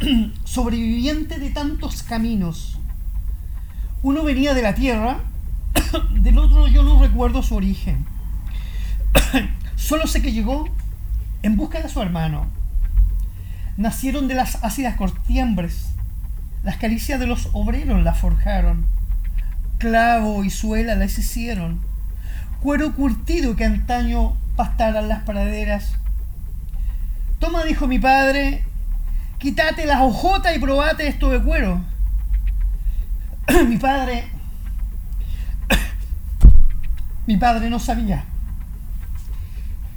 sobreviviente 0.44 1.38
de 1.38 1.50
tantos 1.50 2.02
caminos, 2.02 2.78
uno 4.04 4.22
venía 4.22 4.52
de 4.52 4.60
la 4.60 4.74
tierra, 4.74 5.20
del 6.10 6.36
otro 6.36 6.68
yo 6.68 6.82
no 6.82 7.00
recuerdo 7.00 7.42
su 7.42 7.56
origen. 7.56 8.04
Solo 9.76 10.06
sé 10.06 10.20
que 10.20 10.32
llegó 10.32 10.68
en 11.42 11.56
busca 11.56 11.80
de 11.80 11.88
su 11.88 12.02
hermano. 12.02 12.46
Nacieron 13.78 14.28
de 14.28 14.34
las 14.34 14.62
ácidas 14.62 14.96
cortiembres. 14.96 15.86
Las 16.62 16.76
caricias 16.76 17.18
de 17.18 17.26
los 17.26 17.48
obreros 17.54 18.02
la 18.02 18.12
forjaron. 18.12 18.84
Clavo 19.78 20.44
y 20.44 20.50
suela 20.50 20.96
las 20.96 21.18
hicieron. 21.18 21.80
Cuero 22.60 22.94
curtido 22.94 23.56
que 23.56 23.64
antaño 23.64 24.36
pastaran 24.54 25.08
las 25.08 25.22
praderas. 25.22 25.94
Toma, 27.38 27.64
dijo 27.64 27.86
mi 27.88 27.98
padre, 27.98 28.64
quítate 29.38 29.86
las 29.86 30.02
hojotas 30.02 30.54
y 30.54 30.58
probate 30.58 31.08
esto 31.08 31.30
de 31.30 31.42
cuero. 31.42 31.93
mi 33.68 33.76
padre, 33.76 34.24
mi 37.26 37.36
padre 37.36 37.70
no 37.70 37.78
sabía. 37.78 38.24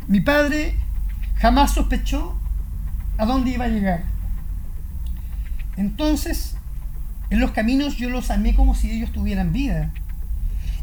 Mi 0.07 0.21
padre 0.21 0.75
jamás 1.35 1.73
sospechó 1.73 2.37
a 3.17 3.25
dónde 3.25 3.51
iba 3.51 3.65
a 3.65 3.69
llegar. 3.69 4.03
Entonces, 5.75 6.55
en 7.29 7.39
los 7.39 7.51
caminos 7.51 7.97
yo 7.97 8.09
los 8.09 8.31
amé 8.31 8.55
como 8.55 8.75
si 8.75 8.89
ellos 8.91 9.11
tuvieran 9.11 9.53
vida. 9.53 9.91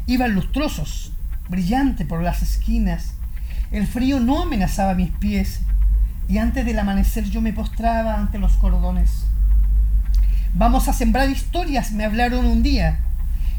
Iban 0.07 0.35
lustrosos, 0.35 1.13
brillantes 1.49 2.07
por 2.07 2.21
las 2.21 2.41
esquinas. 2.41 3.15
El 3.71 3.87
frío 3.87 4.19
no 4.19 4.43
amenazaba 4.43 4.93
mis 4.93 5.11
pies 5.11 5.61
y 6.27 6.37
antes 6.37 6.65
del 6.65 6.79
amanecer 6.79 7.25
yo 7.25 7.41
me 7.41 7.53
postraba 7.53 8.15
ante 8.15 8.37
los 8.37 8.53
cordones. 8.53 9.25
Vamos 10.57 10.87
a 10.87 10.93
sembrar 10.93 11.29
historias, 11.29 11.91
me 11.91 12.05
hablaron 12.05 12.45
un 12.45 12.63
día, 12.63 12.99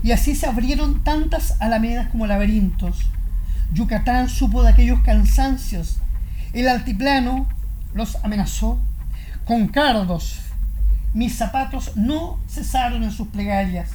y 0.02 0.12
así 0.12 0.34
se 0.34 0.46
abrieron 0.46 1.04
tantas 1.04 1.60
alamedas 1.60 2.08
como 2.08 2.26
laberintos. 2.26 3.10
Yucatán 3.74 4.30
supo 4.30 4.62
de 4.62 4.70
aquellos 4.70 5.00
cansancios. 5.00 5.98
El 6.54 6.68
altiplano 6.68 7.46
los 7.92 8.16
amenazó 8.24 8.80
con 9.44 9.68
cardos. 9.68 10.40
Mis 11.12 11.36
zapatos 11.36 11.96
no 11.96 12.38
cesaron 12.48 13.02
en 13.02 13.10
sus 13.10 13.28
plegarias. 13.28 13.90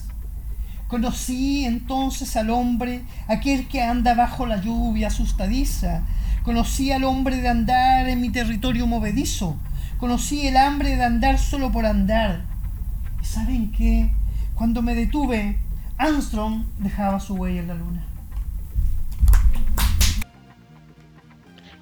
Conocí 0.88 1.66
entonces 1.66 2.36
al 2.36 2.52
hombre, 2.52 3.02
aquel 3.28 3.68
que 3.68 3.82
anda 3.82 4.14
bajo 4.14 4.46
la 4.46 4.62
lluvia 4.62 5.08
asustadiza, 5.08 6.04
Conocí 6.44 6.92
al 6.92 7.04
hombre 7.04 7.38
de 7.38 7.48
andar 7.48 8.10
en 8.10 8.20
mi 8.20 8.30
territorio 8.30 8.88
movedizo. 8.88 9.58
Conocí 10.00 10.48
el 10.48 10.58
hambre 10.58 10.96
de 10.96 11.04
andar 11.04 11.38
solo 11.38 11.72
por 11.72 11.86
andar. 11.86 12.51
¿Y 13.22 13.26
saben 13.26 13.72
qué? 13.72 14.12
Cuando 14.56 14.82
me 14.82 14.96
detuve, 14.96 15.58
Armstrong 15.98 16.66
dejaba 16.80 17.20
su 17.20 17.36
huella 17.36 17.62
en 17.62 17.68
la 17.68 17.76
luna. 17.76 18.06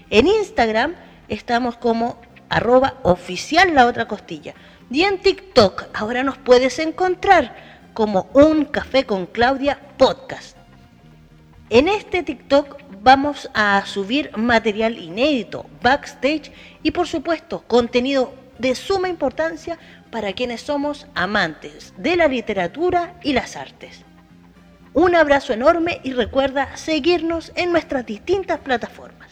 En 0.09 0.27
Instagram 0.27 0.95
estamos 1.27 1.75
como 1.75 2.21
arroba 2.47 2.95
oficial 3.03 3.75
la 3.75 3.85
otra 3.85 4.07
costilla. 4.07 4.53
Y 4.89 5.03
en 5.03 5.19
TikTok 5.19 5.87
ahora 5.93 6.23
nos 6.23 6.37
puedes 6.37 6.79
encontrar 6.79 7.53
como 7.93 8.29
un 8.33 8.63
café 8.63 9.05
con 9.05 9.25
Claudia 9.25 9.77
podcast. 9.97 10.55
En 11.69 11.89
este 11.89 12.23
TikTok 12.23 12.77
vamos 13.01 13.49
a 13.53 13.85
subir 13.85 14.31
material 14.37 14.97
inédito, 14.97 15.65
backstage 15.81 16.53
y 16.81 16.91
por 16.91 17.07
supuesto 17.07 17.65
contenido 17.67 18.33
de 18.57 18.73
suma 18.73 19.09
importancia 19.09 19.77
para 20.11 20.31
quienes 20.31 20.61
somos 20.61 21.07
amantes 21.13 21.93
de 21.97 22.15
la 22.15 22.29
literatura 22.29 23.15
y 23.21 23.33
las 23.33 23.57
artes. 23.57 24.04
Un 24.95 25.13
abrazo 25.13 25.51
enorme 25.51 25.99
y 26.03 26.13
recuerda 26.13 26.77
seguirnos 26.77 27.51
en 27.57 27.73
nuestras 27.73 28.05
distintas 28.05 28.61
plataformas. 28.61 29.24